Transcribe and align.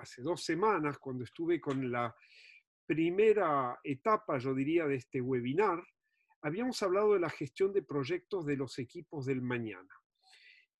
hace 0.00 0.22
dos 0.22 0.44
semanas, 0.44 0.98
cuando 0.98 1.24
estuve 1.24 1.60
con 1.60 1.90
la 1.90 2.14
primera 2.86 3.78
etapa, 3.82 4.38
yo 4.38 4.54
diría, 4.54 4.86
de 4.86 4.96
este 4.96 5.20
webinar, 5.20 5.82
habíamos 6.42 6.82
hablado 6.82 7.14
de 7.14 7.20
la 7.20 7.30
gestión 7.30 7.72
de 7.72 7.82
proyectos 7.82 8.46
de 8.46 8.56
los 8.56 8.78
equipos 8.78 9.26
del 9.26 9.42
mañana. 9.42 9.94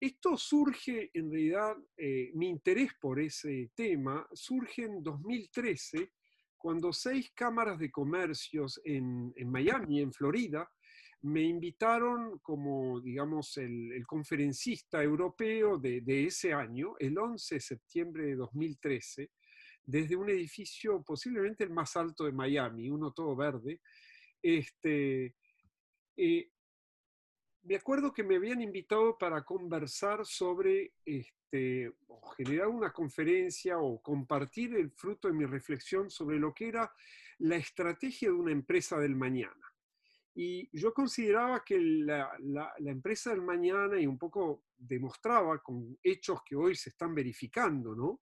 Esto 0.01 0.37
surge, 0.37 1.11
en 1.13 1.31
realidad, 1.31 1.77
eh, 1.97 2.31
mi 2.35 2.49
interés 2.49 2.93
por 3.01 3.19
ese 3.19 3.73
tema 3.75 4.27
surge 4.33 4.85
en 4.85 5.03
2013, 5.03 6.13
cuando 6.57 6.93
seis 6.93 7.33
cámaras 7.35 7.79
de 7.79 7.91
comercios 7.91 8.81
en, 8.85 9.33
en 9.37 9.51
Miami, 9.51 10.01
en 10.01 10.13
Florida, 10.13 10.71
me 11.23 11.43
invitaron 11.43 12.39
como, 12.39 13.01
digamos, 13.01 13.57
el, 13.57 14.05
conferencista 14.07 15.03
europeo 15.03 15.79
de, 15.79 16.03
ese 16.27 16.53
año, 16.53 16.95
el 16.99 17.19
11 17.19 17.57
de 17.57 17.61
septiembre 17.61 18.27
de 18.27 18.37
2013, 18.37 19.31
desde 19.85 20.17
un 20.17 20.31
edificio 20.31 21.03
posiblemente 21.03 21.65
el 21.65 21.71
más 21.71 21.97
alto 21.97 22.25
de 22.25 22.33
Miami, 22.33 22.91
uno 22.91 23.13
todo 23.13 23.35
verde. 23.35 23.81
Este, 24.41 25.35
eh, 26.17 26.51
me 27.63 27.77
acuerdo 27.77 28.13
que 28.13 28.23
me 28.23 28.37
habían 28.37 28.63
invitado 28.63 29.19
para 29.19 29.43
conversar 29.45 30.25
sobre, 30.25 30.93
este, 31.05 31.93
generar 32.37 32.69
una 32.69 32.93
conferencia 32.93 33.79
o 33.79 34.01
compartir 34.01 34.75
el 34.77 34.91
fruto 34.93 35.29
de 35.29 35.35
mi 35.35 35.47
reflexión 35.47 36.11
sobre 36.11 36.39
lo 36.39 36.55
que 36.55 36.69
era 36.69 36.93
la 37.39 37.57
estrategia 37.57 38.29
de 38.29 38.35
una 38.35 38.53
empresa 38.53 38.99
del 38.99 39.17
mañana. 39.17 39.78
Y 40.41 40.69
yo 40.71 40.95
consideraba 40.95 41.65
que 41.65 41.81
la, 41.81 42.31
empresa 42.79 43.31
del 43.31 43.43
mañana, 43.43 43.99
y 44.01 44.07
un 44.07 44.17
poco 44.17 44.67
demostraba 44.77 45.61
con 45.61 45.99
hechos 46.01 46.43
que 46.47 46.55
hoy 46.55 46.77
se 46.77 46.91
están 46.91 47.13
verificando, 47.13 47.93
¿no? 47.93 48.21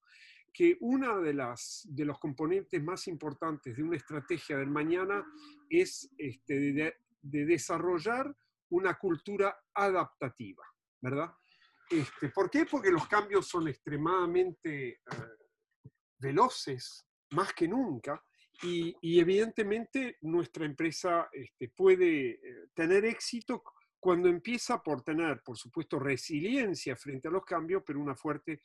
que 0.50 0.78
uno 0.80 1.20
de, 1.20 1.34
las, 1.34 1.86
de 1.90 2.06
los 2.06 2.18
componentes 2.18 2.82
más 2.82 3.06
importantes 3.08 3.76
de 3.76 3.82
una 3.82 3.98
estrategia 3.98 4.56
del 4.56 4.70
mañana 4.70 5.22
es 5.68 6.10
este, 6.16 6.54
de, 6.72 6.96
desarrollar 7.20 8.34
una 8.70 8.94
cultura 8.94 9.54
adaptativa, 9.74 10.64
¿verdad? 11.02 11.34
Este, 11.90 12.30
¿Por 12.30 12.48
qué? 12.48 12.64
Porque 12.64 12.90
los 12.90 13.06
cambios 13.08 13.46
son 13.46 13.68
extremadamente 13.68 14.88
eh, 14.88 15.00
veloces, 16.18 17.06
más 17.32 17.52
que 17.52 17.68
nunca, 17.68 18.24
y, 18.62 19.20
evidentemente 19.20 20.16
nuestra 20.22 20.64
empresa 20.64 21.28
este, 21.32 21.68
puede 21.68 22.30
eh, 22.30 22.40
tener 22.74 23.04
éxito 23.04 23.62
cuando 23.98 24.28
empieza 24.28 24.82
por 24.82 25.02
tener, 25.02 25.42
por 25.42 25.56
supuesto, 25.56 25.98
resiliencia 25.98 26.96
frente 26.96 27.28
a 27.28 27.30
los 27.30 27.44
cambios, 27.44 27.82
pero 27.84 28.00
una 28.00 28.14
fuerte 28.14 28.62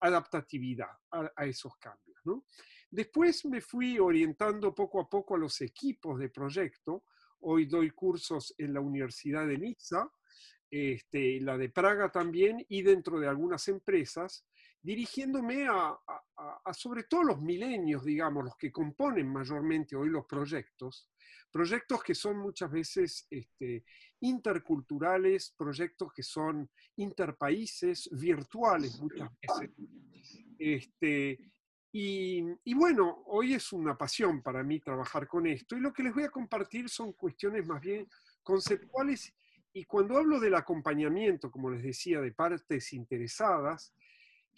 adaptatividad 0.00 0.88
a, 1.10 1.46
esos 1.46 1.76
cambios. 1.76 2.18
Después 2.90 3.44
me 3.44 3.60
fui 3.60 3.98
orientando 3.98 4.74
poco 4.74 5.00
a 5.00 5.08
poco 5.08 5.36
a 5.36 5.38
los 5.38 5.60
equipos 5.60 6.18
de 6.18 6.28
proyecto. 6.28 7.04
Hoy 7.40 7.66
doy 7.66 7.90
cursos 7.90 8.54
en 8.58 8.74
la 8.74 8.80
Universidad 8.80 9.46
de 9.46 9.58
Niza, 9.58 10.10
este, 10.68 11.40
la 11.40 11.56
de 11.56 11.70
Praga 11.70 12.10
también, 12.10 12.64
y 12.68 12.82
dentro 12.82 13.20
de 13.20 13.28
algunas 13.28 13.68
empresas, 13.68 14.44
dirigiéndome 14.82 15.66
a, 15.68 15.98
sobre 16.72 17.04
todo 17.04 17.24
los 17.24 17.40
milenios, 17.40 18.04
digamos, 18.04 18.44
los 18.44 18.56
que 18.56 18.72
componen 18.72 19.30
mayormente 19.30 19.96
hoy 19.96 20.08
los 20.08 20.24
proyectos, 20.26 21.08
proyectos 21.50 22.02
que 22.02 22.14
son 22.14 22.38
muchas 22.38 22.70
veces 22.70 23.26
este, 23.30 23.84
interculturales, 24.20 25.54
proyectos 25.56 26.12
que 26.12 26.22
son 26.22 26.70
interpaíses, 26.96 28.08
virtuales 28.12 29.00
muchas 29.00 29.30
veces. 29.40 29.70
Este, 30.58 31.38
y, 31.92 32.44
y, 32.64 32.74
bueno, 32.74 33.24
hoy 33.26 33.54
es 33.54 33.72
una 33.72 33.98
pasión 33.98 34.42
para 34.42 34.62
mí 34.62 34.78
trabajar 34.78 35.26
con 35.26 35.46
esto 35.46 35.76
y 35.76 35.80
lo 35.80 35.92
que 35.92 36.04
les 36.04 36.14
voy 36.14 36.22
a 36.22 36.30
compartir 36.30 36.88
son 36.88 37.12
cuestiones 37.14 37.66
más 37.66 37.80
bien 37.80 38.08
conceptuales 38.42 39.34
y 39.72 39.84
cuando 39.84 40.18
hablo 40.18 40.40
del 40.40 40.54
acompañamiento, 40.54 41.50
como 41.50 41.70
les 41.70 41.82
decía, 41.82 42.20
de 42.20 42.32
partes 42.32 42.92
interesadas, 42.92 43.94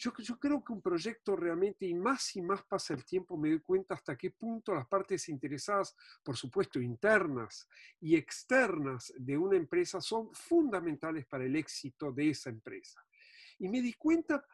yo, 0.02 0.38
creo 0.38 0.64
que 0.64 0.72
un 0.72 0.82
proyecto 0.82 1.36
realmente, 1.36 1.86
y 1.86 1.94
más 1.94 2.34
y 2.34 2.42
más 2.42 2.64
pasa 2.64 2.94
el 2.94 3.04
tiempo, 3.04 3.36
me 3.36 3.50
doy 3.50 3.60
cuenta 3.60 3.94
hasta 3.94 4.16
qué 4.16 4.30
punto 4.30 4.74
las 4.74 4.86
partes 4.88 5.28
interesadas, 5.28 5.94
por 6.24 6.36
supuesto 6.36 6.80
internas 6.80 7.68
y 8.00 8.16
externas 8.16 9.12
de 9.16 9.38
una 9.38 9.56
empresa, 9.56 10.00
son 10.00 10.34
fundamentales 10.34 11.26
para 11.26 11.44
el 11.44 11.54
éxito 11.54 12.10
de 12.10 12.30
esa 12.30 12.50
empresa. 12.50 13.04
Y 13.60 13.68
me 13.68 13.80
di 13.80 13.92
cuenta 13.92 14.44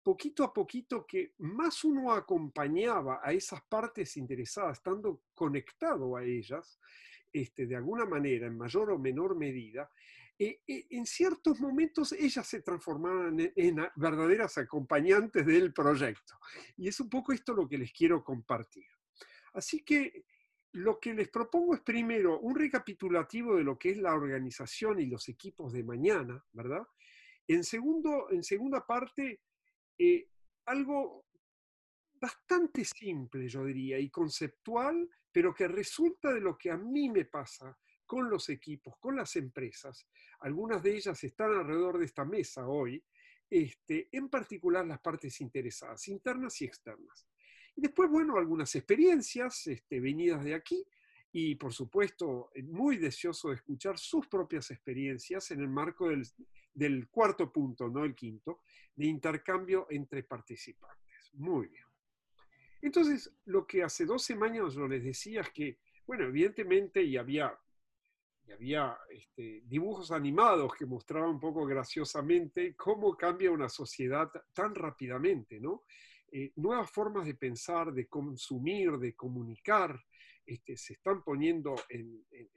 poquito 0.00 0.44
a 0.44 0.52
poquito 0.52 1.04
que 1.04 1.32
más 1.38 1.82
uno 1.82 2.12
acompañaba 2.12 3.20
a 3.22 3.32
esas 3.32 3.62
partes 3.62 4.16
interesadas, 4.16 4.78
estando 4.78 5.22
conectado 5.34 6.16
a 6.16 6.22
ellas, 6.22 6.78
este, 7.32 7.66
de 7.66 7.74
alguna 7.74 8.06
manera, 8.06 8.46
en 8.46 8.56
mayor 8.56 8.92
o 8.92 8.98
menor 8.98 9.36
medida, 9.36 9.90
eh, 10.40 10.60
eh, 10.68 10.86
en 10.90 11.04
ciertos 11.04 11.58
momentos 11.58 12.12
ellas 12.12 12.46
se 12.46 12.62
transformaban 12.62 13.52
en, 13.56 13.76
verdaderas 13.96 14.56
acompañantes 14.58 15.44
del 15.44 15.72
proyecto. 15.72 16.38
Y 16.76 16.86
es 16.86 17.00
un 17.00 17.08
poco 17.08 17.32
esto 17.32 17.52
lo 17.52 17.68
que 17.68 17.78
les 17.78 17.92
quiero 17.92 18.22
compartir. 18.22 18.86
Así 19.54 19.82
que 19.82 20.24
lo 20.72 21.00
que 21.00 21.12
les 21.12 21.28
propongo 21.28 21.74
es 21.74 21.80
primero 21.80 22.38
un 22.38 22.54
recapitulativo 22.54 23.56
de 23.56 23.64
lo 23.64 23.76
que 23.76 23.90
es 23.90 23.98
la 23.98 24.14
organización 24.14 25.00
y 25.00 25.06
los 25.06 25.28
equipos 25.28 25.72
de 25.72 25.82
mañana, 25.82 26.44
¿verdad? 26.52 26.86
En, 27.48 27.64
segundo, 27.64 28.30
en 28.30 28.44
segunda 28.44 28.86
parte, 28.86 29.40
eh, 29.98 30.28
algo 30.66 31.26
bastante 32.20 32.84
simple, 32.84 33.48
yo 33.48 33.64
diría, 33.64 33.98
y 33.98 34.08
conceptual, 34.10 35.08
pero 35.32 35.52
que 35.52 35.66
resulta 35.66 36.32
de 36.32 36.40
lo 36.40 36.56
que 36.56 36.70
a 36.70 36.76
mí 36.76 37.08
me 37.08 37.24
pasa 37.24 37.76
con 38.08 38.30
los 38.30 38.48
equipos, 38.48 38.96
con 38.98 39.14
las 39.14 39.36
empresas. 39.36 40.08
Algunas 40.40 40.82
de 40.82 40.96
ellas 40.96 41.22
están 41.22 41.52
alrededor 41.52 41.98
de 41.98 42.06
esta 42.06 42.24
mesa 42.24 42.66
hoy, 42.66 43.04
este, 43.50 44.08
en 44.10 44.30
particular 44.30 44.86
las 44.86 44.98
partes 44.98 45.40
interesadas, 45.42 46.08
internas 46.08 46.60
y 46.62 46.64
externas. 46.64 47.28
Y 47.76 47.82
después, 47.82 48.10
bueno, 48.10 48.38
algunas 48.38 48.74
experiencias 48.74 49.66
este, 49.66 50.00
venidas 50.00 50.42
de 50.42 50.54
aquí 50.54 50.82
y, 51.30 51.54
por 51.56 51.74
supuesto, 51.74 52.50
muy 52.64 52.96
deseoso 52.96 53.50
de 53.50 53.56
escuchar 53.56 53.98
sus 53.98 54.26
propias 54.26 54.70
experiencias 54.70 55.50
en 55.50 55.60
el 55.60 55.68
marco 55.68 56.08
del, 56.08 56.26
del 56.72 57.08
cuarto 57.08 57.52
punto, 57.52 57.90
no 57.90 58.04
el 58.04 58.14
quinto, 58.14 58.62
de 58.96 59.06
intercambio 59.06 59.86
entre 59.90 60.22
participantes. 60.22 61.30
Muy 61.34 61.68
bien. 61.68 61.84
Entonces, 62.80 63.30
lo 63.44 63.66
que 63.66 63.82
hace 63.82 64.06
12 64.06 64.38
años 64.40 64.74
yo 64.74 64.88
les 64.88 65.04
decía 65.04 65.42
es 65.42 65.50
que, 65.50 65.78
bueno, 66.06 66.24
evidentemente, 66.24 67.02
y 67.02 67.18
había 67.18 67.54
había 68.52 68.96
este, 69.10 69.62
dibujos 69.64 70.10
animados 70.10 70.74
que 70.74 70.86
mostraban 70.86 71.30
un 71.30 71.40
poco 71.40 71.66
graciosamente 71.66 72.74
cómo 72.74 73.16
cambia 73.16 73.50
una 73.50 73.68
sociedad 73.68 74.30
tan 74.52 74.74
rápidamente, 74.74 75.60
¿no? 75.60 75.84
Eh, 76.30 76.52
nuevas 76.56 76.90
formas 76.90 77.26
de 77.26 77.34
pensar, 77.34 77.92
de 77.92 78.06
consumir, 78.06 78.98
de 78.98 79.14
comunicar, 79.14 79.98
este, 80.44 80.76
se 80.76 80.94
están 80.94 81.22
poniendo 81.22 81.74
en, 81.88 82.24
en 82.30 82.48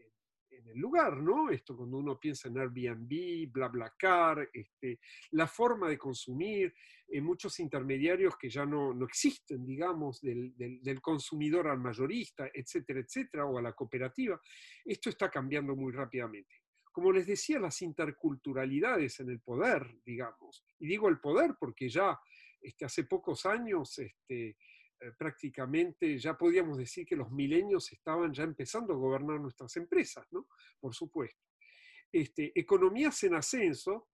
el 0.52 0.78
lugar, 0.78 1.18
¿no? 1.22 1.50
Esto 1.50 1.76
cuando 1.76 1.98
uno 1.98 2.20
piensa 2.20 2.48
en 2.48 2.58
Airbnb, 2.58 3.52
BlaBlaCar, 3.52 4.50
este, 4.54 5.00
la 5.32 5.48
forma 5.48 5.90
de 5.90 5.98
consumir, 5.98 6.74
en 7.12 7.24
muchos 7.26 7.60
intermediarios 7.60 8.38
que 8.38 8.50
ya 8.50 8.66
no, 8.66 8.94
no 8.94 9.06
existen, 9.06 9.66
digamos, 9.66 10.22
del, 10.22 10.54
del, 10.56 11.02
consumidor 11.02 11.68
al 11.68 11.80
mayorista, 11.80 12.50
etcétera, 12.54 13.02
etcétera, 13.02 13.46
o 13.46 13.58
a 13.58 13.62
la 13.62 13.74
cooperativa, 13.74 14.40
esto 14.86 15.10
está 15.10 15.30
cambiando 15.30 15.76
muy 15.76 15.92
rápidamente. 15.92 16.56
Como 16.92 17.12
les 17.12 17.28
decía, 17.28 17.60
las 17.60 17.82
interculturalidades 17.82 19.20
en 19.20 19.30
el 19.30 19.42
poder, 19.42 19.94
digamos, 20.06 20.66
y 20.80 20.88
digo 20.88 21.10
el 21.10 21.20
poder 21.20 21.56
porque 21.60 21.90
ya 21.90 22.18
este, 22.62 22.86
hace 22.86 23.06
pocos 23.06 23.46
años 23.46 23.98
este, 23.98 24.56
eh, 25.02 25.12
prácticamente 25.18 26.18
ya 26.20 26.38
podíamos 26.38 26.78
decir 26.78 27.06
que 27.08 27.16
los 27.16 27.32
milenios 27.32 27.92
estaban 27.92 28.32
ya 28.32 28.44
empezando 28.44 28.94
a 28.94 28.98
gobernar 28.98 29.42
nuestras 29.42 29.76
empresas, 29.78 30.28
¿no? 30.32 30.48
Por 30.80 30.94
supuesto. 30.94 31.42
Este, 32.12 32.52
economías 32.54 33.24
en 33.24 33.34
ascenso, 33.34 34.10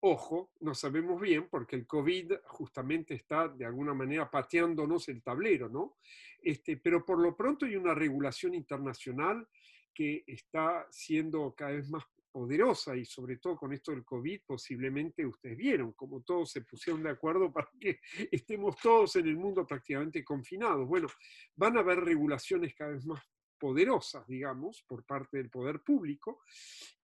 ojo, 0.00 0.52
no 0.60 0.74
sabemos 0.74 1.18
bien 1.20 1.48
porque 1.48 1.76
el 1.76 1.86
COVID 1.86 2.34
justamente 2.44 3.14
está 3.14 3.48
de 3.48 3.64
alguna 3.64 3.94
manera 3.94 4.30
pateándonos 4.30 5.08
el 5.08 5.22
tablero, 5.22 5.70
¿no? 5.70 5.96
Este, 6.42 6.76
pero 6.76 7.06
por 7.06 7.18
lo 7.18 7.34
pronto 7.34 7.64
hay 7.64 7.76
una 7.76 7.94
regulación 7.94 8.54
internacional 8.54 9.48
que 9.94 10.24
está 10.26 10.86
siendo 10.90 11.54
cada 11.54 11.72
vez 11.72 11.88
más 11.88 12.04
poderosa 12.38 12.96
y 12.96 13.04
sobre 13.04 13.38
todo 13.38 13.56
con 13.56 13.72
esto 13.72 13.90
del 13.90 14.04
COVID 14.04 14.42
posiblemente 14.46 15.26
ustedes 15.26 15.56
vieron 15.56 15.92
como 15.94 16.20
todos 16.20 16.52
se 16.52 16.60
pusieron 16.60 17.02
de 17.02 17.10
acuerdo 17.10 17.52
para 17.52 17.68
que 17.80 17.98
estemos 18.30 18.76
todos 18.80 19.16
en 19.16 19.26
el 19.26 19.36
mundo 19.36 19.66
prácticamente 19.66 20.24
confinados. 20.24 20.86
Bueno, 20.86 21.08
van 21.56 21.76
a 21.76 21.80
haber 21.80 21.98
regulaciones 21.98 22.76
cada 22.76 22.92
vez 22.92 23.04
más 23.04 23.20
poderosas, 23.58 24.24
digamos, 24.28 24.84
por 24.86 25.04
parte 25.04 25.38
del 25.38 25.50
poder 25.50 25.80
público, 25.80 26.42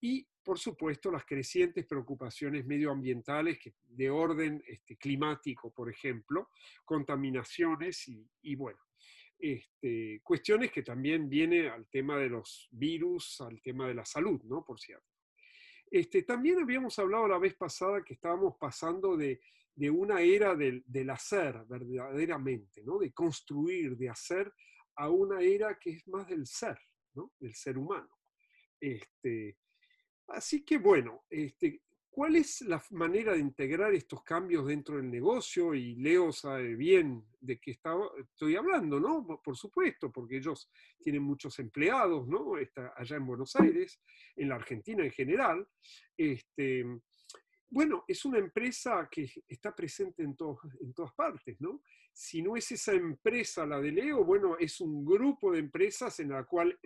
y 0.00 0.24
por 0.44 0.56
supuesto 0.56 1.10
las 1.10 1.24
crecientes 1.24 1.84
preocupaciones 1.84 2.64
medioambientales 2.64 3.58
de 3.82 4.08
orden 4.08 4.62
este, 4.68 4.96
climático, 4.96 5.72
por 5.72 5.90
ejemplo, 5.90 6.50
contaminaciones 6.84 8.08
y, 8.40 8.54
bueno, 8.54 8.78
este, 9.36 10.20
cuestiones 10.22 10.70
que 10.70 10.84
también 10.84 11.28
viene 11.28 11.68
al 11.68 11.88
tema 11.88 12.18
de 12.18 12.28
los 12.28 12.68
virus, 12.70 13.40
al 13.40 13.60
tema 13.60 13.88
de 13.88 13.94
la 13.94 14.04
salud, 14.04 14.40
¿no? 14.44 14.64
Por 14.64 14.78
cierto. 14.78 15.13
Este, 15.90 16.22
también 16.22 16.58
habíamos 16.60 16.98
hablado 16.98 17.28
la 17.28 17.38
vez 17.38 17.54
pasada 17.54 18.02
que 18.02 18.14
estábamos 18.14 18.56
pasando 18.58 19.16
de, 19.16 19.40
una 19.90 20.20
era 20.20 20.54
del, 20.54 21.10
hacer 21.10 21.64
verdaderamente, 21.68 22.82
¿no? 22.84 22.98
de 22.98 23.12
construir, 23.12 23.96
de 23.96 24.08
hacer, 24.08 24.52
a 24.96 25.10
una 25.10 25.40
era 25.40 25.78
que 25.78 25.90
es 25.90 26.08
más 26.08 26.26
del 26.28 26.46
ser, 26.46 26.78
del 27.38 27.54
ser 27.54 27.78
humano. 27.78 28.10
Este, 28.80 29.58
así 30.28 30.64
que 30.64 30.78
bueno, 30.78 31.24
este, 31.28 31.82
¿cuál 32.14 32.36
es 32.36 32.60
la 32.60 32.80
manera 32.92 33.32
de 33.32 33.40
integrar 33.40 33.92
estos 33.92 34.22
cambios 34.22 34.68
dentro 34.68 34.96
del 34.98 35.10
negocio? 35.10 35.74
Y 35.74 35.96
Leo 35.96 36.30
sabe 36.30 36.76
bien 36.76 37.24
de 37.40 37.58
qué 37.58 37.72
estoy 37.72 38.54
hablando, 38.54 39.00
¿no? 39.00 39.26
Por 39.42 39.56
supuesto, 39.56 40.12
porque 40.12 40.36
ellos 40.36 40.70
tienen 41.00 41.24
muchos 41.24 41.58
empleados, 41.58 42.28
¿no? 42.28 42.56
Está 42.56 42.94
allá 42.96 43.16
en 43.16 43.26
Buenos 43.26 43.56
Aires, 43.56 44.00
en 44.36 44.48
la 44.48 44.54
Argentina 44.54 45.04
en 45.04 45.10
general. 45.10 45.66
Este, 46.16 46.84
bueno, 47.74 48.04
es 48.06 48.24
una 48.24 48.38
empresa 48.38 49.08
que 49.10 49.28
está 49.48 49.74
presente 49.74 50.22
en, 50.22 50.36
en 50.80 50.94
todas 50.94 51.12
partes, 51.12 51.60
¿no? 51.60 51.82
Si 52.12 52.40
no 52.40 52.56
es 52.56 52.70
esa 52.70 52.92
empresa 52.92 53.66
la 53.66 53.80
de 53.80 53.90
Leo, 53.90 54.24
bueno, 54.24 54.56
es 54.56 54.80
un 54.80 55.04
grupo 55.04 55.50
de 55.50 55.58
empresas 55.58 56.20
en 56.20 56.28
la 56.28 56.44
cual 56.44 56.78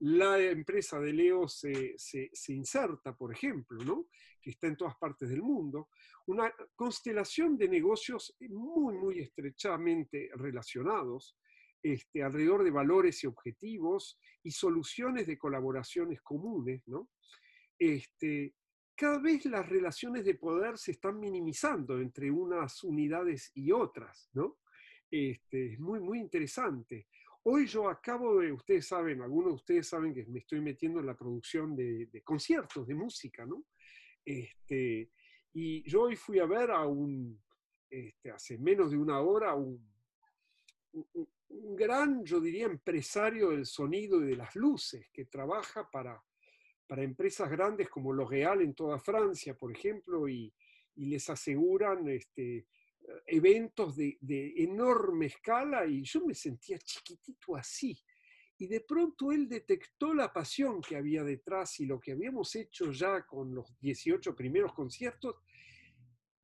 la 0.00 0.38
empresa 0.38 1.00
de 1.00 1.14
Leo 1.14 1.48
se, 1.48 1.94
se, 1.96 2.28
se 2.34 2.52
inserta, 2.52 3.16
por 3.16 3.32
ejemplo, 3.32 3.82
¿no? 3.82 4.08
Que 4.42 4.50
está 4.50 4.66
en 4.66 4.76
todas 4.76 4.96
partes 4.96 5.30
del 5.30 5.40
mundo. 5.40 5.88
Una 6.26 6.52
constelación 6.74 7.56
de 7.56 7.68
negocios 7.68 8.36
muy, 8.40 8.94
muy 8.94 9.20
estrechamente 9.20 10.28
relacionados, 10.34 11.34
este, 11.82 12.22
alrededor 12.22 12.62
de 12.62 12.72
valores 12.72 13.24
y 13.24 13.26
objetivos 13.26 14.18
y 14.42 14.50
soluciones 14.50 15.26
de 15.26 15.38
colaboraciones 15.38 16.20
comunes, 16.20 16.82
¿no? 16.86 17.08
Este, 17.78 18.54
cada 18.96 19.18
vez 19.18 19.44
las 19.44 19.68
relaciones 19.68 20.24
de 20.24 20.34
poder 20.34 20.78
se 20.78 20.92
están 20.92 21.20
minimizando 21.20 22.00
entre 22.00 22.30
unas 22.30 22.82
unidades 22.82 23.52
y 23.54 23.70
otras, 23.70 24.30
¿no? 24.32 24.58
Este, 25.10 25.74
es 25.74 25.78
muy, 25.78 26.00
muy 26.00 26.18
interesante. 26.18 27.06
Hoy 27.44 27.66
yo 27.66 27.88
acabo 27.88 28.40
de, 28.40 28.50
ustedes 28.50 28.86
saben, 28.86 29.22
algunos 29.22 29.50
de 29.50 29.56
ustedes 29.56 29.88
saben 29.88 30.12
que 30.14 30.24
me 30.26 30.40
estoy 30.40 30.60
metiendo 30.60 30.98
en 30.98 31.06
la 31.06 31.16
producción 31.16 31.76
de, 31.76 32.22
conciertos 32.24 32.86
de 32.86 32.94
música, 32.94 33.44
¿no? 33.46 33.64
Este, 34.24 35.10
y 35.52 35.88
yo 35.88 36.02
hoy 36.02 36.16
fui 36.16 36.40
a 36.40 36.46
ver 36.46 36.70
a 36.70 36.84
un, 36.86 37.40
este, 37.88 38.30
hace 38.30 38.58
menos 38.58 38.90
de 38.90 38.96
una 38.96 39.20
hora, 39.20 39.54
un, 39.54 39.80
un, 40.92 41.28
un 41.48 41.76
gran, 41.76 42.24
yo 42.24 42.40
diría, 42.40 42.66
empresario 42.66 43.50
del 43.50 43.66
sonido 43.66 44.20
y 44.22 44.26
de 44.26 44.36
las 44.36 44.56
luces, 44.56 45.08
que 45.12 45.26
trabaja 45.26 45.88
para 45.88 46.20
para 46.86 47.02
empresas 47.02 47.50
grandes 47.50 47.88
como 47.88 48.12
L'Oréal 48.12 48.62
en 48.62 48.74
toda 48.74 48.98
Francia, 48.98 49.54
por 49.56 49.72
ejemplo, 49.72 50.28
y, 50.28 50.52
les 50.98 51.28
aseguran 51.28 52.08
este, 52.08 52.66
eventos 53.26 53.96
de, 53.96 54.16
enorme 54.56 55.26
escala 55.26 55.84
y 55.84 56.02
yo 56.02 56.24
me 56.24 56.34
sentía 56.34 56.78
chiquitito 56.78 57.54
así. 57.54 57.98
Y 58.56 58.66
de 58.66 58.80
pronto 58.80 59.30
él 59.30 59.46
detectó 59.46 60.14
la 60.14 60.32
pasión 60.32 60.80
que 60.80 60.96
había 60.96 61.22
detrás 61.22 61.78
y 61.80 61.84
lo 61.84 62.00
que 62.00 62.12
habíamos 62.12 62.54
hecho 62.56 62.90
ya 62.92 63.26
con 63.26 63.54
los 63.54 63.78
18 63.78 64.34
primeros 64.34 64.72
conciertos. 64.72 65.36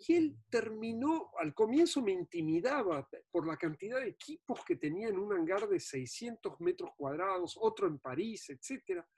Y 0.07 0.17
él 0.17 0.37
terminó, 0.51 1.31
al 1.39 1.55
comienzo 1.55 2.03
me 2.03 2.13
intimidaba 2.13 3.09
por 3.31 3.47
la 3.47 3.57
cantidad 3.57 4.01
de 4.01 4.09
equipos 4.09 4.63
que 4.67 4.77
tenía 4.77 5.09
en 5.09 5.17
un 5.17 5.33
hangar 5.33 5.67
de 5.67 5.81
600 5.81 6.61
metros 6.61 6.91
cuadrados, 6.95 7.57
otro 7.59 7.87
en 7.87 7.99
París, 7.99 8.51
etcétera 8.51 9.09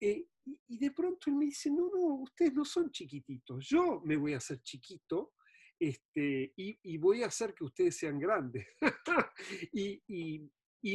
eh, 0.00 0.26
y, 0.44 0.78
de 0.78 0.90
pronto 0.90 1.30
él 1.30 1.36
me 1.36 1.46
dice, 1.46 1.70
no, 1.70 1.90
no, 1.92 2.22
ustedes 2.22 2.54
no 2.54 2.64
son 2.64 2.90
chiquititos, 2.90 3.66
yo 3.68 4.00
me 4.04 4.16
voy 4.16 4.34
a 4.34 4.38
hacer 4.38 4.62
chiquito 4.62 5.34
este, 5.78 6.52
y, 6.56 6.98
voy 6.98 7.22
a 7.22 7.26
hacer 7.26 7.54
que 7.54 7.64
ustedes 7.64 7.96
sean 7.96 8.18
grandes. 8.18 8.66
y, 9.72 10.50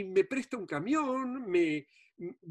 me 0.05 0.23
presta 0.23 0.57
un 0.57 0.65
camión, 0.65 1.45
me, 1.49 1.87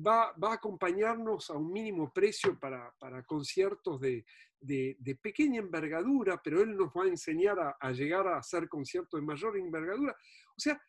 va, 0.06 0.32
va, 0.32 0.50
a 0.50 0.54
acompañarnos 0.54 1.50
a 1.50 1.54
un 1.54 1.72
mínimo 1.72 2.12
precio 2.12 2.58
para, 2.58 2.92
para 2.98 3.22
conciertos 3.24 4.00
de, 4.00 4.24
de, 4.60 5.18
pequeña 5.20 5.60
envergadura, 5.60 6.40
pero 6.42 6.62
él 6.62 6.76
nos 6.76 6.88
va 6.88 7.04
a 7.04 7.08
enseñar 7.08 7.58
a, 7.58 7.76
a 7.80 7.92
llegar 7.92 8.26
a 8.26 8.38
hacer 8.38 8.68
conciertos 8.68 9.20
de 9.20 9.26
mayor 9.26 9.56
envergadura. 9.56 10.16
O 10.56 10.60
sea, 10.60 10.80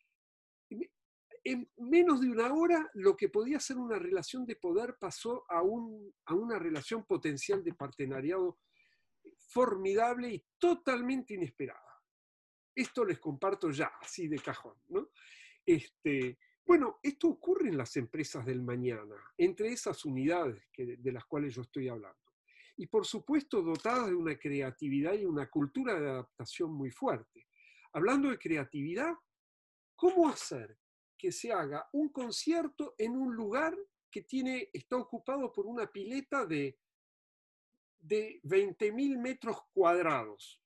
en 1.43 1.69
menos 1.77 2.21
de 2.21 2.29
una 2.29 2.53
hora 2.53 2.89
lo 2.93 3.17
que 3.17 3.29
podía 3.29 3.59
ser 3.59 3.77
una 3.77 3.99
relación 3.99 4.45
de 4.45 4.55
poder 4.55 4.95
pasó 4.97 5.43
a, 5.49 5.59
a 5.59 6.33
una 6.33 6.57
relación 6.57 7.05
potencial 7.05 7.63
de 7.63 7.73
partenariado 7.73 8.59
formidable 9.47 10.29
y 10.29 10.45
totalmente 10.57 11.33
inesperada. 11.33 11.79
Esto 12.75 13.05
les 13.05 13.19
comparto 13.19 13.69
ya, 13.71 13.91
así 14.01 14.27
de 14.27 14.39
cajón. 14.39 14.75
¿no? 14.87 15.09
Este, 15.65 16.39
bueno, 16.65 16.99
esto 17.03 17.27
ocurre 17.27 17.69
en 17.69 17.77
las 17.77 17.95
empresas 17.97 18.45
del 18.45 18.61
mañana, 18.63 19.15
entre 19.37 19.71
esas 19.71 20.05
unidades 20.05 20.63
de 20.77 21.11
las 21.11 21.25
cuales 21.25 21.53
yo 21.53 21.61
estoy 21.61 21.89
hablando. 21.89 22.17
Y 22.77 22.87
por 22.87 23.05
supuesto 23.05 23.61
dotadas 23.61 24.07
de 24.07 24.15
una 24.15 24.37
creatividad 24.39 25.13
y 25.13 25.25
una 25.25 25.49
cultura 25.49 25.99
de 25.99 26.09
adaptación 26.09 26.73
muy 26.73 26.89
fuerte. 26.89 27.47
Hablando 27.91 28.29
de 28.29 28.39
creatividad, 28.39 29.13
¿cómo 29.95 30.27
hacer 30.29 30.79
que 31.23 31.31
se 31.31 31.53
haga 31.53 31.87
un 31.93 32.09
concierto 32.09 32.95
en 32.97 33.15
un 33.15 33.33
lugar 33.33 33.73
que 34.11 34.23
tiene, 34.23 34.69
está 34.73 34.97
ocupado 34.97 35.53
por 35.53 35.65
una 35.65 35.89
pileta 35.89 36.45
de, 36.45 36.77
de 37.97 38.41
20.000 38.43 39.17
metros 39.17 39.57
cuadrados. 39.71 40.61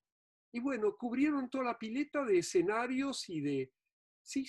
Y 0.52 0.60
bueno, 0.60 0.98
cubrieron 0.98 1.48
toda 1.48 1.66
la 1.66 1.78
pileta 1.78 2.26
de 2.26 2.40
escenarios 2.40 3.30
y 3.30 3.40
de... 3.40 3.72
Sí, 4.24 4.48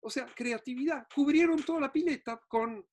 o 0.00 0.10
sea, 0.10 0.26
creatividad. 0.26 1.08
Cubrieron 1.14 1.62
toda 1.62 1.80
la 1.80 1.90
pileta 1.90 2.38
con, 2.46 2.86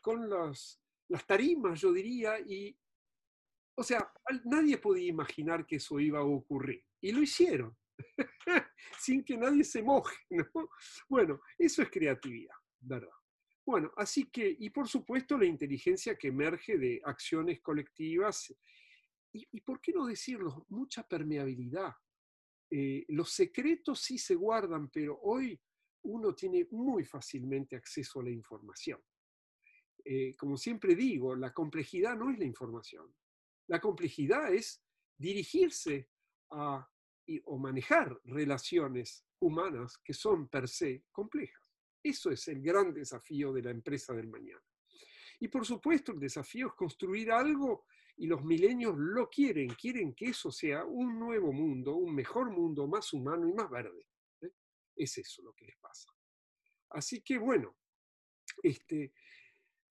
con 0.00 0.30
las, 0.30 0.80
las 1.08 1.26
tarimas, 1.26 1.80
yo 1.80 1.92
diría, 1.92 2.38
y... 2.38 2.78
O 3.74 3.82
sea, 3.82 4.08
nadie 4.44 4.78
podía 4.78 5.08
imaginar 5.08 5.66
que 5.66 5.76
eso 5.76 5.98
iba 5.98 6.20
a 6.20 6.24
ocurrir. 6.24 6.84
Y 7.00 7.10
lo 7.10 7.20
hicieron. 7.20 7.76
sin 9.00 9.24
que 9.24 9.36
nadie 9.36 9.64
se 9.64 9.82
moje, 9.82 10.16
¿no? 10.30 10.70
Bueno, 11.08 11.40
eso 11.58 11.82
es 11.82 11.90
creatividad, 11.90 12.54
¿verdad? 12.80 13.12
Bueno, 13.64 13.92
así 13.96 14.30
que, 14.30 14.56
y 14.58 14.70
por 14.70 14.88
supuesto 14.88 15.36
la 15.36 15.44
inteligencia 15.44 16.16
que 16.16 16.28
emerge 16.28 16.78
de 16.78 17.00
acciones 17.04 17.60
colectivas, 17.60 18.54
y, 19.30 19.60
por 19.60 19.80
qué 19.80 19.92
no 19.92 20.06
decirlo, 20.06 20.64
mucha 20.70 21.06
permeabilidad. 21.06 21.92
Eh, 22.70 23.04
los 23.08 23.30
secretos 23.30 24.00
sí 24.00 24.18
se 24.18 24.34
guardan, 24.34 24.88
pero 24.88 25.18
hoy 25.20 25.60
uno 26.04 26.34
tiene 26.34 26.66
muy 26.70 27.04
fácilmente 27.04 27.76
acceso 27.76 28.20
a 28.20 28.24
la 28.24 28.30
información. 28.30 29.00
Eh, 30.04 30.34
como 30.36 30.56
siempre 30.56 30.94
digo, 30.94 31.34
la 31.34 31.52
complejidad 31.52 32.16
no 32.16 32.30
es 32.30 32.38
la 32.38 32.46
información. 32.46 33.14
La 33.68 33.80
complejidad 33.80 34.52
es 34.52 34.82
dirigirse 35.18 36.08
a 36.50 36.88
o 37.44 37.58
manejar 37.58 38.18
relaciones 38.24 39.24
humanas 39.40 39.98
que 39.98 40.14
son 40.14 40.48
per 40.48 40.68
se 40.68 41.04
complejas. 41.12 41.74
Eso 42.02 42.30
es 42.30 42.48
el 42.48 42.62
gran 42.62 42.92
desafío 42.94 43.52
de 43.52 43.62
la 43.62 43.70
empresa 43.70 44.14
del 44.14 44.28
mañana. 44.28 44.62
Y 45.40 45.48
por 45.48 45.66
supuesto 45.66 46.12
el 46.12 46.20
desafío 46.20 46.68
es 46.68 46.74
construir 46.74 47.30
algo 47.30 47.86
y 48.16 48.26
los 48.26 48.42
milenios 48.42 48.94
lo 48.96 49.28
quieren, 49.28 49.68
quieren 49.70 50.14
que 50.14 50.26
eso 50.26 50.50
sea 50.50 50.84
un 50.84 51.18
nuevo 51.18 51.52
mundo, 51.52 51.94
un 51.94 52.14
mejor 52.14 52.50
mundo, 52.50 52.86
más 52.88 53.12
humano 53.12 53.48
y 53.48 53.52
más 53.52 53.70
verde. 53.70 54.06
¿eh? 54.40 54.50
Es 54.96 55.18
eso 55.18 55.42
lo 55.42 55.52
que 55.52 55.66
les 55.66 55.76
pasa. 55.76 56.10
Así 56.90 57.20
que 57.22 57.38
bueno, 57.38 57.76
este, 58.62 59.12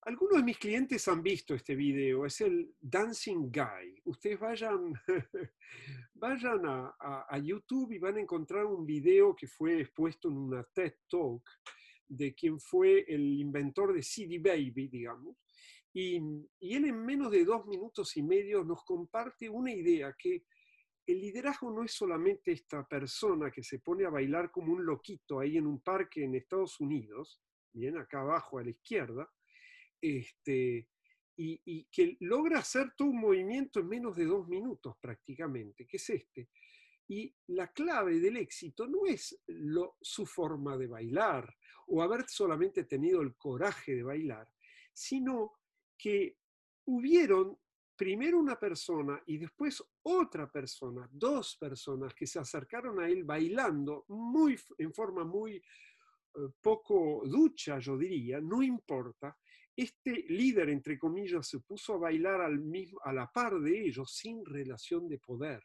algunos 0.08 0.38
de 0.38 0.44
mis 0.44 0.58
clientes 0.58 1.06
han 1.10 1.22
visto 1.22 1.54
este 1.54 1.76
video, 1.76 2.26
es 2.26 2.40
el 2.40 2.74
Dancing 2.80 3.52
Guy. 3.52 4.02
Ustedes 4.06 4.40
vayan, 4.40 4.94
vayan 6.14 6.62
a, 6.66 7.38
YouTube 7.44 7.92
y 7.92 8.00
van 8.00 8.16
a 8.16 8.22
encontrar 8.22 8.66
un 8.66 8.86
video 8.86 9.36
que 9.36 9.48
fue 9.48 9.82
expuesto 9.82 10.30
en 10.30 10.38
una 10.38 10.64
TED 10.64 10.94
Talk 11.10 11.44
de 12.08 12.34
quien 12.34 12.58
fue 12.58 13.04
el 13.06 13.38
inventor 13.38 13.94
de 13.94 14.02
CD 14.02 14.40
Baby, 14.40 14.88
digamos. 14.88 15.36
Y, 15.94 16.22
y 16.62 16.76
él 16.76 16.86
en 16.86 17.06
menos 17.06 17.30
de 17.30 17.44
dos 17.44 17.66
minutos 17.66 18.16
y 18.16 18.24
medio 18.24 18.64
nos 18.64 18.86
comparte 18.86 19.50
una 19.50 19.74
idea 19.74 20.16
que 20.18 20.46
el 21.06 21.20
liderazgo 21.20 21.70
no 21.70 21.84
es 21.84 21.92
solamente 21.92 22.54
esta 22.54 22.88
persona 22.88 23.52
que 23.52 23.62
se 23.62 23.80
pone 23.80 24.06
a 24.06 24.10
bailar 24.10 24.52
como 24.52 24.72
un 24.72 24.86
loquito 24.86 25.42
ahí 25.42 25.58
en 25.58 25.68
un 25.68 25.82
parque 25.82 26.24
en 26.24 26.36
Estados 26.36 26.80
Unidos, 26.80 27.42
bien 27.74 27.98
acá 27.98 28.22
abajo 28.22 28.58
a 28.58 28.64
la 28.64 28.70
izquierda, 28.70 29.30
este, 30.02 30.88
y, 31.36 31.86
que 31.92 32.18
logra 32.22 32.60
hacer 32.60 32.94
todo 32.98 33.10
un 33.10 33.22
movimiento 33.22 33.80
en 33.80 33.88
menos 33.88 34.16
de 34.16 34.26
dos 34.26 34.48
minutos 34.48 34.96
prácticamente, 35.00 35.86
que 35.86 35.98
es 35.98 36.10
este. 36.10 36.50
Y 37.10 37.34
la 37.48 37.72
clave 37.72 38.20
del 38.20 38.38
éxito 38.38 38.88
no 38.88 39.06
es 39.06 39.40
su 40.02 40.26
forma 40.26 40.78
de 40.78 40.88
bailar 40.88 41.56
o 41.88 42.02
haber 42.02 42.28
solamente 42.28 42.84
tenido 42.84 43.22
el 43.22 43.36
coraje 43.36 43.96
de 43.96 44.04
bailar, 44.04 44.50
sino 44.92 45.54
que 45.98 46.38
hubieron 46.86 47.58
primero 47.96 48.40
una 48.40 48.60
persona 48.60 49.22
y 49.26 49.38
después 49.38 49.84
otra 50.04 50.50
persona, 50.50 51.08
dos 51.12 51.58
personas 51.58 52.14
que 52.14 52.28
se 52.28 52.40
acercaron 52.40 53.00
a 53.00 53.10
él 53.10 53.24
bailando 53.24 54.06
muy, 54.10 54.58
en 54.78 54.94
forma 54.94 55.24
muy 55.24 55.56
eh, 55.56 55.62
poco 56.62 57.24
ducha, 57.26 57.80
yo 57.80 57.98
diría, 57.98 58.40
no 58.40 58.62
importa. 58.62 59.36
Este 59.78 60.26
líder, 60.28 60.70
entre 60.70 60.98
comillas, 60.98 61.48
se 61.48 61.60
puso 61.60 61.94
a 61.94 61.98
bailar 62.00 62.42
a 62.42 63.14
la 63.14 63.32
par 63.32 63.60
de 63.60 63.86
ellos 63.86 64.12
sin 64.12 64.44
relación 64.44 65.08
de 65.08 65.20
poder. 65.20 65.64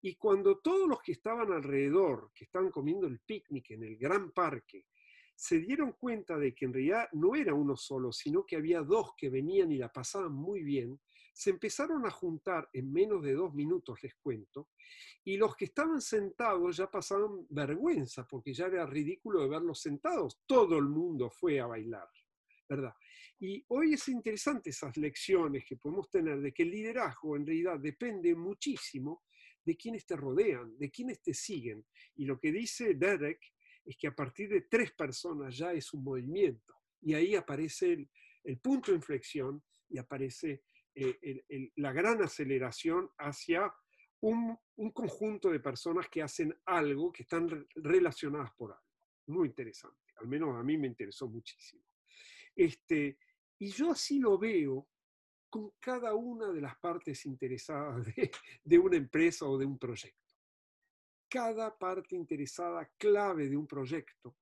Y 0.00 0.16
cuando 0.16 0.58
todos 0.58 0.88
los 0.88 1.02
que 1.02 1.12
estaban 1.12 1.52
alrededor, 1.52 2.30
que 2.34 2.44
estaban 2.44 2.70
comiendo 2.70 3.06
el 3.06 3.20
picnic 3.20 3.72
en 3.72 3.82
el 3.82 3.98
gran 3.98 4.32
parque, 4.32 4.86
se 5.34 5.58
dieron 5.58 5.92
cuenta 5.92 6.38
de 6.38 6.54
que 6.54 6.64
en 6.64 6.72
realidad 6.72 7.08
no 7.12 7.36
era 7.36 7.52
uno 7.52 7.76
solo, 7.76 8.10
sino 8.10 8.46
que 8.46 8.56
había 8.56 8.80
dos 8.80 9.10
que 9.14 9.28
venían 9.28 9.70
y 9.70 9.76
la 9.76 9.92
pasaban 9.92 10.32
muy 10.32 10.62
bien, 10.62 10.98
se 11.34 11.50
empezaron 11.50 12.06
a 12.06 12.10
juntar 12.10 12.70
en 12.72 12.90
menos 12.90 13.22
de 13.22 13.34
dos 13.34 13.52
minutos, 13.52 14.02
les 14.02 14.14
cuento, 14.14 14.70
y 15.22 15.36
los 15.36 15.54
que 15.54 15.66
estaban 15.66 16.00
sentados 16.00 16.78
ya 16.78 16.90
pasaban 16.90 17.46
vergüenza, 17.50 18.26
porque 18.26 18.54
ya 18.54 18.64
era 18.64 18.86
ridículo 18.86 19.42
de 19.42 19.48
verlos 19.48 19.80
sentados. 19.82 20.40
Todo 20.46 20.78
el 20.78 20.86
mundo 20.86 21.28
fue 21.28 21.60
a 21.60 21.66
bailar, 21.66 22.08
¿verdad? 22.68 22.94
Y 23.38 23.64
hoy 23.68 23.94
es 23.94 24.08
interesante 24.08 24.70
esas 24.70 24.96
lecciones 24.96 25.64
que 25.64 25.76
podemos 25.76 26.08
tener 26.10 26.40
de 26.40 26.52
que 26.52 26.62
el 26.62 26.70
liderazgo 26.70 27.36
en 27.36 27.46
realidad 27.46 27.78
depende 27.78 28.34
muchísimo 28.34 29.24
de 29.64 29.76
quienes 29.76 30.06
te 30.06 30.16
rodean, 30.16 30.76
de 30.78 30.90
quienes 30.90 31.20
te 31.20 31.34
siguen. 31.34 31.84
Y 32.14 32.24
lo 32.24 32.38
que 32.38 32.52
dice 32.52 32.94
Derek 32.94 33.40
es 33.84 33.96
que 33.96 34.06
a 34.06 34.14
partir 34.14 34.48
de 34.48 34.62
tres 34.62 34.92
personas 34.92 35.56
ya 35.56 35.72
es 35.72 35.92
un 35.92 36.02
movimiento. 36.02 36.74
Y 37.02 37.14
ahí 37.14 37.34
aparece 37.34 38.06
el, 38.44 38.58
punto 38.58 38.92
de 38.92 38.96
inflexión 38.96 39.62
y 39.88 39.98
aparece 39.98 40.62
eh, 40.94 41.72
la 41.76 41.92
gran 41.92 42.22
aceleración 42.22 43.10
hacia 43.18 43.72
un, 44.20 44.58
conjunto 44.92 45.50
de 45.50 45.60
personas 45.60 46.08
que 46.08 46.22
hacen 46.22 46.56
algo, 46.64 47.12
que 47.12 47.22
están 47.22 47.66
relacionadas 47.74 48.50
por 48.56 48.72
algo. 48.72 48.84
Muy 49.26 49.48
interesante. 49.48 50.12
Al 50.16 50.28
menos 50.28 50.56
a 50.56 50.62
mí 50.62 50.78
me 50.78 50.86
interesó 50.86 51.28
muchísimo. 51.28 51.82
Este, 52.56 53.18
y 53.58 53.70
yo 53.70 53.90
así 53.90 54.18
lo 54.18 54.38
veo 54.38 54.88
con 55.50 55.72
cada 55.78 56.14
una 56.14 56.50
de 56.50 56.60
las 56.60 56.76
partes 56.78 57.24
interesadas 57.26 58.04
de, 58.64 58.78
una 58.78 58.96
empresa 58.96 59.46
o 59.46 59.58
de 59.58 59.66
un 59.66 59.78
proyecto. 59.78 60.34
Cada 61.28 61.76
parte 61.76 62.16
interesada 62.16 62.90
clave 62.96 63.48
de 63.48 63.56
un 63.56 63.66
proyecto, 63.66 64.36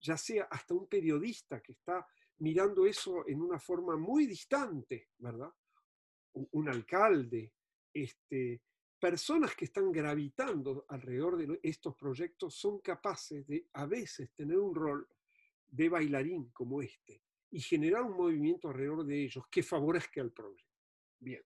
ya 0.00 0.16
sea 0.16 0.44
hasta 0.44 0.74
un 0.74 0.88
periodista 0.88 1.60
que 1.60 1.72
está 1.72 2.06
mirando 2.38 2.84
eso 2.86 3.26
en 3.26 3.40
una 3.40 3.58
forma 3.58 3.96
muy 3.96 4.26
distante, 4.26 5.10
¿verdad? 5.18 5.52
Un 6.32 6.68
alcalde, 6.68 7.52
este, 7.92 8.60
personas 8.98 9.54
que 9.54 9.66
están 9.66 9.90
gravitando 9.90 10.84
alrededor 10.88 11.36
de 11.36 11.60
estos 11.62 11.94
proyectos 11.96 12.54
son 12.54 12.80
capaces 12.80 13.46
de 13.46 13.68
a 13.72 13.86
veces 13.86 14.32
tener 14.34 14.58
un 14.58 14.74
rol 14.74 15.08
de 15.68 15.88
bailarín 15.88 16.50
como 16.50 16.82
este 16.82 17.25
y 17.56 17.60
generar 17.60 18.02
un 18.02 18.18
movimiento 18.18 18.68
alrededor 18.68 19.06
de 19.06 19.24
ellos 19.24 19.42
que 19.50 19.62
favorezca 19.62 20.20
el 20.20 20.30
proyecto. 20.30 20.74
Bien. 21.18 21.42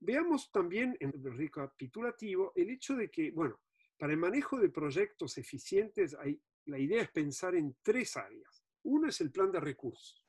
Veamos 0.00 0.50
también 0.50 0.96
en 0.98 1.10
el 1.10 1.36
recapitulativo 1.36 2.54
el 2.56 2.70
hecho 2.70 2.96
de 2.96 3.10
que, 3.10 3.30
bueno, 3.30 3.60
para 3.98 4.14
el 4.14 4.18
manejo 4.18 4.58
de 4.58 4.70
proyectos 4.70 5.36
eficientes, 5.36 6.14
hay, 6.14 6.40
la 6.64 6.78
idea 6.78 7.02
es 7.02 7.10
pensar 7.10 7.54
en 7.54 7.76
tres 7.82 8.16
áreas. 8.16 8.64
Uno 8.84 9.10
es 9.10 9.20
el 9.20 9.30
plan 9.30 9.52
de 9.52 9.60
recursos. 9.60 10.24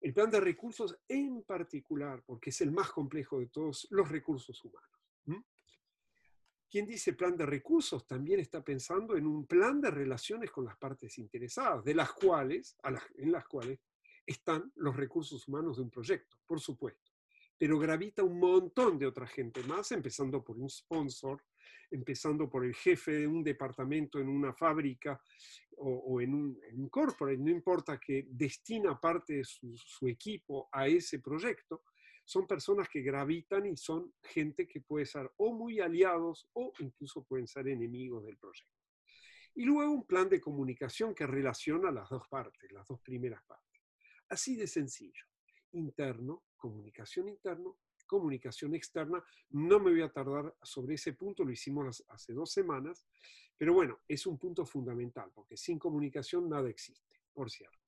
El 0.00 0.14
plan 0.14 0.30
de 0.30 0.40
recursos 0.40 0.98
en 1.06 1.42
particular, 1.42 2.22
porque 2.24 2.48
es 2.48 2.60
el 2.62 2.72
más 2.72 2.90
complejo 2.90 3.40
de 3.40 3.48
todos 3.48 3.86
los 3.90 4.08
recursos 4.08 4.64
humanos. 4.64 4.91
Quien 6.72 6.86
dice 6.86 7.12
plan 7.12 7.36
de 7.36 7.44
recursos 7.44 8.06
también 8.06 8.40
está 8.40 8.64
pensando 8.64 9.14
en 9.14 9.26
un 9.26 9.46
plan 9.46 9.78
de 9.78 9.90
relaciones 9.90 10.50
con 10.50 10.64
las 10.64 10.78
partes 10.78 11.18
interesadas, 11.18 11.84
de 11.84 11.94
las 11.94 12.14
cuales, 12.14 12.78
en 13.18 13.30
las 13.30 13.44
cuales 13.44 13.78
están 14.24 14.72
los 14.76 14.96
recursos 14.96 15.46
humanos 15.46 15.76
de 15.76 15.82
un 15.82 15.90
proyecto, 15.90 16.38
por 16.46 16.60
supuesto. 16.60 17.12
Pero 17.58 17.78
gravita 17.78 18.22
un 18.22 18.38
montón 18.38 18.98
de 18.98 19.06
otra 19.06 19.26
gente 19.26 19.62
más, 19.64 19.92
empezando 19.92 20.42
por 20.42 20.56
un 20.56 20.70
sponsor, 20.70 21.44
empezando 21.90 22.48
por 22.48 22.64
el 22.64 22.74
jefe 22.74 23.18
de 23.18 23.26
un 23.26 23.44
departamento 23.44 24.18
en 24.18 24.30
una 24.30 24.54
fábrica 24.54 25.20
o, 25.76 26.22
en, 26.22 26.32
un, 26.32 26.58
en, 26.70 26.88
corporate, 26.88 27.36
no 27.36 27.50
importa 27.50 28.00
que 28.00 28.26
destina 28.30 28.98
parte 28.98 29.34
de 29.34 29.44
su 29.44 30.08
equipo 30.08 30.70
a 30.72 30.86
ese 30.86 31.18
proyecto, 31.18 31.82
son 32.24 32.46
personas 32.46 32.88
que 32.88 33.02
gravitan 33.02 33.66
y 33.66 33.76
son 33.76 34.12
gente 34.22 34.66
que 34.66 34.80
puede 34.80 35.06
ser 35.06 35.30
o 35.36 35.52
muy 35.52 35.80
aliados 35.80 36.48
o 36.54 36.72
incluso 36.78 37.24
pueden 37.24 37.46
ser 37.46 37.68
enemigos 37.68 38.24
del 38.24 38.36
proyecto. 38.36 38.72
Y 39.54 39.64
luego 39.64 39.92
un 39.92 40.06
plan 40.06 40.28
de 40.28 40.40
comunicación 40.40 41.14
que 41.14 41.26
relaciona 41.26 41.90
las 41.90 42.08
dos 42.08 42.26
partes, 42.28 42.72
las 42.72 42.86
dos 42.86 43.00
primeras 43.00 43.42
partes. 43.44 43.82
Así 44.28 44.56
de 44.56 44.66
sencillo. 44.66 45.24
Interno, 45.72 46.44
comunicación 46.56 47.28
interno, 47.28 47.78
comunicación 48.06 48.74
externa. 48.74 49.22
No 49.50 49.78
me 49.78 49.90
voy 49.90 50.02
a 50.02 50.12
tardar 50.12 50.54
sobre 50.62 50.94
ese 50.94 51.12
punto, 51.12 51.44
lo 51.44 51.52
hicimos 51.52 52.02
hace 52.08 52.32
dos 52.32 52.50
semanas, 52.50 53.06
pero 53.56 53.74
bueno, 53.74 54.00
es 54.08 54.26
un 54.26 54.38
punto 54.38 54.64
fundamental, 54.64 55.30
porque 55.34 55.56
sin 55.56 55.78
comunicación 55.78 56.48
nada 56.48 56.68
existe, 56.68 57.20
por 57.32 57.50
cierto. 57.50 57.78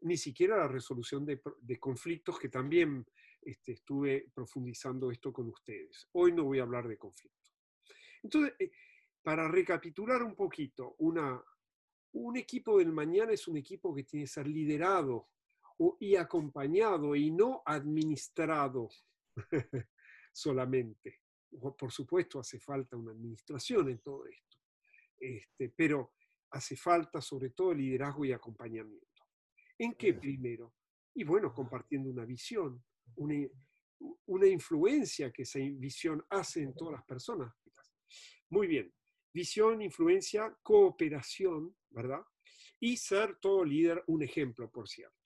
Ni 0.00 0.16
siquiera 0.16 0.56
la 0.56 0.68
resolución 0.68 1.26
de, 1.26 1.40
de 1.60 1.78
conflictos, 1.78 2.38
que 2.38 2.48
también 2.48 3.06
este, 3.42 3.72
estuve 3.72 4.30
profundizando 4.34 5.10
esto 5.10 5.32
con 5.32 5.48
ustedes. 5.48 6.08
Hoy 6.12 6.32
no 6.32 6.44
voy 6.44 6.58
a 6.58 6.62
hablar 6.62 6.88
de 6.88 6.98
conflicto. 6.98 7.50
Entonces, 8.22 8.54
eh, 8.58 8.70
para 9.22 9.48
recapitular 9.48 10.22
un 10.22 10.34
poquito, 10.34 10.94
una, 10.98 11.42
un 12.12 12.36
equipo 12.36 12.78
del 12.78 12.92
mañana 12.92 13.32
es 13.32 13.46
un 13.48 13.56
equipo 13.56 13.94
que 13.94 14.04
tiene 14.04 14.24
que 14.24 14.30
ser 14.30 14.46
liderado 14.46 15.28
y 16.00 16.16
acompañado 16.16 17.14
y 17.14 17.30
no 17.30 17.62
administrado 17.64 18.88
solamente. 20.32 21.20
Por 21.78 21.92
supuesto, 21.92 22.40
hace 22.40 22.58
falta 22.58 22.96
una 22.96 23.12
administración 23.12 23.88
en 23.88 24.00
todo 24.00 24.26
esto, 24.26 24.58
este, 25.18 25.70
pero 25.70 26.14
hace 26.50 26.76
falta 26.76 27.20
sobre 27.20 27.50
todo 27.50 27.72
liderazgo 27.72 28.24
y 28.24 28.32
acompañamiento. 28.32 29.24
¿En 29.78 29.94
qué 29.94 30.14
primero? 30.14 30.74
Y 31.14 31.24
bueno, 31.24 31.52
compartiendo 31.52 32.10
una 32.10 32.24
visión, 32.24 32.82
una, 33.16 34.46
influencia 34.46 35.30
que 35.32 35.42
esa 35.42 35.58
visión 35.58 36.24
hace 36.30 36.62
en 36.62 36.74
todas 36.74 36.94
las 36.94 37.04
personas. 37.04 37.52
Muy 38.50 38.66
bien, 38.66 38.92
visión, 39.32 39.82
influencia, 39.82 40.56
cooperación, 40.62 41.76
¿verdad? 41.90 42.22
Y 42.80 42.96
ser 42.96 43.36
todo 43.40 43.64
líder 43.64 44.02
un 44.06 44.22
ejemplo, 44.22 44.70
por 44.70 44.88
cierto. 44.88 45.16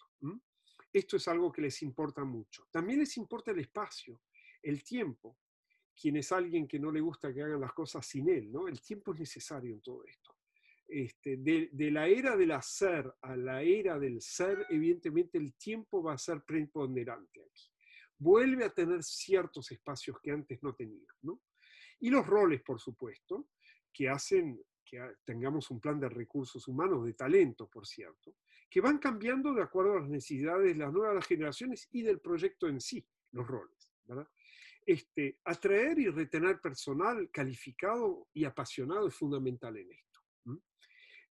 Esto 0.92 1.16
es 1.16 1.26
algo 1.28 1.50
que 1.50 1.62
les 1.62 1.80
importa 1.82 2.24
mucho. 2.24 2.66
También 2.70 2.98
les 2.98 3.16
importa 3.16 3.50
el 3.50 3.60
espacio, 3.60 4.20
el 4.62 4.82
tiempo. 4.82 5.38
Quien 5.94 6.16
es 6.16 6.32
alguien 6.32 6.66
que 6.66 6.78
no 6.78 6.90
le 6.90 7.00
gusta 7.00 7.32
que 7.32 7.42
hagan 7.42 7.60
las 7.60 7.72
cosas 7.72 8.06
sin 8.06 8.28
él, 8.28 8.50
¿no? 8.50 8.66
El 8.66 8.80
tiempo 8.80 9.12
es 9.12 9.20
necesario 9.20 9.72
en 9.74 9.80
todo 9.80 10.04
esto. 10.04 10.36
Este, 10.86 11.36
de, 11.38 11.70
de, 11.72 11.90
la 11.90 12.08
era 12.08 12.36
del 12.36 12.50
hacer 12.50 13.10
a 13.22 13.36
la 13.36 13.62
era 13.62 13.98
del 13.98 14.20
ser, 14.20 14.66
evidentemente 14.68 15.38
el 15.38 15.54
tiempo 15.54 16.02
va 16.02 16.14
a 16.14 16.18
ser 16.18 16.42
preponderante 16.44 17.40
aquí 17.40 17.71
vuelve 18.22 18.64
a 18.64 18.70
tener 18.70 19.02
ciertos 19.02 19.70
espacios 19.72 20.18
que 20.22 20.30
antes 20.30 20.62
no 20.62 20.74
tenía. 20.74 21.08
¿no? 21.22 21.42
Y 22.00 22.10
los 22.10 22.26
roles, 22.26 22.62
por 22.62 22.80
supuesto, 22.80 23.48
que 23.92 24.08
hacen 24.08 24.62
que 24.84 25.00
tengamos 25.24 25.70
un 25.70 25.80
plan 25.80 25.98
de 25.98 26.08
recursos 26.08 26.66
humanos, 26.68 27.04
de 27.04 27.14
talento, 27.14 27.68
por 27.68 27.86
cierto, 27.86 28.36
que 28.68 28.80
van 28.80 28.98
cambiando 28.98 29.52
de 29.52 29.62
acuerdo 29.62 29.92
a 29.92 30.00
las 30.00 30.08
necesidades 30.08 30.66
de 30.66 30.74
las 30.74 30.92
nuevas 30.92 31.26
generaciones 31.26 31.88
y 31.92 32.02
del 32.02 32.20
proyecto 32.20 32.68
en 32.68 32.80
sí, 32.80 33.04
los 33.32 33.46
roles. 33.46 33.92
¿verdad? 34.04 34.28
Este, 34.84 35.38
atraer 35.44 35.98
y 35.98 36.08
retener 36.08 36.60
personal 36.60 37.30
calificado 37.30 38.28
y 38.32 38.44
apasionado 38.44 39.08
es 39.08 39.14
fundamental 39.14 39.76
en 39.76 39.92
esto. 39.92 40.20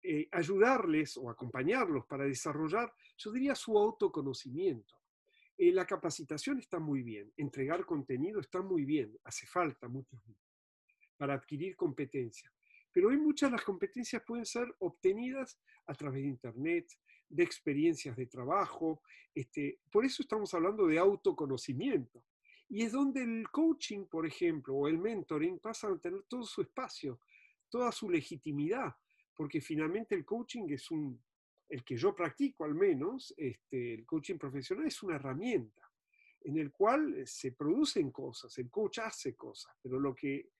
Eh, 0.00 0.28
ayudarles 0.30 1.16
o 1.16 1.28
acompañarlos 1.28 2.06
para 2.06 2.24
desarrollar, 2.24 2.92
yo 3.16 3.32
diría, 3.32 3.54
su 3.56 3.76
autoconocimiento. 3.76 4.94
Eh, 5.58 5.72
la 5.72 5.84
capacitación 5.84 6.60
está 6.60 6.78
muy 6.78 7.02
bien, 7.02 7.32
entregar 7.36 7.84
contenido 7.84 8.38
está 8.40 8.62
muy 8.62 8.84
bien, 8.84 9.18
hace 9.24 9.44
falta 9.44 9.88
mucho 9.88 10.16
para 11.16 11.34
adquirir 11.34 11.74
competencia. 11.74 12.52
pero 12.92 13.08
hoy 13.08 13.16
muchas 13.16 13.50
de 13.50 13.56
las 13.56 13.64
competencias 13.64 14.22
pueden 14.24 14.46
ser 14.46 14.72
obtenidas 14.78 15.60
a 15.86 15.94
través 15.94 16.22
de 16.22 16.28
Internet, 16.28 16.86
de 17.28 17.42
experiencias 17.42 18.16
de 18.16 18.26
trabajo. 18.26 19.02
Este, 19.34 19.80
por 19.90 20.04
eso 20.04 20.22
estamos 20.22 20.52
hablando 20.54 20.86
de 20.86 20.98
autoconocimiento. 20.98 22.24
Y 22.68 22.82
es 22.82 22.92
donde 22.92 23.22
el 23.22 23.48
coaching, 23.50 24.06
por 24.06 24.26
ejemplo, 24.26 24.74
o 24.74 24.88
el 24.88 24.98
mentoring 24.98 25.58
pasan 25.58 25.94
a 25.94 25.98
tener 25.98 26.22
todo 26.24 26.44
su 26.44 26.62
espacio, 26.62 27.20
toda 27.68 27.92
su 27.92 28.10
legitimidad, 28.10 28.94
porque 29.34 29.60
finalmente 29.60 30.14
el 30.14 30.24
coaching 30.24 30.68
es 30.70 30.90
un, 30.90 31.20
el 31.68 31.84
que 31.84 31.96
yo 31.96 32.14
practico 32.14 32.64
al 32.64 32.74
menos, 32.74 33.34
este, 33.36 33.94
el 33.94 34.06
coaching 34.06 34.38
profesional 34.38 34.86
es 34.86 35.02
una 35.02 35.16
herramienta 35.16 35.90
en 36.42 36.56
el 36.56 36.70
cual 36.70 37.26
se 37.26 37.52
producen 37.52 38.10
cosas, 38.10 38.56
el 38.58 38.70
coach 38.70 39.00
hace 39.00 39.34
cosas, 39.34 39.74
pero 39.82 39.98
lo 39.98 40.14
que 40.14 40.50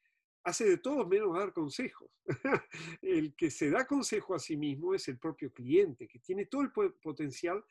hace 0.45 0.65
de 0.65 0.79
todo 0.79 1.07
menos 1.07 1.35
dar 1.35 1.53
consejos. 1.53 2.11
el 3.03 3.35
que 3.35 3.51
se 3.51 3.71
da 3.71 3.87
consejo 3.87 4.35
a 4.35 4.39
sí 4.39 4.57
mismo 4.57 4.95
es 4.95 5.09
el 5.09 5.19
propio 5.19 5.53
cliente, 5.53 6.09
que 6.09 6.19
tiene 6.19 6.47
todo 6.47 6.63
el 6.63 6.73
potencial 6.73 7.65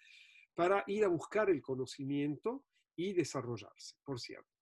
para 0.54 0.84
ir 0.88 1.04
a 1.04 1.08
buscar 1.08 1.50
el 1.50 1.62
conocimiento 1.62 2.64
y 2.96 3.14
desarrollarse, 3.14 3.96
por 4.04 4.20
cierto. 4.20 4.58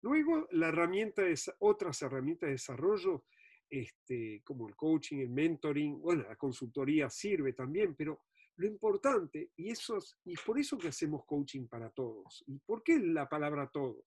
Luego, 0.00 0.46
la 0.50 0.68
herramienta 0.68 1.26
es, 1.26 1.50
otras 1.58 2.00
herramientas 2.02 2.48
de 2.48 2.52
desarrollo, 2.52 3.24
este, 3.74 4.40
como 4.44 4.68
el 4.68 4.76
coaching, 4.76 5.18
el 5.18 5.30
mentoring, 5.30 6.00
bueno, 6.00 6.22
la 6.22 6.36
consultoría 6.36 7.10
sirve 7.10 7.54
también, 7.54 7.96
pero 7.96 8.20
lo 8.56 8.68
importante, 8.68 9.50
y, 9.56 9.70
eso 9.70 9.98
y 10.24 10.34
por 10.36 10.60
eso 10.60 10.78
que 10.78 10.88
hacemos 10.88 11.24
coaching 11.24 11.66
para 11.66 11.90
todos. 11.90 12.44
¿Y 12.46 12.58
por 12.60 12.84
qué 12.84 13.00
la 13.00 13.28
palabra 13.28 13.68
todos? 13.72 14.04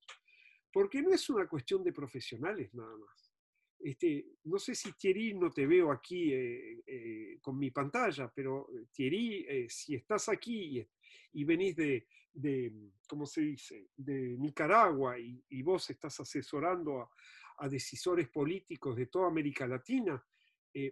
Porque 0.72 1.02
no 1.02 1.14
es 1.14 1.30
una 1.30 1.48
cuestión 1.48 1.84
de 1.84 1.92
profesionales 1.92 2.74
nada 2.74 2.96
más. 2.96 3.34
Este, 3.80 4.26
no 4.46 4.58
sé 4.58 4.74
si 4.74 4.94
Thierry, 4.94 5.34
no 5.34 5.52
te 5.52 5.68
veo 5.68 5.92
aquí 5.92 6.34
eh, 6.34 6.82
eh, 6.88 7.38
con 7.42 7.60
mi 7.60 7.70
pantalla, 7.70 8.32
pero 8.34 8.70
eh, 8.74 8.86
Thierry, 8.92 9.68
si 9.70 9.96
estás 9.96 10.30
aquí 10.30 10.88
y, 11.34 11.44
venís 11.44 11.76
de, 11.76 12.08
de, 12.34 12.74
¿cómo 13.08 13.26
se 13.26 13.42
dice?, 13.42 13.90
de 13.98 14.38
Nicaragua 14.38 15.20
y, 15.20 15.62
vos 15.62 15.90
estás 15.90 16.20
asesorando 16.22 17.02
a, 17.02 17.10
a, 17.58 17.70
decisores 17.70 18.30
políticos 18.30 18.96
de 18.96 19.08
toda 19.08 19.28
América 19.28 19.68
Latina, 19.68 20.24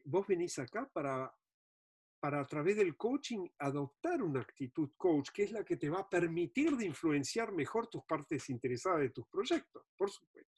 vos 0.05 0.25
venís 0.25 0.57
acá 0.57 0.89
para, 0.91 1.31
para 2.19 2.41
a 2.41 2.45
través 2.48 2.75
del 2.77 2.98
coaching 2.98 3.48
adoptar 3.60 4.24
una 4.24 4.41
actitud 4.41 4.89
coach, 4.98 5.29
que 5.31 5.43
es 5.43 5.51
la 5.51 5.63
que 5.63 5.77
te 5.77 5.89
va 5.89 6.00
a 6.00 6.10
permitir 6.10 6.75
de 6.75 6.86
influenciar 6.86 7.51
mejor 7.51 7.88
tus 7.88 8.03
partes 8.03 8.50
interesadas 8.50 9.01
de 9.01 9.10
tus 9.12 9.27
proyectos, 9.27 9.84
por 9.95 10.10
supuesto. 10.10 10.55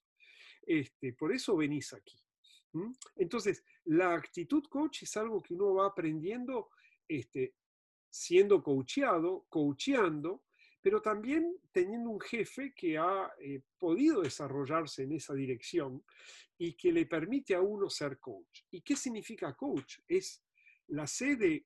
Este, 0.61 1.13
por 1.13 1.33
eso 1.33 1.55
venís 1.55 1.93
aquí. 1.93 2.17
Entonces, 3.15 3.63
la 3.85 4.13
actitud 4.13 4.63
coach 4.69 5.03
es 5.03 5.17
algo 5.17 5.41
que 5.41 5.53
uno 5.53 5.73
va 5.73 5.87
aprendiendo 5.87 6.69
este, 7.07 7.55
siendo 8.09 8.61
coacheado, 8.61 9.45
coacheando, 9.49 10.43
pero 10.87 11.01
también 11.01 11.53
teniendo 11.73 12.09
un 12.11 12.21
jefe 12.21 12.73
que 12.73 12.97
ha 12.97 13.29
eh, 13.41 13.59
podido 13.77 14.21
desarrollarse 14.21 15.03
en 15.03 15.11
esa 15.11 15.33
dirección 15.33 16.01
y 16.57 16.77
que 16.77 16.93
le 16.93 17.05
permite 17.05 17.55
a 17.55 17.59
uno 17.59 17.89
ser 17.89 18.19
coach. 18.19 18.61
¿Y 18.71 18.79
qué 18.79 18.95
significa 18.95 19.53
coach? 19.53 19.97
Es 20.07 20.41
la 20.87 21.05
sede 21.05 21.65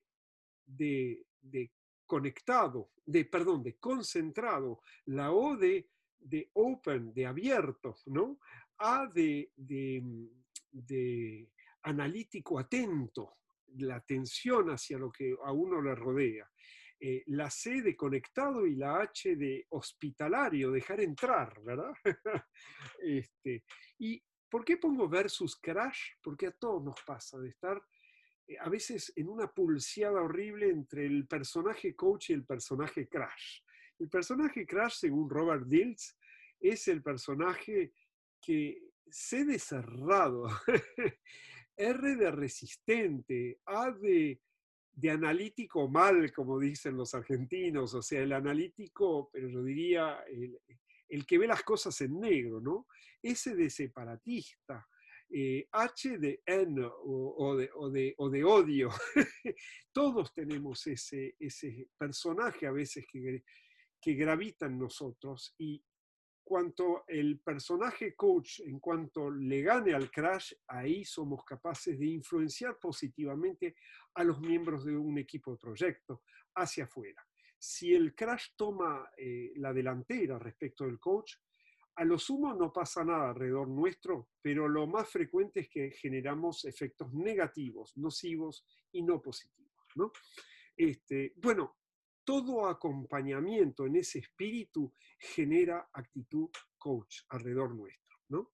de, 0.65 1.23
conectado, 2.03 2.93
de, 3.05 3.25
perdón, 3.25 3.61
de 3.61 3.75
concentrado, 3.75 4.81
la 5.05 5.31
O 5.31 5.55
de, 5.55 5.87
de 6.17 6.49
open, 6.53 7.13
de 7.13 7.27
abierto, 7.27 7.97
¿no? 8.07 8.39
A 8.79 9.05
de, 9.05 9.51
de, 9.55 11.47
analítico 11.83 12.57
atento, 12.57 13.37
la 13.77 13.97
atención 13.97 14.71
hacia 14.71 14.97
lo 14.97 15.11
que 15.11 15.35
a 15.45 15.51
uno 15.51 15.79
le 15.79 15.93
rodea. 15.93 16.49
Eh, 17.03 17.23
la 17.27 17.49
C 17.49 17.81
de 17.81 17.95
conectado 17.95 18.67
y 18.67 18.75
la 18.75 19.01
H 19.01 19.35
de 19.35 19.65
hospitalario, 19.69 20.69
dejar 20.69 21.01
entrar, 21.01 21.59
¿verdad? 21.63 21.93
este, 23.01 23.63
¿Y 23.97 24.23
por 24.47 24.63
qué 24.63 24.77
pongo 24.77 25.09
versus 25.09 25.55
crash? 25.55 26.11
Porque 26.21 26.45
a 26.45 26.51
todos 26.51 26.83
nos 26.83 27.01
pasa 27.01 27.39
de 27.39 27.49
estar 27.49 27.81
eh, 28.47 28.55
a 28.59 28.69
veces 28.69 29.11
en 29.15 29.29
una 29.29 29.51
pulseada 29.51 30.21
horrible 30.21 30.69
entre 30.69 31.07
el 31.07 31.25
personaje 31.25 31.95
coach 31.95 32.29
y 32.29 32.33
el 32.33 32.45
personaje 32.45 33.07
crash. 33.07 33.61
El 33.97 34.07
personaje 34.07 34.67
crash, 34.67 34.97
según 34.99 35.27
Robert 35.27 35.65
Dills, 35.65 36.15
es 36.59 36.87
el 36.87 37.01
personaje 37.01 37.93
que 38.39 38.79
C 39.09 39.43
de 39.43 39.57
cerrado, 39.57 40.47
R 41.75 42.15
de 42.15 42.29
resistente, 42.29 43.59
A 43.65 43.89
de, 43.89 44.39
analítico 45.09 45.87
mal, 45.87 46.31
como 46.33 46.59
dicen 46.59 46.97
los 46.97 47.13
argentinos, 47.13 47.93
o 47.93 48.01
sea, 48.01 48.21
el 48.21 48.33
analítico, 48.33 49.29
pero 49.31 49.47
yo 49.47 49.63
diría 49.63 50.23
el, 51.09 51.25
que 51.25 51.37
ve 51.37 51.47
las 51.47 51.63
cosas 51.63 51.99
en 52.01 52.19
negro, 52.19 52.59
¿no? 52.59 52.87
S 53.21 53.55
de 53.55 53.69
separatista, 53.69 54.87
eh, 55.29 55.67
H 55.71 56.17
de 56.17 56.41
N 56.45 56.81
o, 56.83 57.55
de, 57.55 58.13
odio. 58.17 58.89
Todos 59.91 60.33
tenemos 60.33 60.85
ese, 60.87 61.35
ese 61.39 61.87
personaje 61.97 62.67
a 62.67 62.71
veces 62.71 63.05
que, 63.11 63.43
que 64.01 64.13
gravita 64.13 64.65
en 64.65 64.77
nosotros 64.77 65.55
y, 65.57 65.83
cuanto 66.43 67.03
el 67.07 67.39
personaje 67.39 68.15
coach, 68.15 68.61
en 68.61 68.79
cuanto 68.79 69.29
le 69.29 69.61
gane 69.61 69.93
al 69.93 70.11
crash, 70.11 70.53
ahí 70.67 71.05
somos 71.05 71.43
capaces 71.43 71.97
de 71.97 72.07
influenciar 72.07 72.77
positivamente 72.79 73.75
a 74.15 74.23
los 74.23 74.39
miembros 74.39 74.85
de 74.85 74.97
un 74.97 75.17
equipo 75.17 75.51
de 75.51 75.57
proyecto 75.57 76.23
hacia 76.55 76.85
afuera. 76.85 77.25
Si 77.57 77.93
el 77.93 78.15
crash 78.15 78.49
toma 78.55 79.09
eh, 79.17 79.53
la 79.55 79.71
delantera 79.71 80.39
respecto 80.39 80.85
del 80.85 80.99
coach, 80.99 81.35
a 81.95 82.05
lo 82.05 82.17
sumo 82.17 82.53
no 82.53 82.71
pasa 82.71 83.03
nada 83.03 83.29
alrededor 83.29 83.67
nuestro, 83.67 84.29
pero 84.41 84.67
lo 84.67 84.87
más 84.87 85.09
frecuente 85.09 85.61
es 85.61 85.69
que 85.69 85.91
generamos 85.91 86.65
efectos 86.65 87.13
negativos, 87.13 87.95
nocivos 87.97 88.65
y 88.91 89.03
no 89.03 89.21
positivos. 89.21 89.85
¿no? 89.95 90.11
Este, 90.75 91.33
bueno, 91.37 91.80
todo 92.23 92.67
acompañamiento 92.67 93.85
en 93.85 93.97
ese 93.97 94.19
espíritu 94.19 94.93
genera 95.17 95.89
actitud 95.93 96.49
coach 96.77 97.21
alrededor 97.29 97.75
nuestro. 97.75 98.17
¿no? 98.29 98.51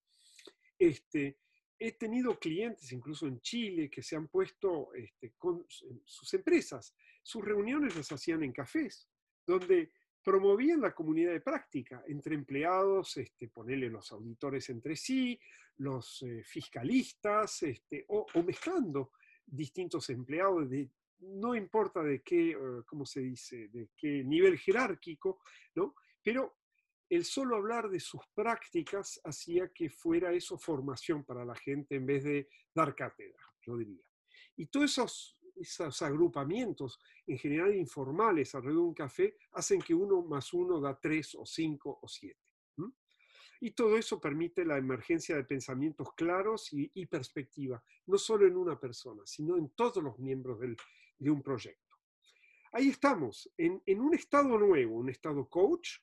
Este, 0.78 1.38
he 1.78 1.92
tenido 1.92 2.38
clientes, 2.38 2.90
incluso 2.92 3.26
en 3.26 3.40
Chile, 3.40 3.88
que 3.88 4.02
se 4.02 4.16
han 4.16 4.28
puesto 4.28 4.92
este, 4.94 5.34
con 5.38 5.64
sus 5.68 6.34
empresas. 6.34 6.94
Sus 7.22 7.44
reuniones 7.44 7.96
las 7.96 8.10
hacían 8.10 8.42
en 8.42 8.52
cafés, 8.52 9.08
donde 9.46 9.92
promovían 10.22 10.80
la 10.80 10.94
comunidad 10.94 11.32
de 11.32 11.40
práctica 11.40 12.02
entre 12.06 12.34
empleados, 12.34 13.16
este, 13.16 13.48
ponerle 13.48 13.88
los 13.88 14.10
auditores 14.12 14.68
entre 14.68 14.96
sí, 14.96 15.38
los 15.76 16.22
eh, 16.22 16.42
fiscalistas, 16.44 17.62
este, 17.62 18.04
o, 18.08 18.26
o, 18.34 18.42
mezclando 18.42 19.12
distintos 19.46 20.10
empleados 20.10 20.68
de 20.68 20.90
no 21.20 21.54
importa 21.54 22.02
de 22.02 22.22
qué, 22.22 22.50
eh, 22.50 22.82
¿cómo 22.86 23.04
se 23.04 23.20
dice?, 23.20 23.68
de 23.68 23.90
qué 23.96 24.22
nivel 24.24 24.58
jerárquico, 24.58 25.40
¿no? 25.74 25.94
Pero 26.22 26.58
el 27.08 27.24
solo 27.24 27.56
hablar 27.56 27.88
de 27.88 28.00
sus 28.00 28.20
prácticas 28.34 29.20
hacía 29.24 29.72
que 29.72 29.88
fuera 29.88 30.32
eso 30.32 30.58
formación 30.58 31.24
para 31.24 31.44
la 31.44 31.54
gente 31.54 31.96
en 31.96 32.06
vez 32.06 32.24
de 32.24 32.48
dar 32.74 32.94
cátedra, 32.94 33.42
yo 33.62 33.76
diría. 33.76 34.04
Y 34.56 34.66
todos 34.66 34.90
esos, 34.90 35.38
esos 35.56 36.02
agrupamientos, 36.02 37.00
en 37.26 37.38
general 37.38 37.74
informales 37.74 38.54
alrededor 38.54 38.82
de 38.82 38.88
un 38.88 38.94
café, 38.94 39.36
hacen 39.52 39.80
que 39.80 39.94
uno 39.94 40.22
más 40.22 40.52
uno 40.52 40.80
da 40.80 40.98
tres 41.00 41.34
o 41.34 41.46
cinco 41.46 41.98
o 42.02 42.08
siete. 42.08 42.40
Y 43.60 43.72
todo 43.72 43.96
eso 43.96 44.20
permite 44.20 44.64
la 44.64 44.78
emergencia 44.78 45.34
de 45.34 45.42
pensamientos 45.42 46.12
claros 46.14 46.72
y, 46.72 46.88
y, 46.94 47.06
perspectiva, 47.06 47.82
no 48.06 48.16
solo 48.16 48.46
en 48.46 48.56
una 48.56 48.78
persona, 48.78 49.22
sino 49.26 49.56
en 49.56 49.70
todos 49.70 50.00
los 50.00 50.16
miembros 50.20 50.60
del, 50.60 50.76
de 51.18 51.30
un 51.30 51.42
proyecto. 51.42 51.96
Ahí 52.72 52.88
estamos, 52.88 53.50
en, 53.56 53.82
un 54.00 54.14
estado 54.14 54.58
nuevo, 54.58 54.96
un 54.96 55.08
estado 55.08 55.48
coach 55.48 55.98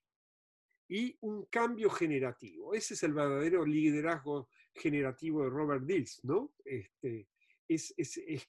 y 0.87 1.15
un 1.21 1.45
cambio 1.45 1.89
generativo. 1.89 2.73
Ese 2.73 2.95
es 2.95 3.03
el 3.03 3.13
verdadero 3.13 3.65
liderazgo 3.65 4.49
generativo 4.73 5.43
de 5.43 5.49
Robert 5.49 5.83
Dills, 5.83 6.23
¿no? 6.23 6.53
Este, 6.63 7.27
es, 7.67 7.93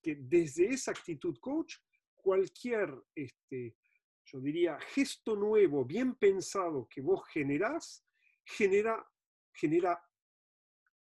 que 0.03 0.17
desde 0.17 0.71
esa 0.71 0.93
actitud 0.93 1.39
coach, 1.41 1.77
cualquier, 2.15 2.93
este, 3.15 3.77
yo 4.25 4.41
diría, 4.41 4.79
gesto 4.81 5.37
nuevo, 5.37 5.85
bien 5.85 6.15
pensado 6.15 6.89
que 6.89 7.01
vos 7.01 7.27
generás, 7.29 8.05
genera, 8.45 9.07
genera, 9.53 10.03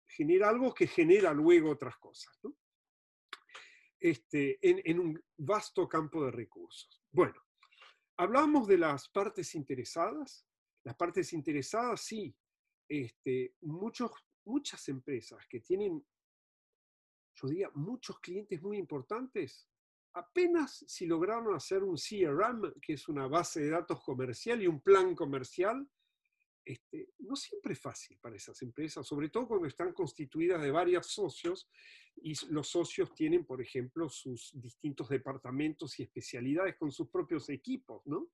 genera 0.08 0.50
algo 0.50 0.74
que 0.74 0.88
genera 0.88 1.34
luego 1.34 1.72
otras 1.72 1.98
cosas. 1.98 2.40
Este, 4.00 4.60
en, 4.62 5.00
un 5.00 5.24
vasto 5.38 5.88
campo 5.88 6.26
de 6.26 6.32
recursos. 6.32 7.04
Bueno, 7.12 7.36
hablamos 8.18 8.68
de 8.68 8.78
las 8.78 9.10
partes 9.10 9.56
interesadas. 9.56 10.46
Las 10.84 10.96
partes 10.96 11.34
interesadas, 11.34 12.02
sí, 12.02 12.34
este, 12.88 13.56
muchos, 13.62 14.12
muchas 14.46 14.88
empresas 14.88 15.46
que 15.48 15.60
tienen, 15.60 16.06
yo 17.36 17.48
diría, 17.48 17.70
muchos 17.76 18.20
clientes 18.20 18.62
muy 18.62 18.78
importantes, 18.78 19.68
apenas 20.14 20.86
si 20.88 21.06
lograron 21.06 21.54
hacer 21.56 21.84
un 21.84 21.96
CRM, 21.96 22.80
que 22.82 22.94
es 22.94 23.08
una 23.08 23.28
base 23.28 23.62
de 23.62 23.70
datos 23.70 24.02
comercial 24.02 24.62
y 24.62 24.68
un 24.68 24.82
plan 24.82 25.16
comercial, 25.16 25.88
este, 26.66 27.10
no 27.20 27.36
siempre 27.36 27.74
es 27.74 27.80
fácil 27.80 28.18
para 28.20 28.36
esas 28.36 28.62
empresas, 28.62 29.06
sobre 29.06 29.30
todo 29.30 29.48
cuando 29.48 29.68
están 29.68 29.94
constituidas 29.94 30.62
de 30.62 30.72
varios 30.72 31.08
socios 31.08 31.70
y 32.22 32.34
los 32.52 32.68
socios 32.68 33.14
tienen, 33.14 33.46
por 33.46 33.62
ejemplo, 33.62 34.10
sus 34.10 34.52
distintos 34.54 35.10
departamentos 35.10 36.00
y 36.00 36.04
especialidades 36.04 36.76
con 36.78 36.92
sus 36.92 37.10
propios 37.10 37.50
equipos, 37.50 38.06
¿no? 38.06 38.32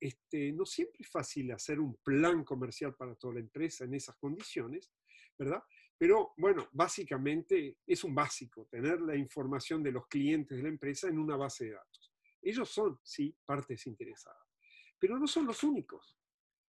Este, 0.00 0.52
no 0.52 0.64
siempre 0.64 0.98
es 1.00 1.10
fácil 1.10 1.52
hacer 1.52 1.80
un 1.80 1.96
plan 1.96 2.44
comercial 2.44 2.94
para 2.94 3.14
toda 3.14 3.34
la 3.34 3.40
empresa 3.40 3.84
en 3.84 3.94
esas 3.94 4.16
condiciones, 4.16 4.92
¿verdad? 5.38 5.62
Pero 5.96 6.32
bueno, 6.36 6.68
básicamente 6.72 7.78
es 7.86 8.04
un 8.04 8.14
básico 8.14 8.66
tener 8.66 9.00
la 9.00 9.16
información 9.16 9.82
de 9.82 9.92
los 9.92 10.06
clientes 10.08 10.56
de 10.56 10.62
la 10.62 10.68
empresa 10.68 11.08
en 11.08 11.18
una 11.18 11.36
base 11.36 11.66
de 11.66 11.72
datos. 11.72 12.12
Ellos 12.42 12.68
son, 12.68 12.98
sí, 13.02 13.34
partes 13.44 13.86
interesadas, 13.86 14.54
pero 14.98 15.18
no 15.18 15.26
son 15.26 15.46
los 15.46 15.62
únicos 15.62 16.18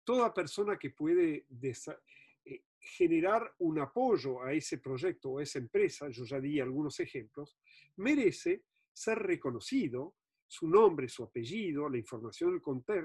toda 0.10 0.34
persona 0.34 0.76
que 0.76 0.90
puede 0.90 1.46
eh, 1.62 2.64
generar 2.80 3.54
un 3.60 3.78
apoyo 3.78 4.42
a 4.42 4.52
ese 4.52 4.80
proyecto 4.80 5.30
o 5.30 5.38
a 5.38 5.44
esa 5.44 5.60
empresa, 5.60 6.10
yo 6.10 6.24
ya 6.24 6.40
di 6.40 6.60
algunos 6.60 7.00
ejemplos, 7.00 7.60
merece 7.98 8.64
ser 8.92 9.20
reconocido, 9.20 10.16
su 10.48 10.68
nombre, 10.68 11.08
su 11.08 11.22
apellido, 11.22 11.88
la 11.88 12.00
información 12.00 12.60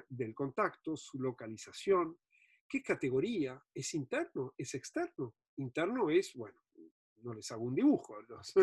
del 0.09 0.35
contacto, 0.35 0.97
su 0.97 1.19
localización, 1.21 2.17
qué 2.67 2.83
categoría, 2.83 3.63
es 3.75 3.93
interno, 3.93 4.55
es 4.57 4.75
externo. 4.75 5.35
Interno 5.57 6.09
es, 6.09 6.33
bueno, 6.33 6.59
no 7.19 7.35
les 7.35 7.53
hago 7.53 7.65
un 7.65 7.75
dibujo, 7.75 8.19
los, 8.29 8.55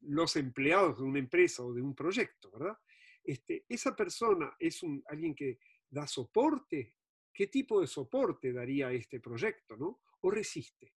los 0.00 0.34
empleados 0.34 0.98
de 0.98 1.04
una 1.04 1.20
empresa 1.20 1.62
o 1.62 1.72
de 1.72 1.82
un 1.82 1.94
proyecto, 1.94 2.50
¿verdad? 2.50 2.76
Este, 3.22 3.64
esa 3.68 3.94
persona 3.94 4.56
es 4.58 4.82
un, 4.82 5.04
alguien 5.06 5.36
que 5.36 5.60
da 5.88 6.04
soporte 6.08 6.96
qué 7.34 7.48
tipo 7.48 7.80
de 7.80 7.86
soporte 7.88 8.52
daría 8.52 8.92
este 8.92 9.20
proyecto, 9.20 9.76
¿no? 9.76 10.00
O 10.20 10.30
resiste. 10.30 10.94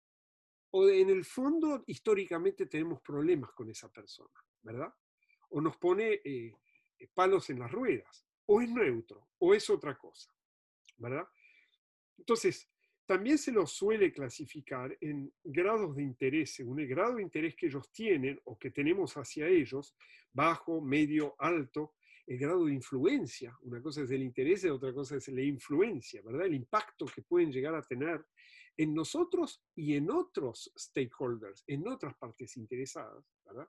O 0.70 0.88
en 0.88 1.08
el 1.08 1.24
fondo, 1.24 1.82
históricamente 1.86 2.66
tenemos 2.66 3.00
problemas 3.00 3.52
con 3.52 3.70
esa 3.70 3.90
persona, 3.90 4.38
¿verdad? 4.62 4.92
O 5.50 5.60
nos 5.60 5.78
pone 5.78 6.20
eh, 6.22 6.52
palos 7.14 7.48
en 7.50 7.60
las 7.60 7.70
ruedas, 7.70 8.26
o 8.44 8.60
es 8.60 8.68
neutro, 8.68 9.30
o 9.38 9.54
es 9.54 9.70
otra 9.70 9.96
cosa, 9.96 10.30
¿verdad? 10.98 11.26
Entonces, 12.18 12.70
también 13.06 13.38
se 13.38 13.52
los 13.52 13.72
suele 13.72 14.12
clasificar 14.12 14.96
en 15.00 15.32
grados 15.44 15.96
de 15.96 16.02
interés, 16.02 16.54
según 16.54 16.80
el 16.80 16.88
grado 16.88 17.14
de 17.14 17.22
interés 17.22 17.54
que 17.54 17.66
ellos 17.66 17.90
tienen 17.92 18.40
o 18.44 18.58
que 18.58 18.70
tenemos 18.70 19.16
hacia 19.16 19.46
ellos, 19.46 19.96
bajo, 20.32 20.80
medio, 20.80 21.36
alto, 21.38 21.94
el 22.26 22.38
grado 22.38 22.66
de 22.66 22.74
influencia. 22.74 23.56
Una 23.62 23.80
cosa 23.80 24.02
es 24.02 24.10
el 24.10 24.22
interés 24.22 24.64
otra 24.64 24.92
cosa 24.92 25.16
es 25.16 25.28
la 25.28 25.42
influencia, 25.42 26.22
¿verdad? 26.22 26.46
El 26.46 26.54
impacto 26.54 27.06
que 27.06 27.22
pueden 27.22 27.52
llegar 27.52 27.74
a 27.74 27.82
tener 27.82 28.24
en 28.76 28.94
nosotros 28.94 29.62
y 29.74 29.94
en 29.94 30.10
otros 30.10 30.72
stakeholders, 30.76 31.64
en 31.66 31.86
otras 31.88 32.16
partes 32.16 32.56
interesadas, 32.56 33.24
¿verdad? 33.44 33.68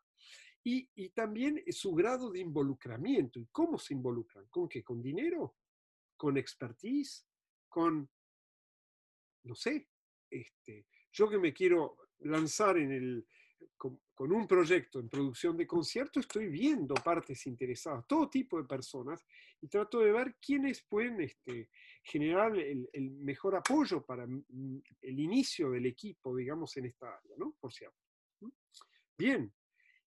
Y, 0.63 0.89
y 0.95 1.09
también 1.09 1.63
su 1.69 1.93
grado 1.93 2.31
de 2.31 2.39
involucramiento. 2.39 3.39
¿Y 3.39 3.47
cómo 3.51 3.77
se 3.79 3.93
involucran? 3.93 4.47
¿Con 4.49 4.67
qué? 4.67 4.83
¿Con 4.83 5.01
dinero? 5.01 5.55
¿Con 6.17 6.37
expertise? 6.37 7.25
¿Con, 7.69 8.09
no 9.43 9.55
sé, 9.55 9.87
este, 10.29 10.87
yo 11.11 11.29
que 11.29 11.37
me 11.37 11.53
quiero 11.53 11.97
lanzar 12.19 12.77
en 12.77 12.91
el, 12.91 13.27
con, 13.77 13.99
un 14.31 14.47
proyecto 14.47 14.99
en 14.99 15.09
producción 15.09 15.55
de 15.55 15.67
concierto, 15.67 16.19
estoy 16.19 16.47
viendo 16.47 16.95
partes 16.95 17.45
interesadas, 17.45 18.05
todo 18.07 18.29
tipo 18.29 18.61
de 18.61 18.67
personas, 18.67 19.25
y 19.61 19.67
trato 19.67 19.99
de 19.99 20.11
ver 20.11 20.35
quiénes 20.41 20.83
pueden 20.83 21.21
este, 21.21 21.69
generar 22.03 22.57
el, 22.57 22.87
mejor 23.19 23.55
apoyo 23.55 24.05
para 24.05 24.23
el 24.23 25.19
inicio 25.19 25.71
del 25.71 25.85
equipo, 25.85 26.35
digamos, 26.35 26.75
en 26.77 26.85
esta 26.85 27.07
área, 27.07 27.35
¿no? 27.37 27.55
Por 27.59 27.71
cierto. 27.71 27.97
Bien, 29.17 29.51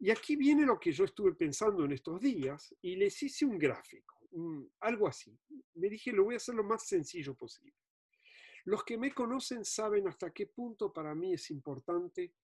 y 0.01 0.11
aquí 0.11 0.37
viene 0.37 0.65
lo 0.65 0.79
que 0.79 0.93
yo 0.93 1.05
estuve 1.05 1.35
pensando 1.35 1.85
en 1.85 1.93
estos 1.93 2.21
días 2.21 2.75
y 2.83 2.97
les 2.97 3.23
hice 3.23 3.45
un 3.45 3.59
gráfico, 3.59 4.15
algo 4.81 5.09
así. 5.09 5.37
Me 5.75 5.89
dije, 5.89 6.13
lo 6.13 6.25
voy 6.25 6.35
a 6.35 6.37
hacer 6.37 6.55
lo 6.55 6.65
más 6.65 6.87
sencillo 6.87 7.35
posible. 7.35 7.75
Los 8.65 8.85
que 8.85 8.99
me 8.99 9.13
conocen 9.13 9.65
saben 9.65 10.07
hasta 10.09 10.31
qué 10.31 10.47
punto 10.47 10.93
para 10.93 11.15
mí 11.15 11.33
es 11.33 11.51
importante 11.51 12.35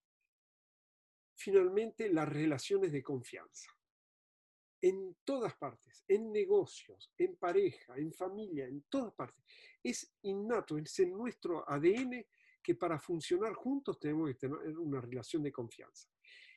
finalmente 1.35 2.09
las 2.11 2.27
relaciones 2.27 2.91
de 2.91 3.03
confianza. 3.03 3.69
En 4.81 5.17
todas 5.23 5.55
partes, 5.55 6.03
en 6.07 6.31
negocios, 6.31 7.11
en 7.17 7.35
pareja, 7.37 7.97
en 7.97 8.13
familia, 8.13 8.65
en 8.65 8.83
todas 8.83 9.13
partes. 9.13 9.43
Es 9.83 10.15
innato, 10.23 10.77
es 10.77 10.99
en 10.99 11.11
nuestro 11.11 11.67
ADN 11.69 12.25
que 12.61 12.75
para 12.75 12.99
funcionar 12.99 13.53
juntos 13.53 13.99
tenemos 13.99 14.29
que 14.29 14.35
tener 14.35 14.77
una 14.77 15.01
relación 15.01 15.43
de 15.43 15.51
confianza. 15.51 16.09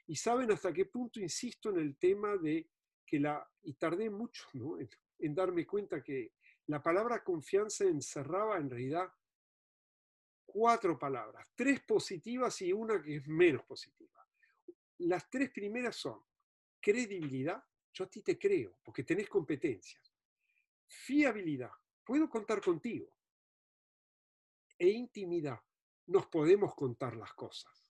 Y 0.06 0.16
saben 0.16 0.50
hasta 0.50 0.72
qué 0.72 0.86
punto 0.86 1.20
insisto 1.20 1.70
en 1.70 1.78
el 1.78 1.96
tema 1.96 2.36
de 2.36 2.68
que 3.04 3.20
la, 3.20 3.46
y 3.62 3.74
tardé 3.74 4.10
mucho 4.10 4.46
en, 4.78 4.88
en 5.18 5.34
darme 5.34 5.66
cuenta 5.66 6.02
que 6.02 6.32
la 6.66 6.82
palabra 6.82 7.24
confianza 7.24 7.84
encerraba 7.84 8.58
en 8.58 8.70
realidad 8.70 9.10
cuatro 10.44 10.98
palabras, 10.98 11.50
tres 11.54 11.80
positivas 11.80 12.60
y 12.62 12.72
una 12.72 13.02
que 13.02 13.16
es 13.16 13.28
menos 13.28 13.64
positiva 13.64 14.17
las 14.98 15.28
tres 15.30 15.50
primeras 15.50 15.96
son 15.96 16.22
credibilidad, 16.80 17.62
yo 17.92 18.04
a 18.04 18.08
ti 18.08 18.22
te 18.22 18.38
creo, 18.38 18.78
porque 18.82 19.04
tenés 19.04 19.28
competencias. 19.28 20.12
Fiabilidad, 20.86 21.72
puedo 22.04 22.28
contar 22.28 22.60
contigo. 22.60 23.12
E 24.78 24.88
intimidad, 24.88 25.60
nos 26.06 26.26
podemos 26.26 26.74
contar 26.74 27.16
las 27.16 27.32
cosas. 27.34 27.86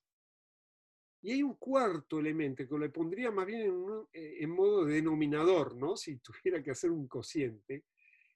Y 1.20 1.32
hay 1.32 1.42
un 1.42 1.54
cuarto 1.54 2.20
elemento 2.20 2.66
que 2.66 2.78
le 2.78 2.90
pondría 2.90 3.30
más 3.30 3.44
bien 3.44 3.62
en, 3.62 4.08
eh, 4.12 4.36
en, 4.40 4.50
modo 4.50 4.84
denominador, 4.84 5.76
¿no? 5.76 5.96
si 5.96 6.18
tuviera 6.18 6.62
que 6.62 6.70
hacer 6.70 6.90
un 6.90 7.08
cociente, 7.08 7.86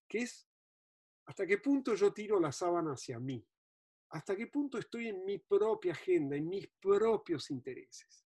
que 0.08 0.18
es 0.18 0.48
hasta 1.26 1.46
qué 1.46 1.58
punto 1.58 1.94
yo 1.94 2.12
tiro 2.12 2.40
la 2.40 2.50
sábana 2.50 2.92
hacia 2.92 3.20
mí, 3.20 3.46
hasta 4.11 4.37
qué 4.37 4.48
punto 4.48 4.78
estoy 4.78 5.08
en 5.08 5.24
mi 5.24 5.38
propia 5.38 5.92
agenda, 5.92 6.37
en 6.37 6.48
mis 6.48 6.68
propios 6.80 7.50
intereses. 7.50 8.26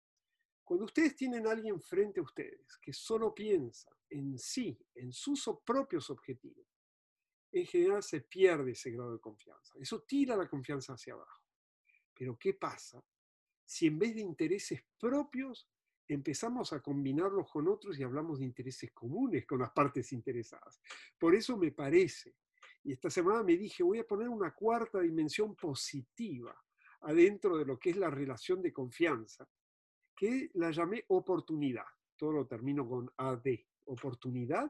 Cuando 0.70 0.86
ustedes 0.86 1.16
tienen 1.16 1.48
a 1.48 1.52
alguien 1.52 1.82
frente 1.82 2.20
a 2.20 2.24
ustedes 2.24 2.78
que 2.80 2.94
solo 2.94 3.34
piensa 3.34 3.90
en 4.08 4.38
sí, 4.38 4.80
en 4.94 5.12
sus 5.12 5.50
propios 5.66 6.12
objetivos, 6.12 6.68
en 7.52 7.66
general 7.66 8.04
se 8.04 8.22
pierde 8.22 8.74
ese 8.74 8.92
grado 8.92 9.14
de 9.14 9.20
confianza. 9.20 9.74
Eso 9.80 10.04
tira 10.04 10.36
la 10.36 10.48
confianza 10.48 10.94
hacia 10.94 11.16
abajo. 11.16 11.42
Pero 12.14 12.38
¿qué 12.38 12.54
pasa 12.54 13.04
si 13.66 13.88
en 13.88 13.98
vez 13.98 14.14
de 14.14 14.22
intereses 14.22 14.84
propios 15.00 15.68
empezamos 16.08 16.72
a 16.72 16.82
combinarlos 16.82 17.50
con 17.50 17.68
otros 17.68 17.98
y 17.98 18.04
hablamos 18.04 18.38
de 18.38 18.46
intereses 18.46 18.92
comunes 18.92 19.48
con 19.48 19.58
las 19.58 19.72
partes 19.72 20.14
interesadas? 20.14 20.80
Por 21.18 21.34
eso 21.34 21.58
me 21.58 21.72
parece, 21.72 22.36
y 22.84 22.92
esta 22.92 23.10
semana 23.10 23.42
me 23.42 23.58
dije, 23.58 23.82
voy 23.82 23.98
a 23.98 24.08
poner 24.08 24.30
una 24.30 24.54
cuarta 24.54 25.00
dimensión 25.00 25.56
positiva 25.56 26.56
adentro 27.02 27.58
de 27.58 27.66
lo 27.66 27.80
que 27.80 27.90
es 27.90 27.98
la 27.98 28.12
relación 28.12 28.62
de 28.62 28.72
confianza, 28.72 29.50
que 30.20 30.52
la 30.56 30.70
llamé 30.70 31.06
oportunidad. 31.08 31.86
Todo 32.18 32.34
lo 32.34 32.46
termino 32.46 32.86
con 32.86 33.10
AD, 33.16 33.46
oportunidad. 33.86 34.70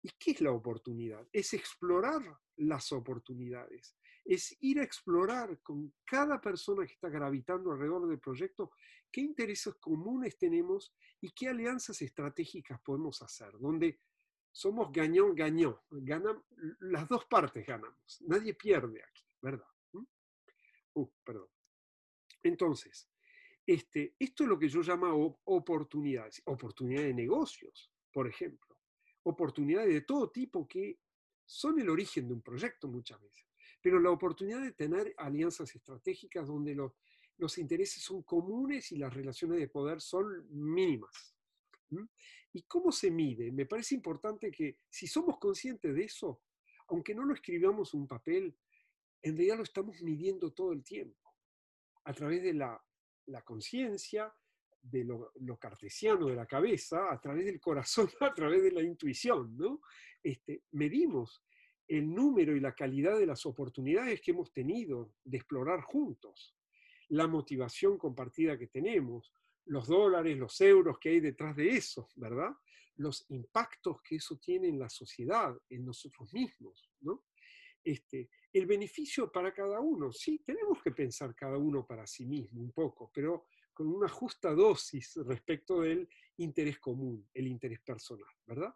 ¿Y 0.00 0.10
qué 0.10 0.30
es 0.30 0.40
la 0.40 0.52
oportunidad? 0.52 1.26
Es 1.32 1.52
explorar 1.54 2.22
las 2.58 2.92
oportunidades, 2.92 3.96
es 4.24 4.56
ir 4.60 4.78
a 4.78 4.84
explorar 4.84 5.60
con 5.60 5.92
cada 6.04 6.40
persona 6.40 6.86
que 6.86 6.92
está 6.92 7.08
gravitando 7.08 7.72
alrededor 7.72 8.08
del 8.08 8.20
proyecto 8.20 8.70
qué 9.10 9.22
intereses 9.22 9.74
comunes 9.80 10.38
tenemos 10.38 10.94
y 11.20 11.32
qué 11.32 11.48
alianzas 11.48 12.00
estratégicas 12.00 12.80
podemos 12.80 13.20
hacer, 13.22 13.50
donde 13.58 14.00
somos 14.52 14.92
gañón, 14.92 15.34
gañón, 15.34 15.76
ganan, 15.90 16.44
las 16.80 17.08
dos 17.08 17.24
partes 17.24 17.66
ganamos, 17.66 18.22
nadie 18.26 18.54
pierde 18.54 19.02
aquí, 19.02 19.24
¿verdad? 19.42 19.68
¿Mm? 19.92 20.04
Uh, 20.94 21.10
perdón. 21.24 21.48
Entonces, 22.42 23.09
este, 23.72 24.16
esto 24.18 24.42
es 24.42 24.48
lo 24.48 24.58
que 24.58 24.68
yo 24.68 24.82
llamo 24.82 25.40
oportunidades, 25.44 26.42
oportunidades 26.46 27.06
de 27.06 27.14
negocios, 27.14 27.92
por 28.12 28.26
ejemplo, 28.26 28.76
oportunidades 29.22 29.94
de 29.94 30.00
todo 30.00 30.28
tipo 30.30 30.66
que 30.66 30.98
son 31.44 31.78
el 31.78 31.88
origen 31.88 32.26
de 32.26 32.34
un 32.34 32.42
proyecto 32.42 32.88
muchas 32.88 33.20
veces, 33.20 33.46
pero 33.80 34.00
la 34.00 34.10
oportunidad 34.10 34.60
de 34.60 34.72
tener 34.72 35.14
alianzas 35.16 35.72
estratégicas 35.76 36.48
donde 36.48 36.74
los, 36.74 36.94
los 37.36 37.58
intereses 37.58 38.02
son 38.02 38.24
comunes 38.24 38.90
y 38.90 38.96
las 38.96 39.14
relaciones 39.14 39.60
de 39.60 39.68
poder 39.68 40.00
son 40.00 40.48
mínimas. 40.50 41.36
¿Y 42.52 42.62
cómo 42.64 42.90
se 42.90 43.08
mide? 43.12 43.52
Me 43.52 43.66
parece 43.66 43.94
importante 43.94 44.50
que 44.50 44.78
si 44.88 45.06
somos 45.06 45.38
conscientes 45.38 45.94
de 45.94 46.02
eso, 46.02 46.42
aunque 46.88 47.14
no 47.14 47.24
lo 47.24 47.34
escribamos 47.34 47.94
en 47.94 48.00
un 48.00 48.08
papel, 48.08 48.56
en 49.22 49.36
realidad 49.36 49.58
lo 49.58 49.62
estamos 49.62 50.02
midiendo 50.02 50.52
todo 50.52 50.72
el 50.72 50.82
tiempo 50.82 51.36
a 52.02 52.12
través 52.12 52.42
de 52.42 52.54
la 52.54 52.82
la 53.30 53.42
conciencia, 53.42 54.32
de 54.82 55.04
lo, 55.04 55.56
cartesiano 55.58 56.26
de 56.26 56.36
la 56.36 56.46
cabeza 56.46 57.12
a 57.12 57.20
través 57.20 57.44
del 57.44 57.60
corazón, 57.60 58.08
a 58.20 58.32
través 58.34 58.62
de 58.62 58.72
la 58.72 58.82
intuición, 58.82 59.56
¿no? 59.56 59.80
Este, 60.22 60.64
medimos 60.72 61.42
el 61.86 62.12
número 62.12 62.54
y 62.54 62.60
la 62.60 62.74
calidad 62.74 63.18
de 63.18 63.26
las 63.26 63.44
oportunidades 63.46 64.20
que 64.20 64.30
hemos 64.30 64.52
tenido 64.52 65.14
de 65.24 65.38
explorar 65.38 65.80
juntos, 65.82 66.56
la 67.08 67.26
motivación 67.26 67.98
compartida 67.98 68.56
que 68.56 68.68
tenemos, 68.68 69.32
los 69.66 69.88
dólares, 69.88 70.38
los 70.38 70.60
euros 70.60 70.98
que 70.98 71.10
hay 71.10 71.20
detrás 71.20 71.56
de 71.56 71.70
eso, 71.70 72.08
¿verdad? 72.14 72.50
Los 72.96 73.24
impactos 73.30 74.00
que 74.02 74.16
eso 74.16 74.38
tiene 74.38 74.68
en 74.68 74.78
la 74.78 74.88
sociedad, 74.88 75.56
en 75.68 75.84
nosotros 75.84 76.32
mismos, 76.32 76.90
¿no? 77.00 77.24
Este, 77.82 78.28
el 78.52 78.66
beneficio 78.66 79.30
para 79.32 79.52
cada 79.54 79.80
uno, 79.80 80.12
sí, 80.12 80.42
tenemos 80.44 80.82
que 80.82 80.90
pensar 80.90 81.34
cada 81.34 81.56
uno 81.56 81.86
para 81.86 82.06
sí 82.06 82.26
mismo 82.26 82.60
un 82.60 82.72
poco, 82.72 83.10
pero 83.12 83.46
con 83.72 83.88
una 83.88 84.08
justa 84.08 84.52
dosis 84.52 85.16
respecto 85.24 85.80
del 85.80 86.08
interés 86.36 86.78
común, 86.78 87.28
el 87.32 87.46
interés 87.46 87.80
personal, 87.80 88.34
¿verdad? 88.46 88.74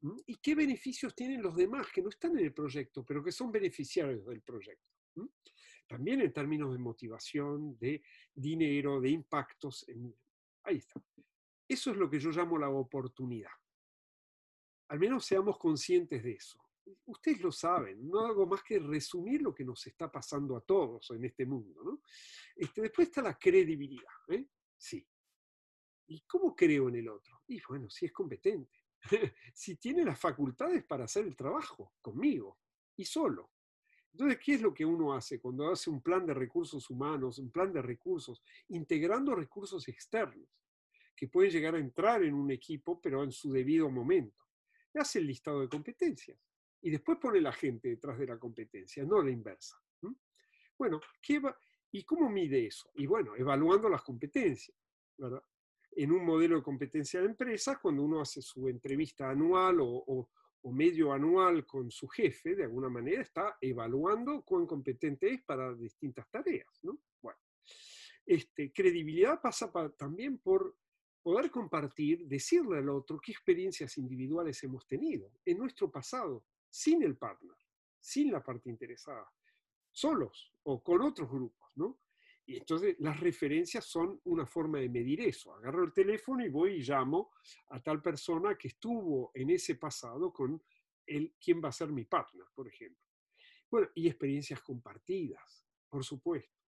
¿Mm? 0.00 0.16
¿Y 0.26 0.36
qué 0.36 0.54
beneficios 0.54 1.14
tienen 1.14 1.42
los 1.42 1.54
demás 1.54 1.86
que 1.92 2.02
no 2.02 2.08
están 2.08 2.36
en 2.38 2.46
el 2.46 2.52
proyecto, 2.52 3.04
pero 3.04 3.22
que 3.22 3.30
son 3.30 3.52
beneficiarios 3.52 4.26
del 4.26 4.42
proyecto? 4.42 4.92
¿Mm? 5.14 5.26
También 5.86 6.20
en 6.20 6.32
términos 6.32 6.72
de 6.72 6.78
motivación, 6.78 7.78
de 7.78 8.02
dinero, 8.34 9.00
de 9.00 9.10
impactos. 9.10 9.86
Ahí 10.64 10.76
está. 10.76 11.02
Eso 11.68 11.90
es 11.92 11.96
lo 11.96 12.10
que 12.10 12.18
yo 12.18 12.30
llamo 12.30 12.58
la 12.58 12.68
oportunidad. 12.68 13.50
Al 14.88 14.98
menos 14.98 15.24
seamos 15.24 15.58
conscientes 15.58 16.22
de 16.22 16.32
eso. 16.32 16.58
Ustedes 17.06 17.40
lo 17.40 17.52
saben, 17.52 18.08
no 18.08 18.20
hago 18.20 18.46
más 18.46 18.62
que 18.62 18.78
resumir 18.78 19.42
lo 19.42 19.54
que 19.54 19.64
nos 19.64 19.86
está 19.86 20.10
pasando 20.10 20.56
a 20.56 20.60
todos 20.60 21.10
en 21.10 21.24
este 21.24 21.44
mundo. 21.44 21.82
¿no? 21.84 22.02
Este, 22.56 22.82
después 22.82 23.08
está 23.08 23.22
la 23.22 23.38
credibilidad. 23.38 24.12
¿eh? 24.28 24.46
Sí. 24.76 25.06
¿Y 26.08 26.22
cómo 26.22 26.54
creo 26.54 26.88
en 26.88 26.96
el 26.96 27.08
otro? 27.08 27.42
Y 27.46 27.60
bueno, 27.68 27.88
si 27.88 28.06
es 28.06 28.12
competente, 28.12 28.78
si 29.54 29.76
tiene 29.76 30.04
las 30.04 30.18
facultades 30.18 30.84
para 30.84 31.04
hacer 31.04 31.26
el 31.26 31.36
trabajo 31.36 31.94
conmigo 32.00 32.58
y 32.96 33.04
solo. 33.04 33.52
Entonces, 34.12 34.38
¿qué 34.44 34.54
es 34.54 34.60
lo 34.60 34.74
que 34.74 34.84
uno 34.84 35.14
hace 35.14 35.40
cuando 35.40 35.70
hace 35.70 35.88
un 35.88 36.02
plan 36.02 36.26
de 36.26 36.34
recursos 36.34 36.90
humanos, 36.90 37.38
un 37.38 37.52
plan 37.52 37.72
de 37.72 37.80
recursos, 37.80 38.42
integrando 38.68 39.36
recursos 39.36 39.86
externos 39.86 40.48
que 41.14 41.28
pueden 41.28 41.52
llegar 41.52 41.74
a 41.76 41.78
entrar 41.78 42.24
en 42.24 42.34
un 42.34 42.50
equipo, 42.50 43.00
pero 43.00 43.22
en 43.22 43.30
su 43.30 43.52
debido 43.52 43.88
momento? 43.88 44.44
Hace 44.94 45.20
el 45.20 45.28
listado 45.28 45.60
de 45.60 45.68
competencias 45.68 46.36
y 46.82 46.90
después 46.90 47.18
pone 47.18 47.40
la 47.40 47.52
gente 47.52 47.88
detrás 47.88 48.18
de 48.18 48.26
la 48.26 48.38
competencia, 48.38 49.04
no 49.04 49.22
la 49.22 49.30
inversa. 49.30 49.76
Bueno, 50.78 51.00
¿qué 51.20 51.42
¿y 51.92 52.04
cómo 52.04 52.30
mide 52.30 52.66
eso? 52.66 52.90
Y 52.94 53.06
bueno, 53.06 53.36
evaluando 53.36 53.88
las 53.88 54.02
competencias. 54.02 54.76
En 55.92 56.12
un 56.12 56.24
modelo 56.24 56.56
de 56.56 56.62
competencia 56.62 57.20
de 57.20 57.26
empresa, 57.26 57.78
cuando 57.80 58.02
uno 58.02 58.22
hace 58.22 58.40
su 58.40 58.66
entrevista 58.68 59.28
anual 59.28 59.78
o, 59.80 60.30
medio 60.72 61.12
anual 61.12 61.66
con 61.66 61.90
su 61.90 62.08
jefe, 62.08 62.54
de 62.54 62.64
alguna 62.64 62.88
manera 62.88 63.22
está 63.22 63.58
evaluando 63.60 64.42
cuán 64.42 64.66
competente 64.66 65.30
es 65.30 65.42
para 65.42 65.74
distintas 65.74 66.30
tareas, 66.30 66.80
¿no? 66.82 66.98
Bueno, 67.20 67.38
este, 68.24 68.72
credibilidad 68.72 69.40
pasa 69.40 69.70
también 69.98 70.38
por 70.38 70.76
poder 71.22 71.50
compartir, 71.50 72.26
decirle 72.26 72.78
al 72.78 72.88
otro 72.88 73.18
qué 73.20 73.32
experiencias 73.32 73.98
individuales 73.98 74.62
hemos 74.62 74.86
tenido 74.86 75.30
en 75.44 75.58
nuestro 75.58 75.90
pasado, 75.90 76.44
sin 76.70 77.02
el 77.02 77.16
partner, 77.16 77.56
sin 77.98 78.32
la 78.32 78.42
parte 78.42 78.70
interesada, 78.70 79.30
solos 79.90 80.54
o 80.62 80.82
con 80.82 81.02
otros 81.02 81.28
grupos, 81.28 81.68
¿no? 81.76 82.00
Y 82.46 82.56
entonces 82.56 82.96
las 82.98 83.20
referencias 83.20 83.84
son 83.84 84.20
una 84.24 84.46
forma 84.46 84.78
de 84.78 84.88
medir 84.88 85.20
eso. 85.20 85.54
Agarro 85.54 85.84
el 85.84 85.92
teléfono 85.92 86.44
y 86.44 86.48
voy 86.48 86.74
y 86.74 86.82
llamo 86.82 87.32
a 87.68 87.80
tal 87.80 88.02
persona 88.02 88.56
que 88.56 88.68
estuvo 88.68 89.30
en 89.34 89.50
ese 89.50 89.76
pasado 89.76 90.32
con 90.32 90.60
el, 91.06 91.34
quién 91.40 91.62
va 91.62 91.68
a 91.68 91.72
ser 91.72 91.92
mi 91.92 92.04
partner, 92.04 92.46
por 92.54 92.66
ejemplo. 92.66 93.04
Bueno, 93.70 93.88
y 93.94 94.08
experiencias 94.08 94.60
compartidas, 94.62 95.64
por 95.88 96.04
supuesto. 96.04 96.58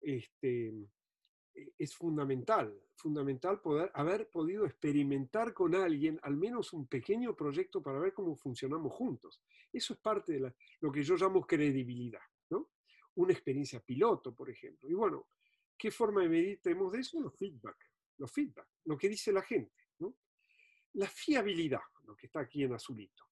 Este, 0.00 0.74
es 1.78 1.94
fundamental, 1.94 2.80
fundamental 2.94 3.60
poder 3.60 3.90
haber 3.94 4.28
podido 4.28 4.66
experimentar 4.66 5.52
con 5.52 5.74
alguien 5.74 6.18
al 6.22 6.36
menos 6.36 6.72
un 6.72 6.86
pequeño 6.86 7.34
proyecto 7.36 7.82
para 7.82 7.98
ver 7.98 8.12
cómo 8.12 8.34
funcionamos 8.36 8.92
juntos. 8.92 9.40
Eso 9.72 9.94
es 9.94 10.00
parte 10.00 10.32
de 10.32 10.54
lo 10.80 10.92
que 10.92 11.02
yo 11.02 11.16
llamo 11.16 11.46
credibilidad, 11.46 12.22
¿no? 12.50 12.70
Una 13.16 13.32
experiencia 13.32 13.80
piloto, 13.80 14.34
por 14.34 14.50
ejemplo. 14.50 14.88
Y 14.88 14.94
bueno, 14.94 15.28
¿qué 15.76 15.90
forma 15.90 16.22
de 16.22 16.28
medir 16.28 16.60
tenemos 16.60 16.92
de 16.92 17.00
eso? 17.00 17.20
Los 17.20 17.36
feedback, 17.36 17.76
los 18.18 18.30
feedback, 18.30 18.68
lo 18.84 18.96
que 18.96 19.08
dice 19.08 19.32
la 19.32 19.42
gente, 19.42 19.88
¿no? 19.98 20.16
La 20.94 21.06
fiabilidad, 21.06 21.82
lo 22.04 22.16
que 22.16 22.26
está 22.26 22.40
aquí 22.40 22.64
en 22.64 22.72
azulito. 22.72 23.24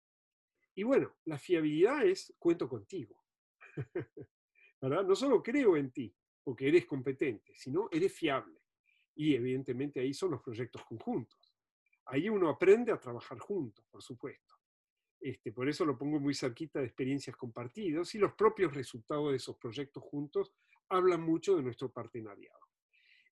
Y 0.75 0.83
bueno, 0.83 1.17
la 1.25 1.37
fiabilidad 1.37 2.05
es 2.05 2.33
cuento 2.37 2.69
contigo. 2.69 3.21
¿verdad? 4.81 5.03
No 5.05 5.15
solo 5.15 5.43
creo 5.43 5.77
en 5.77 5.91
ti, 5.91 6.13
porque 6.43 6.67
eres 6.67 6.85
competente, 6.85 7.53
sino 7.55 7.87
eres 7.91 8.13
fiable. 8.13 8.59
Y 9.15 9.35
evidentemente 9.35 9.99
ahí 9.99 10.13
son 10.13 10.31
los 10.31 10.41
proyectos 10.41 10.83
conjuntos. 10.83 11.39
Ahí 12.05 12.29
uno 12.29 12.49
aprende 12.49 12.91
a 12.91 12.99
trabajar 12.99 13.39
juntos, 13.39 13.85
por 13.89 14.01
supuesto. 14.01 14.55
Este, 15.19 15.51
por 15.51 15.69
eso 15.69 15.85
lo 15.85 15.97
pongo 15.97 16.19
muy 16.19 16.33
cerquita 16.33 16.79
de 16.79 16.87
experiencias 16.87 17.35
compartidas 17.35 18.15
y 18.15 18.17
los 18.17 18.33
propios 18.33 18.73
resultados 18.73 19.29
de 19.29 19.37
esos 19.37 19.55
proyectos 19.57 20.03
juntos 20.03 20.51
hablan 20.89 21.21
mucho 21.21 21.55
de 21.55 21.61
nuestro 21.61 21.91
partenariado. 21.91 22.59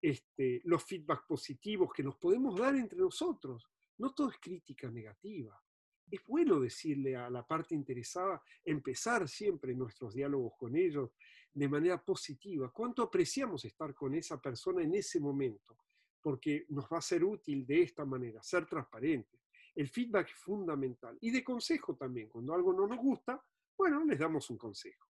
Este, 0.01 0.61
los 0.65 0.83
feedback 0.83 1.25
positivos 1.27 1.91
que 1.93 2.03
nos 2.03 2.15
podemos 2.17 2.59
dar 2.59 2.75
entre 2.75 2.97
nosotros. 2.97 3.67
No 3.97 4.13
todo 4.13 4.31
es 4.31 4.37
crítica 4.39 4.89
negativa. 4.89 5.61
Es 6.09 6.21
bueno 6.25 6.59
decirle 6.59 7.15
a 7.15 7.29
la 7.29 7.45
parte 7.45 7.75
interesada, 7.75 8.41
empezar 8.63 9.27
siempre 9.27 9.73
nuestros 9.75 10.13
diálogos 10.13 10.53
con 10.57 10.75
ellos 10.75 11.11
de 11.55 11.69
manera 11.69 12.03
positiva. 12.03 12.69
¿Cuánto 12.69 13.01
apreciamos 13.01 13.63
estar 13.63 13.95
con 13.95 14.13
esa 14.13 14.39
persona 14.41 14.83
en 14.83 14.93
ese 14.93 15.21
momento? 15.21 15.77
Porque 16.21 16.65
nos 16.69 16.85
va 16.85 16.97
a 16.97 17.01
ser 17.01 17.23
útil 17.23 17.65
de 17.65 17.81
esta 17.81 18.03
manera, 18.03 18.43
ser 18.43 18.65
transparentes. 18.65 19.39
El 19.73 19.87
feedback 19.87 20.29
es 20.29 20.35
fundamental. 20.35 21.17
Y 21.21 21.31
de 21.31 21.43
consejo 21.43 21.95
también. 21.95 22.27
Cuando 22.27 22.53
algo 22.53 22.73
no 22.73 22.87
nos 22.87 22.97
gusta, 22.97 23.41
bueno, 23.77 24.03
les 24.03 24.19
damos 24.19 24.49
un 24.49 24.57
consejo. 24.57 25.07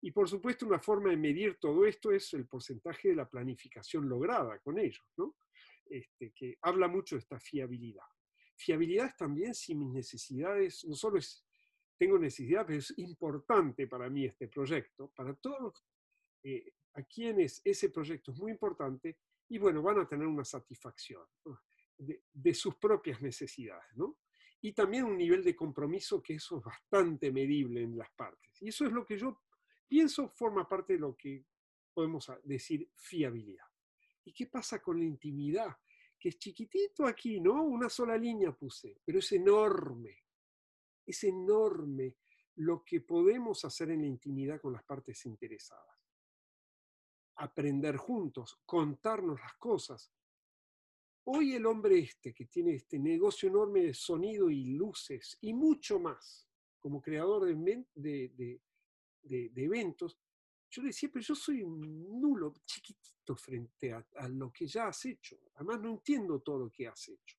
Y 0.00 0.10
por 0.10 0.28
supuesto, 0.28 0.66
una 0.66 0.80
forma 0.80 1.10
de 1.10 1.16
medir 1.16 1.58
todo 1.60 1.84
esto 1.84 2.10
es 2.10 2.32
el 2.32 2.46
porcentaje 2.46 3.10
de 3.10 3.16
la 3.16 3.28
planificación 3.28 4.08
lograda 4.08 4.58
con 4.60 4.78
ellos, 4.78 5.04
¿no? 5.16 5.36
Este, 5.84 6.32
que 6.32 6.56
habla 6.62 6.88
mucho 6.88 7.16
de 7.16 7.20
esta 7.20 7.38
fiabilidad. 7.38 8.06
Fiabilidad 8.56 9.08
es 9.08 9.16
también 9.16 9.54
si 9.54 9.74
mis 9.74 9.92
necesidades, 9.92 10.84
no 10.86 10.94
solo 10.94 11.18
es, 11.18 11.44
tengo 12.02 12.18
necesidad, 12.18 12.66
pero 12.66 12.80
es 12.80 12.92
importante 12.98 13.86
para 13.86 14.10
mí 14.10 14.24
este 14.24 14.48
proyecto, 14.48 15.12
para 15.14 15.34
todos 15.34 15.84
eh, 16.42 16.72
a 16.94 17.02
quienes 17.04 17.60
ese 17.64 17.90
proyecto 17.90 18.32
es 18.32 18.40
muy 18.40 18.50
importante 18.50 19.18
y 19.48 19.56
bueno, 19.56 19.82
van 19.82 20.00
a 20.00 20.08
tener 20.08 20.26
una 20.26 20.44
satisfacción 20.44 21.22
de, 21.96 22.24
de, 22.32 22.54
sus 22.54 22.74
propias 22.74 23.22
necesidades, 23.22 23.86
¿no? 23.94 24.18
Y 24.62 24.72
también 24.72 25.04
un 25.04 25.16
nivel 25.16 25.44
de 25.44 25.54
compromiso 25.54 26.20
que 26.20 26.34
eso 26.34 26.58
es 26.58 26.64
bastante 26.64 27.30
medible 27.30 27.82
en 27.82 27.96
las 27.96 28.10
partes. 28.16 28.50
Y 28.60 28.70
eso 28.70 28.84
es 28.84 28.90
lo 28.90 29.06
que 29.06 29.16
yo 29.16 29.40
pienso 29.86 30.28
forma 30.30 30.68
parte 30.68 30.94
de 30.94 30.98
lo 30.98 31.16
que 31.16 31.46
podemos 31.94 32.28
decir 32.42 32.90
fiabilidad. 32.96 33.66
¿Y 34.24 34.32
qué 34.32 34.48
pasa 34.48 34.82
con 34.82 34.98
la 34.98 35.04
intimidad? 35.04 35.76
que 36.18 36.28
es 36.28 36.38
chiquitito 36.38 37.04
aquí, 37.04 37.40
¿no? 37.40 37.64
Una 37.64 37.88
sola 37.88 38.16
línea 38.16 38.52
puse, 38.52 39.00
pero 39.04 39.18
es 39.18 39.32
enorme. 39.32 40.21
Es 41.06 41.24
enorme 41.24 42.16
lo 42.56 42.84
que 42.84 43.00
podemos 43.00 43.64
hacer 43.64 43.90
en 43.90 44.02
la 44.02 44.06
intimidad 44.06 44.60
con 44.60 44.72
las 44.72 44.84
partes 44.84 45.24
interesadas. 45.26 45.98
Aprender 47.36 47.96
juntos, 47.96 48.60
contarnos 48.64 49.40
las 49.40 49.54
cosas. 49.54 50.12
Hoy 51.24 51.54
el 51.54 51.66
hombre 51.66 51.98
este, 51.98 52.34
que 52.34 52.46
tiene 52.46 52.74
este 52.74 52.98
negocio 52.98 53.48
enorme 53.48 53.80
de 53.80 53.94
sonido 53.94 54.50
y 54.50 54.64
luces 54.74 55.38
y 55.40 55.54
mucho 55.54 55.98
más, 55.98 56.48
como 56.78 57.00
creador 57.00 57.46
de, 57.46 57.88
de, 57.94 58.60
de 59.22 59.64
eventos, 59.64 60.18
yo 60.72 60.80
le 60.80 60.88
decía, 60.88 61.10
pero 61.12 61.22
yo 61.22 61.34
soy 61.34 61.62
nulo, 61.66 62.54
chiquitito 62.64 63.36
frente 63.36 63.92
a, 63.92 64.28
lo 64.28 64.50
que 64.50 64.66
ya 64.66 64.88
has 64.88 65.04
hecho. 65.04 65.38
Además, 65.56 65.80
no 65.82 65.90
entiendo 65.90 66.40
todo 66.40 66.60
lo 66.60 66.70
que 66.70 66.88
has 66.88 67.08
hecho. 67.08 67.36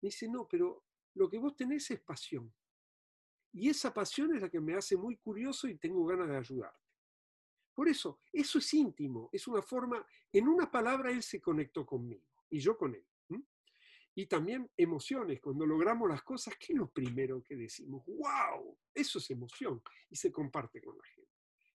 Me 0.00 0.08
dice, 0.08 0.28
no, 0.28 0.48
pero 0.48 0.84
lo 1.14 1.30
que 1.30 1.38
vos 1.38 1.54
tenés 1.54 1.88
es 1.92 2.00
pasión. 2.00 2.52
Y 3.52 3.68
esa 3.68 3.92
pasión 3.92 4.34
es 4.34 4.42
la 4.42 4.48
que 4.48 4.60
me 4.60 4.74
hace 4.74 4.96
muy 4.96 5.16
curioso 5.16 5.68
y 5.68 5.76
tengo 5.76 6.04
ganas 6.06 6.28
de 6.28 6.36
ayudarte. 6.36 6.78
Por 7.74 7.88
eso, 7.88 8.20
eso 8.32 8.58
es 8.58 8.74
íntimo, 8.74 9.30
es 9.32 9.46
una 9.46 9.62
forma, 9.62 10.06
en 10.32 10.48
una 10.48 10.70
palabra 10.70 11.10
él 11.10 11.22
se 11.22 11.40
conectó 11.40 11.86
conmigo 11.86 12.26
y 12.50 12.58
yo 12.58 12.76
con 12.76 12.94
él. 12.94 13.04
Y 14.14 14.26
también 14.26 14.70
emociones, 14.76 15.40
cuando 15.40 15.64
logramos 15.64 16.08
las 16.08 16.22
cosas, 16.22 16.54
¿qué 16.58 16.74
es 16.74 16.78
lo 16.78 16.90
primero 16.90 17.42
que 17.42 17.56
decimos? 17.56 18.04
¡Wow! 18.06 18.76
Eso 18.94 19.18
es 19.18 19.30
emoción 19.30 19.82
y 20.10 20.16
se 20.16 20.30
comparte 20.30 20.82
con 20.82 20.98
la 20.98 21.04
gente. 21.04 21.30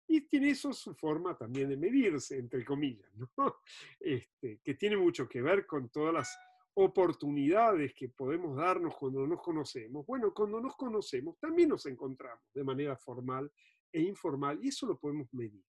Y 0.07 0.21
tiene 0.21 0.51
eso 0.51 0.71
su 0.71 0.93
forma 0.93 1.35
también 1.35 1.67
de 1.69 1.77
medirse, 1.77 2.37
entre 2.37 2.63
comillas, 2.63 3.09
¿no? 3.15 3.31
este, 3.99 4.59
que 4.63 4.75
tiene 4.75 4.97
mucho 4.97 5.27
que 5.27 5.41
ver 5.41 5.65
con 5.65 5.89
todas 5.89 6.13
las 6.13 6.37
oportunidades 6.79 7.91
que 7.95 8.09
podemos 8.09 8.55
darnos 8.55 8.95
cuando 8.95 9.25
nos 9.25 9.41
conocemos. 9.41 10.05
Bueno, 10.05 10.31
cuando 10.31 10.61
nos 10.61 10.75
conocemos 10.75 11.39
también 11.39 11.69
nos 11.69 11.87
encontramos 11.87 12.43
de 12.53 12.63
manera 12.63 12.95
formal 12.95 13.51
e 13.91 14.01
informal 14.01 14.59
y 14.61 14.67
eso 14.67 14.85
lo 14.85 14.99
podemos 14.99 15.27
medir. 15.33 15.63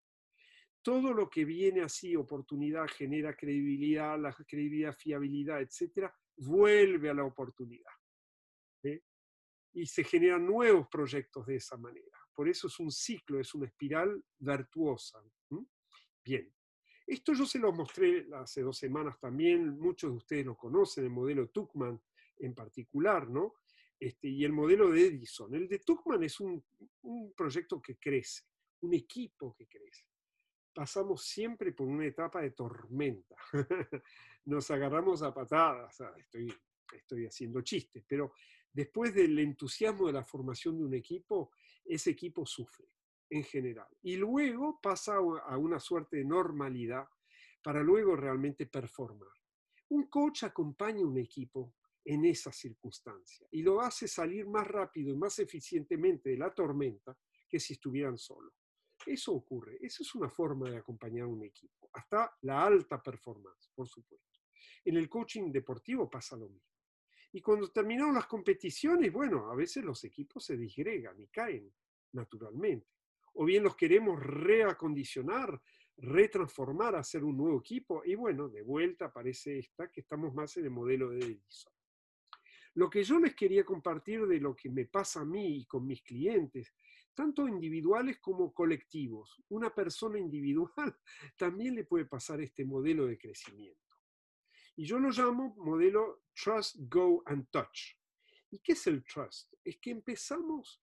Todo 0.83 1.14
lo 1.14 1.31
que 1.31 1.47
viene 1.47 1.81
así, 1.81 2.14
oportunidad, 2.14 2.87
genera 2.88 3.35
credibilidad, 3.35 4.18
la 4.18 4.35
credibilidad, 4.35 4.94
fiabilidad, 4.94 5.62
etcétera, 5.62 6.14
vuelve 6.37 7.09
a 7.09 7.14
la 7.14 7.25
oportunidad. 7.25 7.92
Y 9.73 9.87
se 9.87 10.03
generan 10.03 10.44
nuevos 10.44 10.88
proyectos 10.88 11.47
de 11.47 11.57
esa 11.57 11.77
manera. 11.77 12.18
Por 12.35 12.49
eso 12.49 12.66
es 12.66 12.79
un 12.81 12.90
ciclo, 12.90 13.38
es 13.38 13.55
una 13.55 13.66
espiral 13.66 14.23
virtuosa. 14.38 15.23
Bien. 16.25 16.53
Esto 17.09 17.33
yo 17.33 17.47
se 17.47 17.59
lo 17.59 17.73
mostré 17.73 18.27
hace 18.35 18.61
dos 18.61 18.77
semanas 18.77 19.18
también, 19.18 19.79
muchos 19.79 20.11
de 20.11 20.16
ustedes 20.18 20.44
lo 20.44 20.55
conocen, 20.59 21.05
el 21.05 21.11
modelo 21.11 21.49
Tuckman 21.49 21.99
en 22.38 22.55
particular, 22.55 23.31
¿no? 23.31 23.55
Este, 23.99 24.29
y 24.29 24.44
el 24.44 24.53
modelo 24.53 24.90
de 24.90 25.07
Edison. 25.07 25.55
El 25.55 25.66
de 25.68 25.79
Tuckman 25.79 26.23
es 26.23 26.38
un, 26.38 26.62
proyecto 27.35 27.81
que 27.81 27.97
crece, 27.97 28.42
un 28.83 28.92
equipo 28.92 29.55
que 29.57 29.66
crece. 29.66 30.05
Pasamos 30.75 31.25
siempre 31.25 31.73
por 31.73 31.88
una 31.88 32.05
etapa 32.05 32.42
de 32.42 32.51
tormenta. 32.51 33.37
Nos 34.44 34.71
agarramos 34.71 35.23
a 35.23 35.33
patadas, 35.33 35.99
estoy, 36.18 36.53
estoy 36.92 37.25
haciendo 37.25 37.62
chistes, 37.62 38.05
pero 38.07 38.35
después 38.71 39.14
del 39.14 39.38
entusiasmo 39.38 40.09
de 40.09 40.12
la 40.12 40.25
formación 40.25 40.77
de 40.77 40.85
un 40.85 40.92
equipo, 40.92 41.53
ese 41.87 42.11
equipo 42.11 42.44
sufre 42.44 42.87
en 43.30 43.44
general. 43.44 43.88
Y 44.02 44.16
luego 44.16 44.80
pasa 44.80 45.16
a 45.16 45.56
una 45.58 45.80
suerte 45.80 46.18
de 46.18 46.24
normalidad 46.24 47.08
para 47.62 47.82
luego 47.82 48.16
realmente 48.16 48.66
performar. 48.66 49.32
Un 49.90 50.06
coach 50.08 50.44
acompaña 50.44 51.02
a 51.02 51.08
un 51.08 51.18
equipo 51.18 51.74
en 52.04 52.24
esa 52.24 52.52
circunstancia 52.52 53.46
y 53.50 53.62
lo 53.62 53.80
hace 53.80 54.08
salir 54.08 54.46
más 54.46 54.66
rápido 54.66 55.12
y 55.12 55.16
más 55.16 55.38
eficientemente 55.38 56.30
de 56.30 56.38
la 56.38 56.54
tormenta 56.54 57.16
que 57.48 57.60
si 57.60 57.74
estuvieran 57.74 58.16
solos. 58.16 58.54
Eso 59.04 59.32
ocurre, 59.32 59.78
eso 59.80 60.02
es 60.02 60.14
una 60.14 60.28
forma 60.28 60.70
de 60.70 60.78
acompañar 60.78 61.24
a 61.24 61.28
un 61.28 61.44
equipo, 61.44 61.88
hasta 61.92 62.36
la 62.42 62.64
alta 62.64 63.02
performance, 63.02 63.70
por 63.74 63.88
supuesto. 63.88 64.40
En 64.84 64.96
el 64.96 65.08
coaching 65.08 65.52
deportivo 65.52 66.10
pasa 66.10 66.36
lo 66.36 66.48
mismo. 66.48 66.68
Y 67.32 67.40
cuando 67.42 67.70
terminaron 67.70 68.14
las 68.14 68.26
competiciones, 68.26 69.12
bueno, 69.12 69.50
a 69.50 69.54
veces 69.54 69.84
los 69.84 70.02
equipos 70.04 70.44
se 70.44 70.56
disgregan 70.56 71.20
y 71.20 71.28
caen 71.28 71.72
naturalmente 72.12 72.97
o 73.40 73.44
bien 73.44 73.62
los 73.62 73.77
queremos 73.77 74.20
reacondicionar, 74.20 75.62
retransformar, 75.96 76.96
hacer 76.96 77.22
un 77.22 77.37
nuevo 77.37 77.61
equipo, 77.61 78.03
y 78.05 78.16
bueno, 78.16 78.48
de 78.48 78.62
vuelta 78.62 79.07
aparece 79.07 79.61
esta, 79.61 79.88
que 79.92 80.01
estamos 80.01 80.35
más 80.35 80.57
en 80.57 80.64
el 80.64 80.70
modelo 80.70 81.11
de 81.11 81.18
Edison. 81.18 81.72
Lo 82.74 82.90
que 82.90 83.05
yo 83.05 83.20
les 83.20 83.37
quería 83.37 83.64
compartir 83.64 84.27
de 84.27 84.40
lo 84.40 84.57
que 84.57 84.68
me 84.68 84.87
pasa 84.87 85.20
a 85.20 85.24
mí 85.24 85.59
y 85.59 85.66
con 85.66 85.87
mis 85.87 86.03
clientes, 86.03 86.74
tanto 87.14 87.46
individuales 87.46 88.18
como 88.18 88.53
colectivos, 88.53 89.40
una 89.51 89.72
persona 89.72 90.18
individual 90.18 90.96
también 91.37 91.77
le 91.77 91.85
puede 91.85 92.07
pasar 92.07 92.40
este 92.40 92.64
modelo 92.64 93.07
de 93.07 93.18
crecimiento. 93.18 93.94
Y 94.74 94.85
yo 94.85 94.98
lo 94.98 95.11
llamo 95.11 95.55
modelo 95.59 96.22
Trust, 96.35 96.74
Go 96.88 97.22
and 97.27 97.48
Touch. 97.51 97.94
¿Y 98.51 98.59
qué 98.59 98.72
es 98.72 98.85
el 98.88 99.05
trust? 99.05 99.55
Es 99.62 99.79
que 99.79 99.92
empezamos 99.92 100.83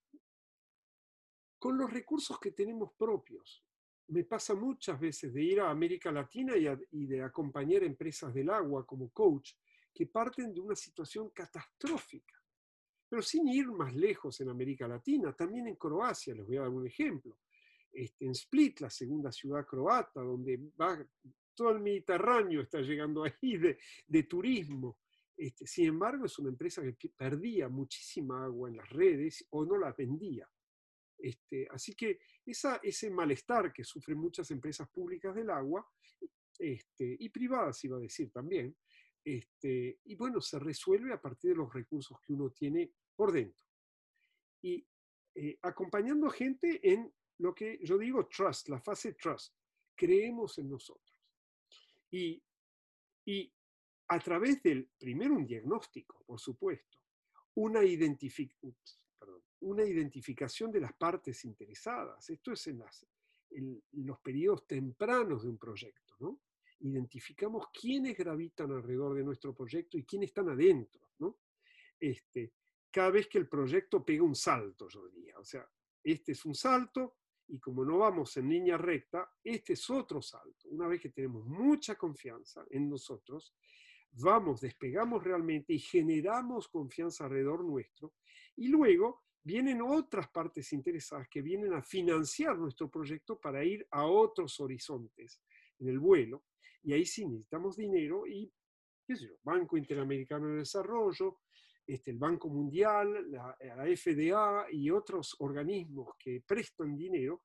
con 1.57 1.77
los 1.77 1.91
recursos 1.91 2.39
que 2.39 2.51
tenemos 2.51 2.91
propios. 2.97 3.63
Me 4.07 4.23
pasa 4.23 4.53
muchas 4.53 4.99
veces 4.99 5.33
de 5.33 5.41
ir 5.41 5.59
a 5.59 5.69
América 5.69 6.11
Latina 6.11 6.53
y, 6.55 7.05
de 7.05 7.23
acompañar 7.23 7.83
empresas 7.83 8.33
del 8.33 8.49
agua 8.49 8.85
como 8.85 9.09
coach 9.09 9.53
que 9.93 10.05
parten 10.05 10.53
de 10.53 10.59
una 10.59 10.75
situación 10.75 11.29
catastrófica. 11.29 12.35
Pero 13.09 13.21
sin 13.21 13.47
ir 13.47 13.67
más 13.67 13.95
lejos 13.95 14.39
en 14.41 14.49
América 14.49 14.87
Latina, 14.87 15.33
también 15.33 15.67
en 15.67 15.75
Croacia, 15.75 16.35
les 16.35 16.45
voy 16.45 16.57
a 16.57 16.61
dar 16.61 16.69
un 16.69 16.85
ejemplo. 16.85 17.39
Este, 17.91 18.25
en 18.25 18.31
Split, 18.31 18.81
la 18.81 18.89
segunda 18.89 19.31
ciudad 19.31 19.65
croata, 19.65 20.21
donde 20.21 20.59
va, 20.79 21.03
todo 21.55 21.71
el 21.71 21.79
Mediterráneo 21.79 22.61
está 22.61 22.81
llegando 22.81 23.23
ahí 23.23 23.57
de, 23.57 24.23
turismo. 24.23 24.99
Este, 25.37 25.65
sin 25.65 25.87
embargo, 25.87 26.25
es 26.25 26.37
una 26.37 26.49
empresa 26.49 26.81
que 26.97 27.09
perdía 27.09 27.69
muchísima 27.69 28.43
agua 28.43 28.69
en 28.69 28.77
las 28.77 28.89
redes 28.89 29.47
o 29.51 29.65
no 29.65 29.77
la 29.77 29.93
vendía. 29.93 30.47
Este, 31.17 31.67
así 31.71 31.95
que 31.95 32.19
esa, 32.45 32.77
ese 32.83 33.09
malestar 33.09 33.71
que 33.71 33.83
sufren 33.83 34.17
muchas 34.17 34.51
empresas 34.51 34.89
públicas 34.89 35.33
del 35.33 35.49
agua 35.49 35.87
este, 36.59 37.15
y 37.19 37.29
privadas, 37.29 37.83
iba 37.83 37.97
a 37.97 38.01
decir 38.01 38.31
también, 38.31 38.75
este, 39.23 39.99
y 40.03 40.15
bueno, 40.15 40.39
se 40.39 40.59
resuelve 40.59 41.11
a 41.11 41.21
partir 41.21 41.51
de 41.51 41.57
los 41.57 41.73
recursos 41.73 42.19
que 42.21 42.33
uno 42.33 42.51
tiene 42.51 42.91
por 43.15 43.31
dentro. 43.31 43.65
Y 44.61 44.85
eh, 45.33 45.57
acompañando 45.63 46.29
gente 46.29 46.79
en 46.83 47.11
lo 47.39 47.53
que 47.53 47.79
yo 47.83 47.97
digo 47.97 48.27
trust, 48.27 48.69
la 48.69 48.79
fase 48.79 49.13
trust. 49.13 49.53
Creemos 49.95 50.57
en 50.59 50.69
nosotros. 50.69 51.21
Y, 52.11 52.41
y 53.25 53.51
a 54.07 54.19
través 54.19 54.61
del, 54.61 54.89
primero 54.97 55.33
un 55.33 55.45
diagnóstico, 55.45 56.23
por 56.25 56.39
supuesto, 56.39 56.99
una 57.55 57.83
identificación, 57.83 58.75
una 59.65 59.83
identificación 59.83 60.71
de 60.71 60.79
las 60.79 60.93
partes 60.93 61.43
interesadas. 61.43 62.29
Esto 62.29 62.51
es 62.51 62.67
en, 62.67 62.83
los 63.93 64.19
periodos 64.19 64.67
tempranos 64.67 65.43
de 65.43 65.49
un 65.49 65.57
proyecto, 65.57 66.15
¿no? 66.19 66.41
Identificamos 66.81 67.67
quiénes 67.69 68.15
gravitan 68.15 68.71
alrededor 68.71 69.15
de 69.15 69.23
nuestro 69.23 69.55
proyecto 69.55 69.97
y 69.97 70.03
quiénes 70.03 70.29
están 70.29 70.49
adentro, 70.49 71.09
¿no? 71.19 71.39
Este, 71.99 72.53
cada 72.91 73.09
vez 73.09 73.27
que 73.27 73.39
el 73.39 73.47
proyecto 73.47 74.05
pega 74.05 74.23
un 74.23 74.35
salto, 74.35 74.87
yo 74.87 75.07
diría. 75.07 75.39
O 75.39 75.43
sea, 75.43 75.67
este 76.03 76.33
es 76.33 76.45
un 76.45 76.53
salto 76.53 77.17
y 77.47 77.59
como 77.59 77.83
no 77.83 77.99
vamos 77.99 78.37
en 78.37 78.49
línea 78.49 78.77
recta, 78.77 79.31
este 79.43 79.73
es 79.73 79.89
otro 79.89 80.21
salto. 80.21 80.67
Una 80.69 80.87
vez 80.87 81.01
que 81.01 81.09
tenemos 81.09 81.43
mucha 81.45 81.95
confianza 81.95 82.65
en 82.69 82.87
nosotros, 82.87 83.55
vamos, 84.11 84.61
despegamos 84.61 85.23
realmente 85.23 85.73
y 85.73 85.79
generamos 85.79 86.67
confianza 86.67 87.25
alrededor 87.25 87.63
nuestro 87.63 88.13
y 88.57 88.67
luego 88.67 89.25
vienen 89.45 89.79
otras 89.83 90.27
partes 90.29 90.73
interesadas 90.73 91.27
que 91.29 91.41
vienen 91.41 91.71
a 91.73 91.81
financiar 91.83 92.57
nuestro 92.57 92.89
proyecto 92.89 93.39
para 93.39 93.63
ir 93.63 93.87
a 93.91 94.05
otros 94.05 94.59
horizontes 94.59 95.39
en 95.77 95.87
el 95.87 95.99
vuelo. 95.99 96.45
Y 96.81 96.93
ahí 96.93 97.05
sí 97.05 97.25
necesitamos 97.27 97.77
dinero 97.77 98.25
y, 98.25 98.51
qué 99.05 99.15
sé 99.15 99.27
yo, 99.27 99.35
Banco 99.43 99.77
Interamericano 99.77 100.47
de 100.47 100.57
Desarrollo, 100.57 101.41
este, 101.85 102.09
el 102.09 102.17
Banco 102.17 102.49
Mundial, 102.49 103.31
la, 103.31 103.55
la, 103.59 103.85
FDA 103.95 104.65
y 104.71 104.89
otros 104.89 105.35
organismos 105.37 106.15
que 106.17 106.41
prestan 106.45 106.97
dinero, 106.97 107.43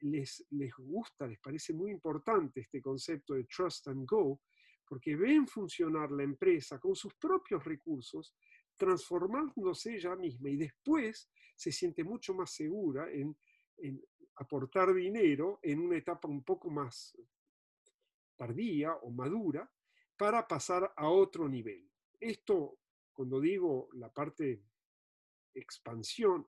les, 0.00 0.46
les 0.50 0.72
gusta, 0.78 1.26
les 1.26 1.38
parece 1.40 1.74
muy 1.74 1.90
importante 1.90 2.60
este 2.60 2.80
concepto 2.80 3.34
de 3.34 3.44
trust 3.44 3.88
and 3.88 4.08
go, 4.08 4.40
porque 4.86 5.14
ven 5.14 5.46
funcionar 5.46 6.10
la 6.10 6.22
empresa 6.22 6.78
con 6.78 6.94
sus 6.94 7.14
propios 7.16 7.62
recursos 7.62 8.34
transformándose 8.78 9.96
ella 9.96 10.16
misma 10.16 10.48
y 10.48 10.56
después 10.56 11.30
se 11.54 11.72
siente 11.72 12.04
mucho 12.04 12.32
más 12.32 12.50
segura 12.52 13.10
en, 13.10 13.36
aportar 14.36 14.94
dinero 14.94 15.58
en 15.62 15.80
una 15.80 15.98
etapa 15.98 16.28
un 16.28 16.44
poco 16.44 16.70
más 16.70 17.16
tardía 18.36 18.94
o 18.94 19.10
madura 19.10 19.70
para 20.16 20.46
pasar 20.46 20.92
a 20.96 21.08
otro 21.08 21.48
nivel. 21.48 21.90
Esto, 22.20 22.78
cuando 23.12 23.40
digo 23.40 23.88
la 23.94 24.12
parte 24.12 24.62
expansión, 25.54 26.46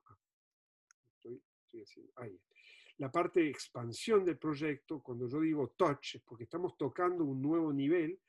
la 2.97 3.11
parte 3.11 3.49
expansión 3.49 4.23
del 4.23 4.37
proyecto, 4.37 5.01
cuando 5.01 5.27
yo 5.27 5.39
digo 5.41 5.69
touch, 5.71 6.17
porque 6.25 6.43
estamos 6.45 6.77
tocando 6.77 7.25
un 7.25 7.41
nuevo 7.41 7.73
nivel. 7.73 8.21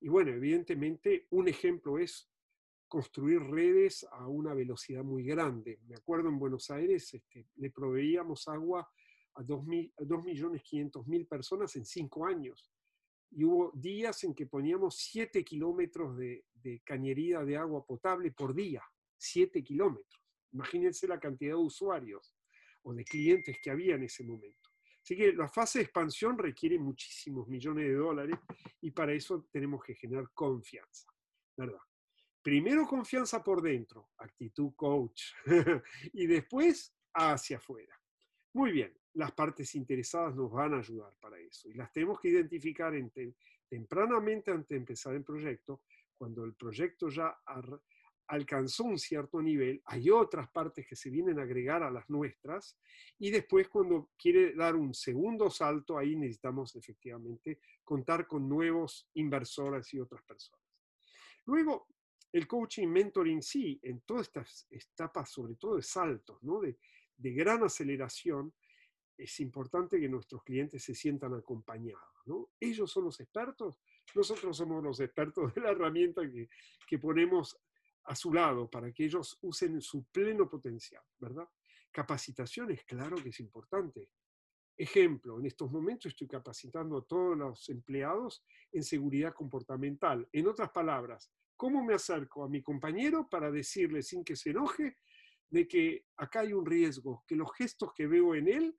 Y 0.00 0.08
bueno, 0.08 0.30
evidentemente 0.30 1.26
un 1.30 1.48
ejemplo 1.48 1.98
es 1.98 2.29
construir 2.90 3.40
redes 3.40 4.04
a 4.10 4.26
una 4.26 4.52
velocidad 4.52 5.04
muy 5.04 5.22
grande. 5.22 5.78
Me 5.86 5.94
acuerdo 5.94 6.28
en 6.28 6.40
Buenos 6.40 6.70
Aires 6.72 7.14
este, 7.14 7.46
le 7.54 7.70
proveíamos 7.70 8.48
agua 8.48 8.90
a 9.34 9.42
2.500.000 9.42 11.28
personas 11.28 11.76
en 11.76 11.86
cinco 11.86 12.26
años. 12.26 12.68
Y 13.30 13.44
hubo 13.44 13.70
días 13.76 14.24
en 14.24 14.34
que 14.34 14.46
poníamos 14.46 14.96
7 14.96 15.44
kilómetros 15.44 16.16
de, 16.16 16.44
de, 16.52 16.80
cañería 16.84 17.44
de 17.44 17.56
agua 17.56 17.86
potable 17.86 18.32
por 18.32 18.52
día. 18.52 18.82
7 19.16 19.62
kilómetros. 19.62 20.20
Imagínense 20.52 21.06
la 21.06 21.20
cantidad 21.20 21.52
de 21.52 21.62
usuarios 21.62 22.36
o 22.82 22.92
de 22.92 23.04
clientes 23.04 23.56
que 23.62 23.70
había 23.70 23.94
en 23.94 24.02
ese 24.02 24.24
momento. 24.24 24.68
Así 25.00 25.16
que 25.16 25.32
la 25.32 25.48
fase 25.48 25.78
de 25.78 25.84
expansión 25.84 26.36
requiere 26.36 26.76
muchísimos 26.76 27.46
millones 27.46 27.86
de 27.86 27.94
dólares 27.94 28.36
y 28.80 28.90
para 28.90 29.12
eso 29.12 29.46
tenemos 29.52 29.80
que 29.84 29.94
generar 29.94 30.28
confianza, 30.34 31.08
¿verdad? 31.56 31.78
Primero 32.42 32.86
confianza 32.86 33.42
por 33.42 33.62
dentro, 33.62 34.10
actitud 34.18 34.72
coach, 34.74 35.32
y 36.12 36.26
después 36.26 36.94
hacia 37.14 37.58
afuera. 37.58 38.00
Muy 38.52 38.72
bien, 38.72 38.92
las 39.14 39.32
partes 39.32 39.74
interesadas 39.74 40.34
nos 40.34 40.50
van 40.50 40.74
a 40.74 40.78
ayudar 40.78 41.14
para 41.20 41.38
eso. 41.38 41.68
Y 41.68 41.74
las 41.74 41.92
tenemos 41.92 42.20
que 42.20 42.28
identificar 42.28 42.92
tempranamente 43.68 44.50
antes 44.50 44.68
de 44.68 44.76
empezar 44.76 45.14
el 45.14 45.24
proyecto. 45.24 45.82
Cuando 46.16 46.44
el 46.44 46.54
proyecto 46.54 47.08
ya 47.08 47.34
alcanzó 48.26 48.84
un 48.84 48.98
cierto 48.98 49.40
nivel, 49.40 49.80
hay 49.86 50.10
otras 50.10 50.50
partes 50.50 50.86
que 50.86 50.96
se 50.96 51.10
vienen 51.10 51.38
a 51.38 51.42
agregar 51.42 51.82
a 51.82 51.90
las 51.90 52.08
nuestras. 52.10 52.78
Y 53.18 53.30
después 53.30 53.68
cuando 53.68 54.10
quiere 54.18 54.54
dar 54.54 54.76
un 54.76 54.94
segundo 54.94 55.50
salto, 55.50 55.96
ahí 55.96 56.16
necesitamos 56.16 56.74
efectivamente 56.76 57.60
contar 57.84 58.26
con 58.26 58.48
nuevos 58.48 59.08
inversores 59.14 59.92
y 59.94 60.00
otras 60.00 60.22
personas. 60.22 60.60
Luego, 61.46 61.88
el 62.32 62.46
coaching 62.46 62.88
mentoring 62.88 63.42
sí, 63.42 63.78
en 63.82 64.00
todas 64.02 64.28
estas 64.28 64.66
etapas, 64.70 65.30
sobre 65.30 65.56
todo 65.56 65.76
de 65.76 65.82
saltos, 65.82 66.42
¿no? 66.42 66.60
de, 66.60 66.76
gran 67.16 67.62
aceleración, 67.62 68.54
es 69.16 69.40
importante 69.40 70.00
que 70.00 70.08
nuestros 70.08 70.42
clientes 70.42 70.82
se 70.82 70.94
sientan 70.94 71.34
acompañados. 71.34 72.02
¿no? 72.24 72.50
Ellos 72.58 72.90
son 72.90 73.04
los 73.04 73.20
expertos, 73.20 73.76
nosotros 74.14 74.56
somos 74.56 74.82
los 74.82 75.00
expertos 75.00 75.54
de 75.54 75.60
la 75.60 75.70
herramienta 75.70 76.22
que, 76.22 76.48
que 76.86 76.98
ponemos 76.98 77.58
a 78.04 78.16
su 78.16 78.32
lado 78.32 78.70
para 78.70 78.92
que 78.92 79.04
ellos 79.04 79.38
usen 79.42 79.80
su 79.80 80.04
pleno 80.04 80.48
potencial, 80.48 81.02
¿verdad? 81.18 81.48
Capacitación 81.92 82.70
es 82.70 82.84
claro 82.84 83.16
que 83.16 83.28
es 83.28 83.40
importante. 83.40 84.08
Ejemplo, 84.76 85.38
en 85.38 85.46
estos 85.46 85.70
momentos 85.70 86.06
estoy 86.06 86.26
capacitando 86.26 86.98
a 86.98 87.04
todos 87.04 87.36
los 87.36 87.68
empleados 87.68 88.42
en 88.72 88.82
seguridad 88.82 89.34
comportamental. 89.34 90.26
En 90.32 90.48
otras 90.48 90.70
palabras, 90.70 91.30
¿cómo 91.60 91.84
me 91.84 91.92
acerco 91.92 92.42
a 92.42 92.48
mi 92.48 92.62
compañero 92.62 93.28
para 93.28 93.50
decirle 93.50 94.02
sin 94.02 94.24
que 94.24 94.34
se 94.34 94.48
enoje 94.48 94.96
de 95.50 95.68
que 95.68 96.06
acá 96.16 96.40
hay 96.40 96.54
un 96.54 96.64
riesgo, 96.64 97.22
que 97.26 97.36
los 97.36 97.52
gestos 97.54 97.92
que 97.92 98.06
veo 98.06 98.34
en 98.34 98.48
él 98.48 98.74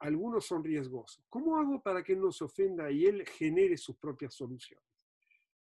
algunos 0.00 0.44
son 0.44 0.64
riesgosos. 0.64 1.24
¿Cómo 1.28 1.56
hago 1.56 1.80
para 1.80 2.02
que 2.02 2.14
él 2.14 2.20
no 2.20 2.32
se 2.32 2.42
ofenda 2.42 2.90
y 2.90 3.06
él 3.06 3.24
genere 3.24 3.76
sus 3.76 3.96
propias 3.98 4.34
soluciones? 4.34 4.84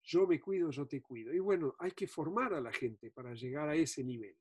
Yo 0.01 0.25
me 0.25 0.39
cuido, 0.39 0.71
yo 0.71 0.87
te 0.87 1.03
cuido. 1.03 1.31
Y 1.31 1.37
bueno, 1.37 1.75
hay 1.77 1.91
que 1.91 2.07
formar 2.07 2.55
a 2.55 2.59
la 2.59 2.73
gente 2.73 3.11
para 3.11 3.35
llegar 3.35 3.69
a 3.69 3.75
ese 3.75 4.03
nivel. 4.03 4.35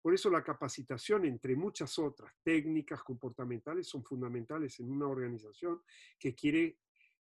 Por 0.00 0.14
eso 0.14 0.30
la 0.30 0.42
capacitación, 0.42 1.26
entre 1.26 1.54
muchas 1.56 1.98
otras 1.98 2.32
técnicas 2.42 3.02
comportamentales, 3.02 3.86
son 3.86 4.02
fundamentales 4.02 4.80
en 4.80 4.90
una 4.90 5.08
organización 5.08 5.82
que 6.18 6.34
quiere 6.34 6.78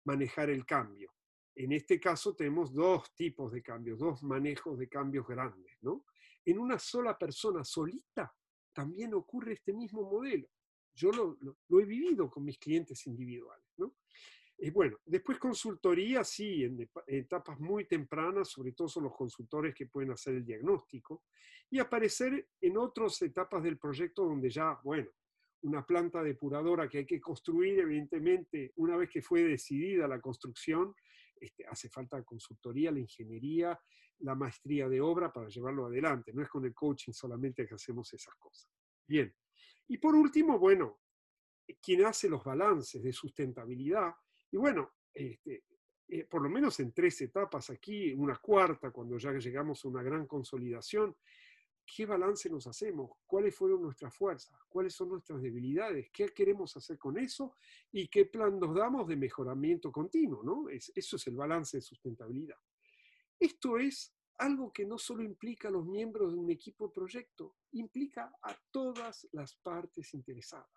manejar 0.04 0.50
el 0.50 0.66
cambio. 0.66 1.10
En 1.54 1.72
este 1.72 2.00
caso 2.00 2.34
tenemos 2.34 2.72
dos 2.72 3.14
tipos 3.14 3.52
de 3.52 3.62
cambios, 3.62 3.98
dos 3.98 4.22
manejos 4.22 4.78
de 4.78 4.88
cambios 4.88 5.26
grandes. 5.26 5.76
¿no? 5.82 6.04
En 6.44 6.58
una 6.58 6.78
sola 6.78 7.16
persona 7.18 7.64
solita 7.64 8.34
también 8.72 9.14
ocurre 9.14 9.54
este 9.54 9.72
mismo 9.72 10.10
modelo. 10.10 10.48
Yo 10.94 11.10
lo, 11.10 11.80
he 11.80 11.84
vivido 11.84 12.30
con 12.30 12.44
mis 12.44 12.58
clientes 12.58 13.06
individuales. 13.06 13.66
¿no? 13.76 13.96
Y 14.58 14.70
bueno, 14.70 14.98
después 15.04 15.38
consultoría, 15.38 16.24
sí, 16.24 16.64
en 16.64 16.88
etapas 17.06 17.58
muy 17.58 17.86
tempranas, 17.86 18.48
sobre 18.48 18.72
todo 18.72 18.88
son 18.88 19.04
los 19.04 19.16
consultores 19.16 19.74
que 19.74 19.86
pueden 19.86 20.12
hacer 20.12 20.34
el 20.34 20.44
diagnóstico, 20.44 21.24
y 21.70 21.78
aparecer 21.78 22.48
en 22.60 22.76
otras 22.76 23.20
etapas 23.22 23.62
del 23.62 23.78
proyecto 23.78 24.24
donde 24.24 24.50
ya, 24.50 24.78
bueno, 24.84 25.08
una 25.62 25.84
planta 25.86 26.22
depuradora 26.22 26.88
que 26.88 26.98
hay 26.98 27.06
que 27.06 27.20
construir, 27.20 27.78
evidentemente, 27.80 28.72
una 28.76 28.96
vez 28.96 29.08
que 29.10 29.22
fue 29.22 29.42
decidida 29.42 30.06
la 30.06 30.20
construcción, 30.20 30.94
este, 31.42 31.66
hace 31.66 31.88
falta 31.88 32.22
consultoría, 32.22 32.92
la 32.92 33.00
ingeniería, 33.00 33.76
la 34.20 34.36
maestría 34.36 34.88
de 34.88 35.00
obra 35.00 35.32
para 35.32 35.48
llevarlo 35.48 35.86
adelante. 35.86 36.32
No 36.32 36.40
es 36.40 36.48
con 36.48 36.64
el 36.64 36.72
coaching 36.72 37.12
solamente 37.12 37.66
que 37.66 37.74
hacemos 37.74 38.12
esas 38.12 38.34
cosas. 38.36 38.70
Bien, 39.08 39.34
y 39.88 39.98
por 39.98 40.14
último, 40.14 40.58
bueno, 40.60 41.00
quien 41.80 42.04
hace 42.04 42.28
los 42.28 42.44
balances 42.44 43.02
de 43.02 43.12
sustentabilidad, 43.12 44.12
y 44.52 44.56
bueno, 44.56 44.92
este, 45.12 45.64
eh, 46.08 46.24
por 46.26 46.42
lo 46.42 46.48
menos 46.48 46.78
en 46.78 46.92
tres 46.92 47.20
etapas 47.22 47.70
aquí, 47.70 48.12
una 48.12 48.36
cuarta, 48.36 48.92
cuando 48.92 49.18
ya 49.18 49.32
llegamos 49.32 49.84
a 49.84 49.88
una 49.88 50.02
gran 50.02 50.28
consolidación, 50.28 51.16
¿qué 51.84 52.06
balance 52.06 52.48
nos 52.48 52.66
hacemos? 52.66 53.10
¿Cuáles 53.26 53.54
fueron 53.54 53.82
nuestras 53.82 54.14
fuerzas? 54.14 54.58
¿Cuáles 54.68 54.94
son 54.94 55.10
nuestras 55.10 55.40
debilidades? 55.42 56.10
¿Qué 56.12 56.28
queremos 56.28 56.76
hacer 56.76 56.98
con 56.98 57.18
eso? 57.18 57.56
¿Y 57.90 58.08
qué 58.08 58.26
plan 58.26 58.58
nos 58.58 58.74
damos 58.74 59.06
de 59.08 59.16
mejoramiento 59.16 59.90
continuo? 59.92 60.42
¿no? 60.42 60.68
eso 60.68 61.16
es 61.16 61.26
el 61.26 61.36
balance 61.36 61.76
de 61.76 61.82
sustentabilidad. 61.82 62.58
Esto 63.38 63.78
es 63.78 64.14
algo 64.38 64.72
que 64.72 64.84
no 64.84 64.98
solo 64.98 65.22
implica 65.22 65.68
a 65.68 65.70
los 65.70 65.86
miembros 65.86 66.32
de 66.32 66.38
un 66.38 66.50
equipo 66.50 66.86
de 66.86 66.94
proyecto, 66.94 67.56
implica 67.72 68.32
a 68.42 68.56
todas 68.70 69.28
las 69.32 69.54
partes 69.56 70.14
interesadas. 70.14 70.68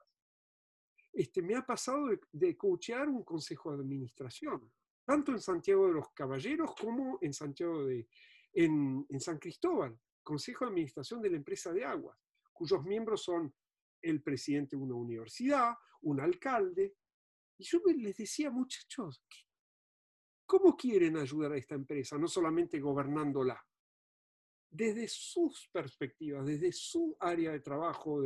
Este, 1.12 1.42
me 1.42 1.56
ha 1.56 1.66
pasado 1.66 2.08
de, 2.32 2.58
coachear 2.58 3.08
un 3.08 3.24
consejo 3.24 3.72
de 3.72 3.82
administración, 3.82 4.72
tanto 5.06 5.32
en 5.32 5.40
Santiago 5.40 5.88
de 5.88 5.94
los 5.94 6.10
Caballeros 6.10 6.76
como 6.76 7.18
en 7.22 7.34
Santiago 7.34 7.86
de, 7.86 8.08
en 8.54 9.20
San 9.20 9.38
Cristóbal, 9.38 9.98
consejo 10.26 10.66
de 10.66 10.72
administración 10.72 11.22
de 11.22 11.30
la 11.30 11.38
empresa 11.38 11.72
de 11.72 11.86
aguas, 11.86 12.20
cuyos 12.52 12.84
miembros 12.84 13.24
son 13.24 13.56
el 14.02 14.22
presidente 14.22 14.76
de 14.76 14.82
una 14.82 14.96
universidad, 14.96 15.74
un 16.02 16.20
alcalde. 16.20 16.98
Y 17.58 17.64
yo 17.64 17.80
les 17.96 18.18
decía, 18.18 18.52
muchachos, 18.52 19.24
¿Cómo 20.46 20.78
quieren 20.78 21.18
ayudar 21.18 21.54
a 21.54 21.58
esta 21.58 21.76
empresa? 21.76 22.18
No 22.18 22.28
solamente 22.28 22.80
gobernándola. 22.80 23.60
Desde 24.70 25.08
sus 25.08 25.68
perspectivas, 25.72 26.46
desde 26.46 26.72
su 26.72 27.18
área 27.20 27.52
de 27.52 27.62
trabajo 27.62 28.22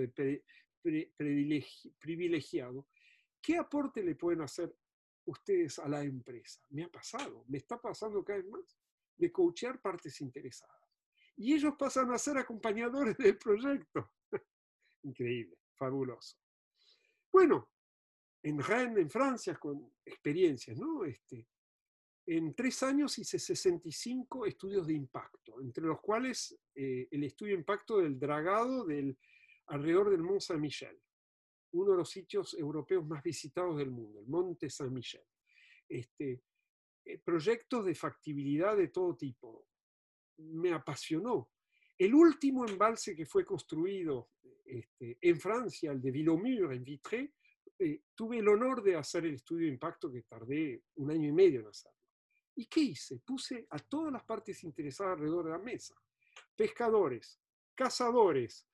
privilegiado, 1.99 2.87
¿qué 3.41 3.57
aporte 3.57 4.03
le 4.03 4.15
pueden 4.15 4.41
hacer 4.41 4.75
ustedes 5.25 5.79
a 5.79 5.87
la 5.87 6.03
empresa? 6.03 6.61
Me 6.69 6.83
ha 6.83 6.89
pasado, 6.89 7.45
me 7.47 7.59
está 7.59 7.79
pasando 7.79 8.23
cada 8.23 8.39
vez 8.39 8.49
más, 8.49 8.77
de 9.15 9.31
coachear 9.31 9.79
partes 9.79 10.19
interesadas. 10.21 10.78
Y 11.39 11.53
ellos 11.53 11.73
pasan 11.77 12.11
a 12.11 12.17
ser 12.17 12.37
acompañadores 12.37 13.17
del 13.17 13.37
proyecto. 13.37 14.11
Increíble, 15.03 15.57
fabuloso. 15.75 16.37
Bueno, 17.31 17.71
en 18.43 18.61
Rennes, 18.61 19.03
en 19.03 19.09
Francia, 19.09 19.55
con 19.55 19.91
experiencias, 20.05 20.77
¿no? 20.77 21.05
Este, 21.05 21.47
en 22.25 22.53
tres 22.53 22.83
años 22.83 23.17
hice 23.17 23.39
65 23.39 24.45
estudios 24.45 24.85
de 24.85 24.93
impacto, 24.93 25.61
entre 25.61 25.85
los 25.85 26.01
cuales 26.01 26.59
eh, 26.75 27.07
el 27.09 27.23
estudio 27.23 27.53
de 27.53 27.59
impacto 27.59 27.99
del 27.99 28.19
dragado 28.19 28.85
alrededor 29.67 30.09
del 30.09 30.21
Mont 30.21 30.41
Saint-Michel, 30.41 31.01
uno 31.71 31.91
de 31.91 31.97
los 31.97 32.09
sitios 32.09 32.53
europeos 32.53 33.05
más 33.07 33.23
visitados 33.23 33.77
del 33.77 33.91
mundo, 33.91 34.19
el 34.19 34.27
Monte 34.27 34.69
Saint-Michel. 34.69 35.23
Este, 35.87 36.43
eh, 37.05 37.17
proyectos 37.19 37.85
de 37.85 37.95
factibilidad 37.95 38.77
de 38.77 38.89
todo 38.89 39.15
tipo. 39.15 39.68
Me 40.39 40.73
apasionó. 40.73 41.51
El 41.97 42.13
último 42.13 42.65
embalse 42.65 43.15
que 43.15 43.25
fue 43.25 43.45
construido 43.45 44.31
este, 44.65 45.17
en 45.21 45.39
Francia, 45.39 45.91
el 45.91 46.01
de 46.01 46.11
Villemur, 46.11 46.73
en 46.73 46.83
Vitré, 46.83 47.33
eh, 47.77 48.03
tuve 48.13 48.39
el 48.39 48.47
honor 48.47 48.83
de 48.83 48.95
hacer 48.95 49.25
el 49.25 49.35
estudio 49.35 49.67
de 49.67 49.73
impacto 49.73 50.11
que 50.11 50.23
tardé 50.23 50.83
un 50.95 51.11
año 51.11 51.29
y 51.29 51.31
medio 51.31 51.61
en 51.61 51.67
hacer. 51.67 51.91
¿Y 52.55 52.65
qué 52.65 52.81
hice? 52.81 53.19
Puse 53.25 53.65
a 53.69 53.79
todas 53.79 54.11
las 54.11 54.23
partes 54.23 54.63
interesadas 54.63 55.13
alrededor 55.13 55.45
de 55.45 55.51
la 55.51 55.59
mesa. 55.59 55.95
Pescadores, 56.55 57.39
cazadores, 57.73 58.67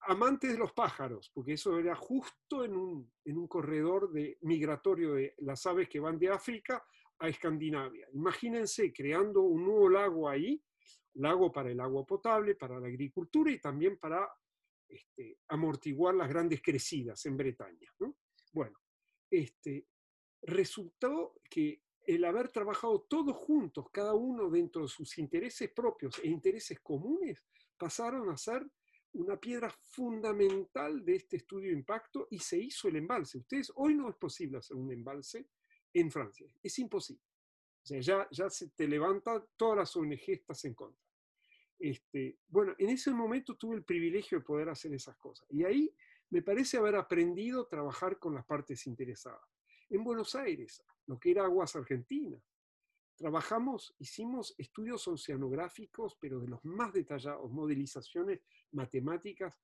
amantes 0.00 0.52
de 0.52 0.58
los 0.58 0.72
pájaros, 0.72 1.30
porque 1.34 1.52
eso 1.52 1.78
era 1.78 1.94
justo 1.94 2.64
en 2.64 2.76
un, 2.76 3.12
en 3.24 3.36
un 3.36 3.46
corredor 3.46 4.10
de, 4.10 4.38
migratorio 4.42 5.14
de 5.14 5.34
las 5.38 5.66
aves 5.66 5.88
que 5.88 6.00
van 6.00 6.18
de 6.18 6.30
África 6.30 6.84
a 7.18 7.28
Escandinavia. 7.28 8.08
Imagínense 8.14 8.92
creando 8.92 9.42
un 9.42 9.64
nuevo 9.64 9.88
lago 9.88 10.28
ahí, 10.28 10.62
lago 11.16 11.52
para 11.52 11.70
el 11.70 11.80
agua 11.80 12.04
potable, 12.04 12.54
para 12.54 12.78
la 12.78 12.86
agricultura 12.86 13.50
y 13.50 13.60
también 13.60 13.98
para 13.98 14.28
este, 14.88 15.38
amortiguar 15.48 16.14
las 16.14 16.28
grandes 16.28 16.62
crecidas 16.62 17.24
en 17.26 17.36
Bretaña. 17.36 17.92
Bueno, 18.52 18.78
este, 19.30 19.86
resultó 20.42 21.34
que 21.50 21.82
el 22.06 22.24
haber 22.24 22.50
trabajado 22.50 23.06
todos 23.08 23.36
juntos, 23.36 23.86
cada 23.90 24.14
uno 24.14 24.48
dentro 24.48 24.82
de 24.82 24.88
sus 24.88 25.18
intereses 25.18 25.70
propios 25.72 26.18
e 26.20 26.28
intereses 26.28 26.78
comunes, 26.80 27.42
pasaron 27.76 28.30
a 28.30 28.36
ser 28.36 28.64
una 29.14 29.36
piedra 29.38 29.70
fundamental 29.70 31.04
de 31.04 31.16
este 31.16 31.38
estudio 31.38 31.70
de 31.70 31.78
impacto 31.78 32.28
y 32.30 32.38
se 32.38 32.58
hizo 32.58 32.88
el 32.88 32.96
embalse. 32.96 33.38
Ustedes, 33.38 33.72
hoy 33.74 33.94
no 33.94 34.08
es 34.08 34.16
posible 34.16 34.58
hacer 34.58 34.76
un 34.76 34.92
embalse 34.92 35.48
en 35.92 36.10
Francia, 36.10 36.46
es 36.62 36.78
imposible. 36.78 37.22
O 37.82 37.86
sea, 37.86 38.00
ya, 38.00 38.28
ya 38.30 38.50
se 38.50 38.68
te 38.70 38.86
levanta, 38.86 39.44
todas 39.56 39.78
las 39.78 39.96
ONG 39.96 40.20
estás 40.28 40.64
en 40.64 40.74
contra. 40.74 41.05
Este, 41.78 42.38
bueno, 42.48 42.74
en 42.78 42.90
ese 42.90 43.12
momento 43.12 43.56
tuve 43.56 43.76
el 43.76 43.84
privilegio 43.84 44.38
de 44.38 44.44
poder 44.44 44.68
hacer 44.68 44.92
esas 44.94 45.16
cosas. 45.16 45.46
Y 45.50 45.64
ahí 45.64 45.94
me 46.30 46.42
parece 46.42 46.78
haber 46.78 46.96
aprendido 46.96 47.62
a 47.62 47.68
trabajar 47.68 48.18
con 48.18 48.34
las 48.34 48.44
partes 48.44 48.86
interesadas. 48.86 49.42
En 49.88 50.02
Buenos 50.02 50.34
Aires, 50.34 50.82
lo 51.06 51.18
que 51.18 51.30
era 51.30 51.44
Aguas 51.44 51.76
Argentinas. 51.76 52.42
Trabajamos, 53.16 53.94
hicimos 53.98 54.54
estudios 54.58 55.06
oceanográficos, 55.08 56.16
pero 56.20 56.40
de 56.40 56.48
los 56.48 56.64
más 56.64 56.92
detallados, 56.92 57.50
modelizaciones 57.50 58.40
matemáticas 58.72 59.54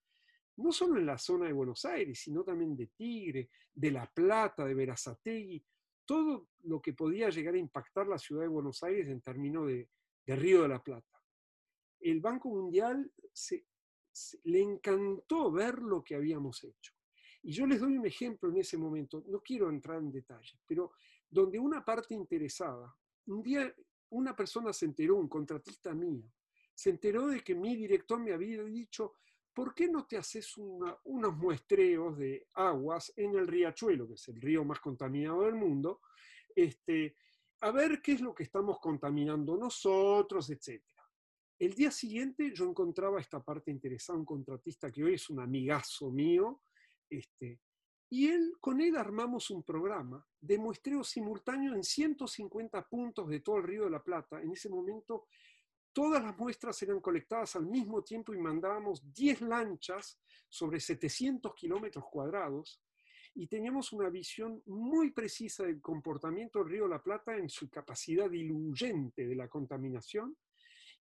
no 0.57 0.73
solo 0.73 0.99
en 0.99 1.07
la 1.07 1.19
zona 1.19 1.47
de 1.47 1.53
Buenos 1.53 1.85
Aires, 1.85 2.21
sino 2.21 2.45
también 2.45 2.77
de 2.77 2.89
Tigre, 2.89 3.51
de 3.75 3.91
La 3.91 4.07
Plata, 4.07 4.65
de 4.65 4.75
Verazategui, 4.75 5.65
todo 6.05 6.49
lo 6.65 6.81
que 6.81 6.93
podía 6.93 7.31
llegar 7.31 7.55
a 7.55 7.59
impactar 7.59 8.07
la 8.07 8.19
ciudad 8.19 8.43
de 8.43 8.49
Buenos 8.49 8.83
Aires 8.83 9.09
en 9.09 9.21
términos 9.21 9.67
de, 9.67 9.89
Río 10.27 10.63
de 10.63 10.69
la 10.69 10.83
Plata. 10.83 11.12
El 12.03 12.21
Banco 12.21 12.49
Mundial 12.49 13.11
le 14.45 14.61
encantó 14.61 15.51
ver 15.51 15.79
lo 15.79 16.03
que 16.03 16.15
habíamos 16.15 16.63
hecho. 16.65 16.93
Y 17.43 17.53
yo 17.53 17.67
les 17.67 17.81
doy 17.81 17.97
un 17.97 18.07
ejemplo 18.07 18.51
en 18.51 18.59
ese 18.59 18.77
momento, 18.77 19.25
no 19.27 19.41
quiero 19.41 19.69
entrar 19.69 19.99
en 19.99 20.13
detalle, 20.13 20.61
pero 20.67 20.93
donde 21.29 21.59
una 21.59 21.85
parte 21.85 22.15
interesada, 22.15 22.95
un 23.27 23.43
día 23.43 23.75
una 24.11 24.37
persona 24.37 24.73
se 24.73 24.85
enteró, 24.85 25.17
un 25.17 25.29
contratista 25.29 25.95
mío, 25.95 26.31
se 26.75 26.91
enteró 26.91 27.27
de 27.27 27.41
que 27.41 27.55
mi 27.55 27.75
director 27.75 28.21
me 28.21 28.33
había 28.33 28.63
dicho, 28.63 29.15
¿por 29.53 29.75
qué 29.75 29.89
no 29.89 30.07
te 30.07 30.17
haces 30.17 30.57
unos 30.57 31.37
muestreos 31.37 32.19
de 32.19 32.47
aguas 32.55 33.13
en 33.17 33.35
el 33.35 33.47
riachuelo, 33.47 34.07
que 34.07 34.15
es 34.15 34.29
el 34.29 34.41
río 34.41 34.65
más 34.65 34.81
contaminado 34.81 35.43
del 35.43 35.55
mundo, 35.55 36.01
este, 36.55 37.17
a 37.61 37.71
ver 37.71 38.01
qué 38.03 38.13
es 38.13 38.21
lo 38.21 38.35
que 38.35 38.43
estamos 38.43 38.79
contaminando 38.81 39.57
nosotros, 39.57 40.49
etcétera? 40.51 40.92
El 41.63 41.75
día 41.75 41.93
siguiente 41.93 42.51
yo 42.53 42.69
encontraba 42.69 43.21
esta 43.21 43.41
parte 43.41 43.71
interesada, 43.71 44.19
un 44.19 44.25
contratista 44.25 44.91
que 44.91 45.05
hoy 45.05 45.15
es 45.15 45.31
un 45.31 45.39
amigazo 45.39 46.11
mío, 46.11 46.63
este, 47.09 47.61
y 48.11 48.27
él, 48.27 48.55
con 48.59 48.81
él 48.81 48.97
armamos 48.97 49.49
un 49.49 49.63
programa 49.63 50.27
de 50.41 50.59
muestreo 50.59 51.05
simultáneo 51.05 51.77
en 51.77 51.85
150 51.85 52.89
puntos 52.89 53.29
de 53.29 53.39
todo 53.39 53.59
el 53.59 53.63
Río 53.63 53.85
de 53.85 53.91
la 53.91 54.03
Plata. 54.03 54.43
En 54.43 54.51
ese 54.51 54.69
momento 54.69 55.29
todas 55.93 56.21
las 56.21 56.37
muestras 56.37 56.83
eran 56.83 56.99
colectadas 56.99 57.55
al 57.55 57.67
mismo 57.67 58.03
tiempo 58.03 58.35
y 58.35 58.39
mandábamos 58.39 59.01
10 59.15 59.43
lanchas 59.43 60.19
sobre 60.49 60.81
700 60.81 61.55
kilómetros 61.55 62.07
cuadrados 62.11 62.83
y 63.35 63.47
teníamos 63.47 63.93
una 63.93 64.11
visión 64.11 64.61
muy 64.67 65.13
precisa 65.13 65.63
del 65.63 65.81
comportamiento 65.81 66.59
del 66.59 66.71
río 66.71 66.89
La 66.89 67.01
Plata 67.01 67.37
en 67.37 67.49
su 67.49 67.71
capacidad 67.71 68.29
diluyente 68.29 69.29
de 69.29 69.37
la 69.37 69.47
contaminación 69.47 70.37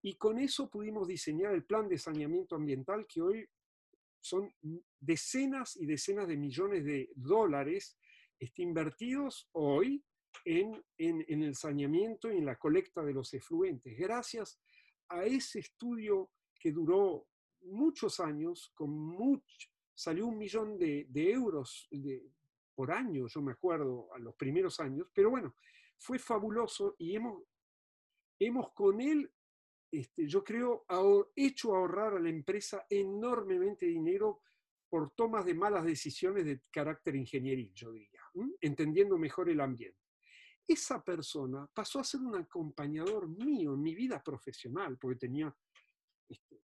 y 0.02 0.14
con 0.16 0.38
eso 0.38 0.68
pudimos 0.70 1.06
diseñar 1.06 1.54
el 1.54 1.64
plan 1.64 1.88
de 1.88 1.98
saneamiento 1.98 2.54
ambiental 2.54 3.06
que 3.06 3.20
hoy 3.20 3.48
son 4.20 4.52
decenas 4.98 5.76
y 5.76 5.86
decenas 5.86 6.28
de 6.28 6.36
millones 6.36 6.84
de 6.84 7.10
dólares 7.14 7.98
este, 8.38 8.62
invertidos 8.62 9.48
hoy 9.52 10.04
en, 10.44 10.82
en, 10.96 11.42
el 11.42 11.54
saneamiento 11.54 12.32
y 12.32 12.38
en 12.38 12.46
la 12.46 12.56
colecta 12.56 13.02
de 13.02 13.12
los 13.12 13.32
efluentes, 13.34 13.96
gracias 13.98 14.60
a 15.08 15.24
ese 15.24 15.58
estudio 15.58 16.30
que 16.58 16.72
duró 16.72 17.26
muchos 17.62 18.20
años, 18.20 18.72
con 18.74 18.90
mucho, 18.90 19.68
salió 19.94 20.26
un 20.26 20.38
millón 20.38 20.78
de, 20.78 21.06
euros 21.14 21.88
por 22.74 22.90
año, 22.90 23.26
yo 23.26 23.42
me 23.42 23.52
acuerdo, 23.52 24.12
a 24.14 24.18
los 24.18 24.34
primeros 24.34 24.80
años, 24.80 25.08
pero 25.12 25.30
bueno, 25.30 25.54
fue 25.98 26.18
fabuloso 26.18 26.94
y 26.98 27.16
hemos, 27.16 27.42
hemos 28.38 28.72
con 28.72 29.00
él, 29.00 29.30
este, 29.90 30.26
yo 30.26 30.44
creo, 30.44 30.84
hecho 31.34 31.74
ahorrar 31.74 32.14
a 32.14 32.20
la 32.20 32.28
empresa 32.28 32.86
enormemente 32.88 33.86
dinero 33.86 34.42
por 34.88 35.12
tomas 35.12 35.44
de 35.44 35.54
malas 35.54 35.84
decisiones 35.84 36.44
de 36.44 36.62
carácter 36.70 37.14
ingenieril, 37.16 37.72
yo 37.74 37.92
diría, 37.92 38.20
entendiendo 38.60 39.16
mejor 39.18 39.48
el 39.48 39.60
ambiente 39.60 40.00
esa 40.72 41.02
persona 41.02 41.68
pasó 41.72 41.98
a 41.98 42.04
ser 42.04 42.20
un 42.20 42.36
acompañador 42.36 43.28
mío 43.28 43.74
en 43.74 43.82
mi 43.82 43.94
vida 43.94 44.22
profesional, 44.22 44.96
porque 44.98 45.18
tenía 45.18 45.54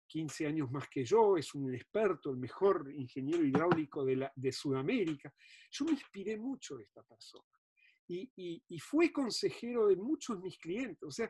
15 0.07 0.33
este, 0.33 0.47
años 0.47 0.71
más 0.71 0.87
que 0.87 1.03
yo, 1.03 1.35
es 1.35 1.53
un 1.53 1.73
experto, 1.73 2.31
el 2.31 2.37
mejor 2.37 2.89
ingeniero 2.93 3.43
hidráulico 3.43 4.05
de, 4.05 4.29
de 4.33 4.51
Sudamérica. 4.51 5.33
Yo 5.71 5.85
me 5.85 5.91
inspiré 5.91 6.37
mucho 6.37 6.77
de 6.77 6.83
esta 6.83 7.03
persona 7.03 7.43
y, 8.07 8.63
y 8.69 8.79
fue 8.79 9.11
consejero 9.11 9.87
de 9.87 9.97
muchos 9.97 10.37
de 10.37 10.43
mis 10.43 10.57
clientes. 10.57 11.03
O 11.03 11.11
sea, 11.11 11.29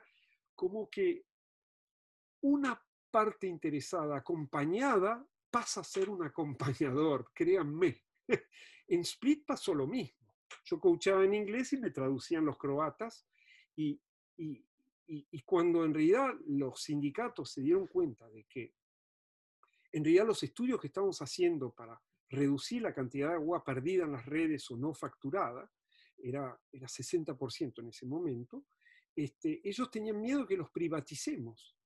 como 0.53 0.87
que 0.87 1.25
una 2.41 2.81
parte 3.11 3.47
interesada, 3.47 4.17
acompañada, 4.17 5.25
pasa 5.49 5.81
a 5.81 5.83
ser 5.83 6.09
un 6.09 6.23
acompañador, 6.23 7.31
créanme. 7.33 8.03
En 8.87 9.01
Split 9.01 9.45
pasó 9.45 9.73
lo 9.73 9.87
mismo 9.87 10.27
yo 10.65 10.79
coachaba 10.79 11.23
en 11.23 11.33
inglés 11.33 11.73
y 11.73 11.77
me 11.77 11.91
traducían 11.91 12.45
los 12.45 12.57
croatas 12.57 13.25
y, 13.75 13.99
cuando 15.45 15.85
en 15.85 15.93
realidad 15.93 16.33
los 16.47 16.81
sindicatos 16.81 17.51
se 17.51 17.61
dieron 17.61 17.87
cuenta 17.87 18.29
de 18.29 18.43
que 18.43 18.73
en 19.93 20.03
realidad 20.03 20.27
los 20.27 20.43
estudios 20.43 20.81
que 20.81 20.87
estábamos 20.87 21.21
haciendo 21.21 21.71
para 21.71 21.99
reducir 22.29 22.81
la 22.81 22.93
cantidad 22.93 23.29
de 23.29 23.35
agua 23.35 23.63
perdida 23.63 24.03
en 24.03 24.11
las 24.11 24.25
redes 24.25 24.69
o 24.69 24.75
no 24.75 24.93
facturada, 24.93 25.71
era, 26.17 26.59
era 26.71 26.87
60% 26.87 27.79
en 27.79 27.87
ese 27.87 28.05
momento, 28.05 28.65
este, 29.15 29.61
ellos 29.63 29.89
tenían 29.89 30.19
miedo 30.19 30.45
que 30.45 30.57
los 30.57 30.69
privaticemos, 30.69 31.76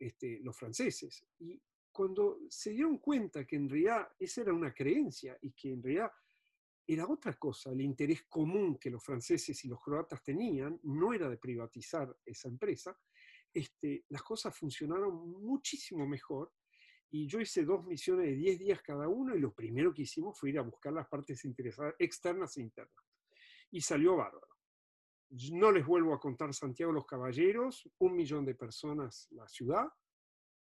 este, 0.00 0.40
los 0.40 0.56
franceses. 0.56 1.24
Y 1.38 1.60
cuando 1.92 2.40
se 2.48 2.70
dieron 2.70 2.98
cuenta 2.98 3.46
que 3.46 3.56
en 3.56 3.68
realidad 3.68 4.08
esa 4.18 4.40
era 4.40 4.54
una 4.54 4.72
creencia 4.72 5.38
y 5.42 5.52
que 5.52 5.72
en 5.72 5.82
realidad 5.82 6.10
era 6.86 7.06
otra 7.06 7.34
cosa. 7.34 7.70
El 7.70 7.82
interés 7.82 8.24
común 8.28 8.78
que 8.78 8.90
los 8.90 9.04
franceses 9.04 9.64
y 9.64 9.68
los 9.68 9.80
croatas 9.80 10.22
tenían 10.22 10.80
no 10.84 11.12
era 11.12 11.28
de 11.28 11.36
privatizar 11.36 12.16
esa 12.24 12.48
empresa. 12.48 12.98
Este, 13.52 14.04
las 14.08 14.22
cosas 14.22 14.56
funcionaron 14.56 15.30
muchísimo 15.30 16.06
mejor 16.06 16.52
y 17.10 17.26
yo 17.26 17.40
hice 17.40 17.64
dos 17.64 17.84
misiones 17.84 18.26
de 18.26 18.36
10 18.36 18.58
días 18.60 18.82
cada 18.82 19.08
uno 19.08 19.34
y 19.34 19.40
lo 19.40 19.52
primero 19.52 19.92
que 19.92 20.02
hicimos 20.02 20.38
fue 20.38 20.50
ir 20.50 20.58
a 20.58 20.62
buscar 20.62 20.92
las 20.92 21.08
partes 21.08 21.44
externas 21.98 22.56
e 22.56 22.60
internas. 22.60 23.04
Y 23.72 23.80
salió 23.80 24.16
bárbaro. 24.16 24.49
No 25.30 25.70
les 25.70 25.86
vuelvo 25.86 26.12
a 26.12 26.20
contar 26.20 26.52
Santiago 26.52 26.92
los 26.92 27.06
Caballeros, 27.06 27.88
un 27.98 28.16
millón 28.16 28.44
de 28.44 28.54
personas 28.54 29.28
la 29.30 29.46
ciudad, 29.46 29.88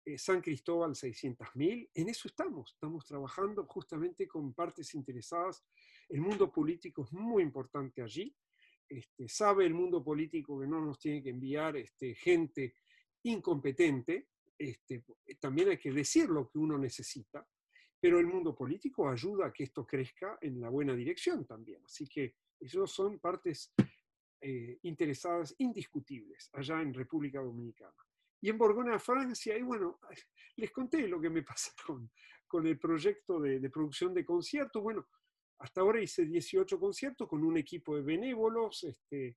eh, 0.05 0.19
San 0.19 0.41
Cristóbal 0.41 0.93
600.000, 0.93 1.91
en 1.95 2.09
eso 2.09 2.29
estamos, 2.29 2.73
estamos 2.73 3.05
trabajando 3.07 3.65
justamente 3.67 4.27
con 4.27 4.55
partes 4.55 4.95
interesadas 4.95 5.65
el 6.09 6.21
mundo 6.21 6.51
político 6.51 7.05
es 7.05 7.13
muy 7.13 7.43
importante 7.43 8.03
allí. 8.03 8.35
Este, 8.89 9.29
sabe 9.29 9.67
el 9.67 9.75
mundo 9.75 10.03
político 10.03 10.59
que 10.59 10.67
no 10.67 10.81
nos 10.81 10.99
tiene 10.99 11.23
que 11.23 11.31
enviar 11.31 11.77
este, 11.77 12.15
gente 12.15 12.77
incompetente. 13.25 14.29
Este, 14.57 15.05
también 15.39 15.69
hay 15.69 15.79
que 15.79 15.93
decir 15.93 16.29
lo 16.31 16.49
que 16.49 16.59
uno 16.59 16.79
necesita, 16.79 17.47
pero 18.01 18.19
el 18.19 18.27
mundo 18.27 18.55
político 18.55 19.09
ayuda 19.09 19.47
a 19.47 19.53
que 19.53 19.65
esto 19.65 19.87
crezca 19.87 20.39
en 20.41 20.61
la 20.61 20.71
buena 20.71 20.95
dirección 20.95 21.47
también. 21.47 21.85
Así 21.85 22.09
que 22.09 22.37
esos 22.59 22.91
son 22.91 23.19
partes 23.19 23.75
eh, 24.41 24.79
interesadas 24.83 25.55
indiscutibles 25.59 26.51
allá 26.53 26.81
en 26.81 26.95
República 26.95 27.41
Dominicana. 27.41 27.97
Y 28.41 28.51
en 28.51 28.59
Borgona, 28.59 28.99
Francia, 28.99 29.57
y 29.57 29.63
bueno, 29.63 29.99
les 30.57 30.71
conté 30.71 31.07
lo 31.09 31.21
que 31.21 31.31
me 31.31 31.43
pasa 31.45 31.73
con, 31.85 32.67
el 32.67 32.79
proyecto 32.79 33.41
de, 33.41 33.61
de 33.61 33.71
producción 33.71 34.15
de 34.15 34.25
conciertos. 34.25 34.83
Bueno, 34.83 35.09
hasta 35.59 35.81
ahora 35.81 36.01
hice 36.01 36.25
18 36.25 36.79
conciertos 36.79 37.29
con 37.29 37.43
un 37.43 37.59
equipo 37.59 37.97
de 37.97 38.03
benévolos, 38.03 38.85
este, 38.85 39.37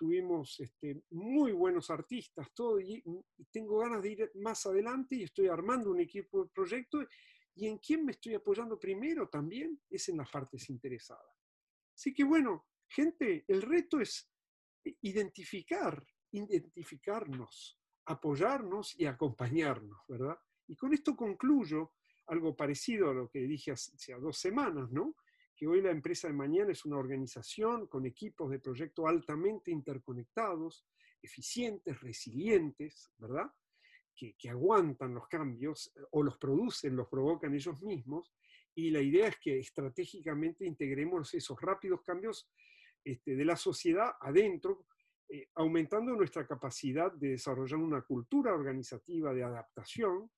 tuvimos 0.00 0.58
este, 0.60 1.02
muy 1.10 1.52
buenos 1.52 1.90
artistas, 1.90 2.50
todo, 2.54 2.80
y, 2.80 3.04
tengo 3.52 3.80
ganas 3.80 4.02
de 4.02 4.12
ir 4.12 4.30
más 4.36 4.64
adelante 4.64 5.14
y 5.14 5.24
estoy 5.24 5.48
armando 5.48 5.90
un 5.90 6.00
equipo 6.00 6.44
de 6.44 6.50
proyecto. 6.50 7.06
Y 7.54 7.66
en 7.66 7.76
quién 7.76 8.06
me 8.06 8.12
estoy 8.12 8.32
apoyando 8.32 8.80
primero 8.80 9.28
también 9.28 9.78
es 9.90 10.08
en 10.08 10.16
las 10.16 10.30
partes 10.30 10.70
interesadas. 10.70 11.36
Así 11.94 12.14
que 12.14 12.24
bueno, 12.24 12.66
gente, 12.88 13.44
el 13.46 13.60
reto 13.60 14.00
es 14.00 14.32
identificar, 15.02 16.04
identificarnos, 16.30 17.78
apoyarnos 18.06 18.98
y 18.98 19.06
acompañarnos, 19.06 20.00
¿verdad? 20.08 20.38
Y 20.66 20.76
con 20.76 20.92
esto 20.92 21.16
concluyo 21.16 21.92
algo 22.26 22.54
parecido 22.54 23.10
a 23.10 23.14
lo 23.14 23.28
que 23.28 23.40
dije 23.40 23.72
hace 23.72 24.14
dos 24.14 24.38
semanas, 24.38 24.90
¿no? 24.90 25.16
que 25.60 25.66
hoy 25.66 25.82
la 25.82 25.90
empresa 25.90 26.26
de 26.26 26.32
mañana 26.32 26.72
es 26.72 26.86
una 26.86 26.96
organización 26.96 27.86
con 27.86 28.06
equipos 28.06 28.50
de 28.50 28.60
proyecto 28.60 29.06
altamente 29.06 29.70
interconectados, 29.70 30.86
eficientes, 31.20 32.00
resilientes, 32.00 33.12
¿verdad? 33.18 33.52
Que, 34.16 34.34
aguantan 34.48 35.12
los 35.12 35.28
cambios 35.28 35.92
eh, 35.94 36.00
o 36.12 36.22
los 36.22 36.38
producen, 36.38 36.96
los 36.96 37.08
provocan 37.08 37.54
ellos 37.54 37.78
mismos. 37.82 38.32
Y 38.74 38.90
la 38.90 39.02
idea 39.02 39.28
es 39.28 39.36
que 39.38 39.58
estratégicamente 39.58 40.64
integremos 40.64 41.34
esos 41.34 41.60
rápidos 41.60 42.00
cambios 42.00 42.48
este, 43.04 43.36
de 43.36 43.44
la 43.44 43.56
sociedad 43.56 44.12
adentro, 44.20 44.86
eh, 45.28 45.48
aumentando 45.54 46.14
nuestra 46.14 46.46
capacidad 46.46 47.12
de 47.12 47.30
desarrollar 47.30 47.78
una 47.78 48.02
cultura 48.02 48.52
organizativa 48.52 49.32
de 49.32 49.44
adaptación, 49.44 50.30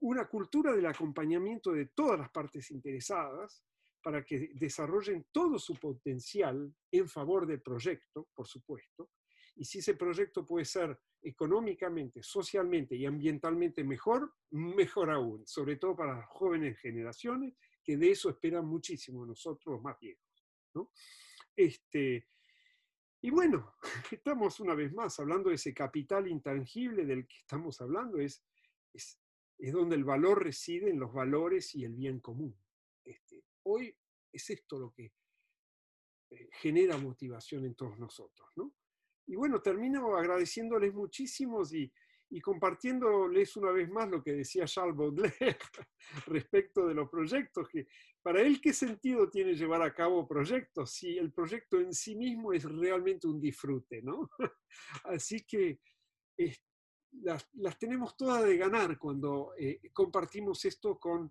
una 0.00 0.26
cultura 0.26 0.72
del 0.72 0.86
acompañamiento 0.86 1.72
de 1.72 1.86
todas 1.86 2.18
las 2.18 2.30
partes 2.30 2.70
interesadas, 2.70 3.64
para 4.02 4.24
que 4.24 4.50
desarrollen 4.54 5.26
todo 5.30 5.58
su 5.58 5.76
potencial 5.76 6.74
en 6.90 7.08
favor 7.08 7.46
del 7.46 7.62
proyecto, 7.62 8.28
por 8.34 8.46
supuesto, 8.46 9.10
Y 9.54 9.64
si 9.66 9.78
ese 9.78 9.94
proyecto 9.94 10.46
puede 10.46 10.64
ser 10.64 10.98
económicamente, 11.22 12.22
socialmente 12.22 12.96
y 12.96 13.04
ambientalmente 13.04 13.84
mejor, 13.84 14.34
mejor 14.50 15.10
aún, 15.10 15.46
sobre 15.46 15.76
todo 15.76 15.94
para 15.94 16.16
las 16.16 16.26
jóvenes 16.26 16.78
generaciones, 16.78 17.54
que 17.84 17.98
de 17.98 18.10
eso 18.10 18.30
esperan 18.30 18.66
muchísimo 18.66 19.26
nosotros 19.26 19.80
más 19.82 19.98
viejos. 20.00 20.26
Este, 21.56 22.26
y 23.20 23.30
bueno, 23.30 23.74
estamos 24.10 24.60
una 24.60 24.74
vez 24.74 24.92
más 24.92 25.18
hablando 25.20 25.48
de 25.48 25.56
ese 25.56 25.72
capital 25.72 26.26
intangible 26.26 27.04
del 27.04 27.26
que 27.26 27.36
estamos 27.36 27.80
hablando, 27.80 28.18
es, 28.18 28.42
es, 28.92 29.18
donde 29.72 29.96
el 29.96 30.04
valor 30.04 30.42
reside 30.42 30.90
en 30.90 30.98
los 30.98 31.12
valores 31.12 31.74
y 31.74 31.84
el 31.84 31.94
bien 31.94 32.20
común. 32.20 32.56
Este, 33.04 33.44
hoy 33.62 33.96
es 34.32 34.50
esto 34.50 34.78
lo 34.78 34.92
que 34.92 35.12
eh, 36.30 36.48
genera 36.52 36.98
motivación 36.98 37.64
en 37.64 37.74
todos 37.74 37.98
nosotros. 37.98 38.48
¿no? 38.56 38.74
Y 39.26 39.36
bueno, 39.36 39.62
termino 39.62 40.16
agradeciéndoles 40.16 40.92
muchísimos 40.92 41.72
y, 41.72 41.92
y 42.32 42.40
compartiéndoles 42.40 43.56
una 43.58 43.70
vez 43.72 43.90
más 43.90 44.08
lo 44.08 44.22
que 44.22 44.32
decía 44.32 44.64
Charles 44.64 44.96
Baudelaire 44.96 45.58
respecto 46.26 46.86
de 46.86 46.94
los 46.94 47.10
proyectos, 47.10 47.68
que 47.68 47.86
para 48.22 48.40
él 48.40 48.58
qué 48.58 48.72
sentido 48.72 49.28
tiene 49.28 49.54
llevar 49.54 49.82
a 49.82 49.92
cabo 49.92 50.26
proyectos 50.26 50.92
si 50.92 51.18
el 51.18 51.30
proyecto 51.30 51.78
en 51.78 51.92
sí 51.92 52.16
mismo 52.16 52.54
es 52.54 52.64
realmente 52.64 53.26
un 53.26 53.38
disfrute, 53.38 54.00
¿no? 54.00 54.30
Así 55.04 55.44
que 55.44 55.80
las, 57.22 57.46
las, 57.52 57.78
tenemos 57.78 58.16
todas 58.16 58.42
de 58.44 58.56
ganar 58.56 58.98
cuando 58.98 59.52
eh, 59.58 59.90
compartimos 59.92 60.64
esto 60.64 60.98
con 60.98 61.30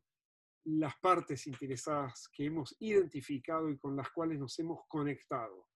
las 0.65 0.95
partes 0.97 1.47
interesadas 1.47 2.29
que 2.31 2.45
hemos 2.45 2.75
identificado 2.79 3.71
y 3.71 3.79
con 3.79 3.95
las 3.95 4.11
cuales 4.11 4.37
nos 4.37 4.57
hemos 4.59 4.85
conectado. 4.87 5.67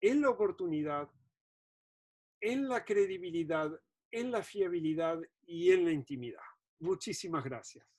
En 0.00 0.20
la 0.20 0.30
oportunidad, 0.30 1.08
en 2.40 2.68
la 2.68 2.84
credibilidad, 2.84 3.72
en 4.14 4.30
la 4.30 4.42
fiabilidad 4.42 5.20
y 5.46 5.72
en 5.72 5.84
la 5.84 5.92
intimidad. 5.92 6.42
Muchísimas 6.78 7.44
gracias. 7.44 7.93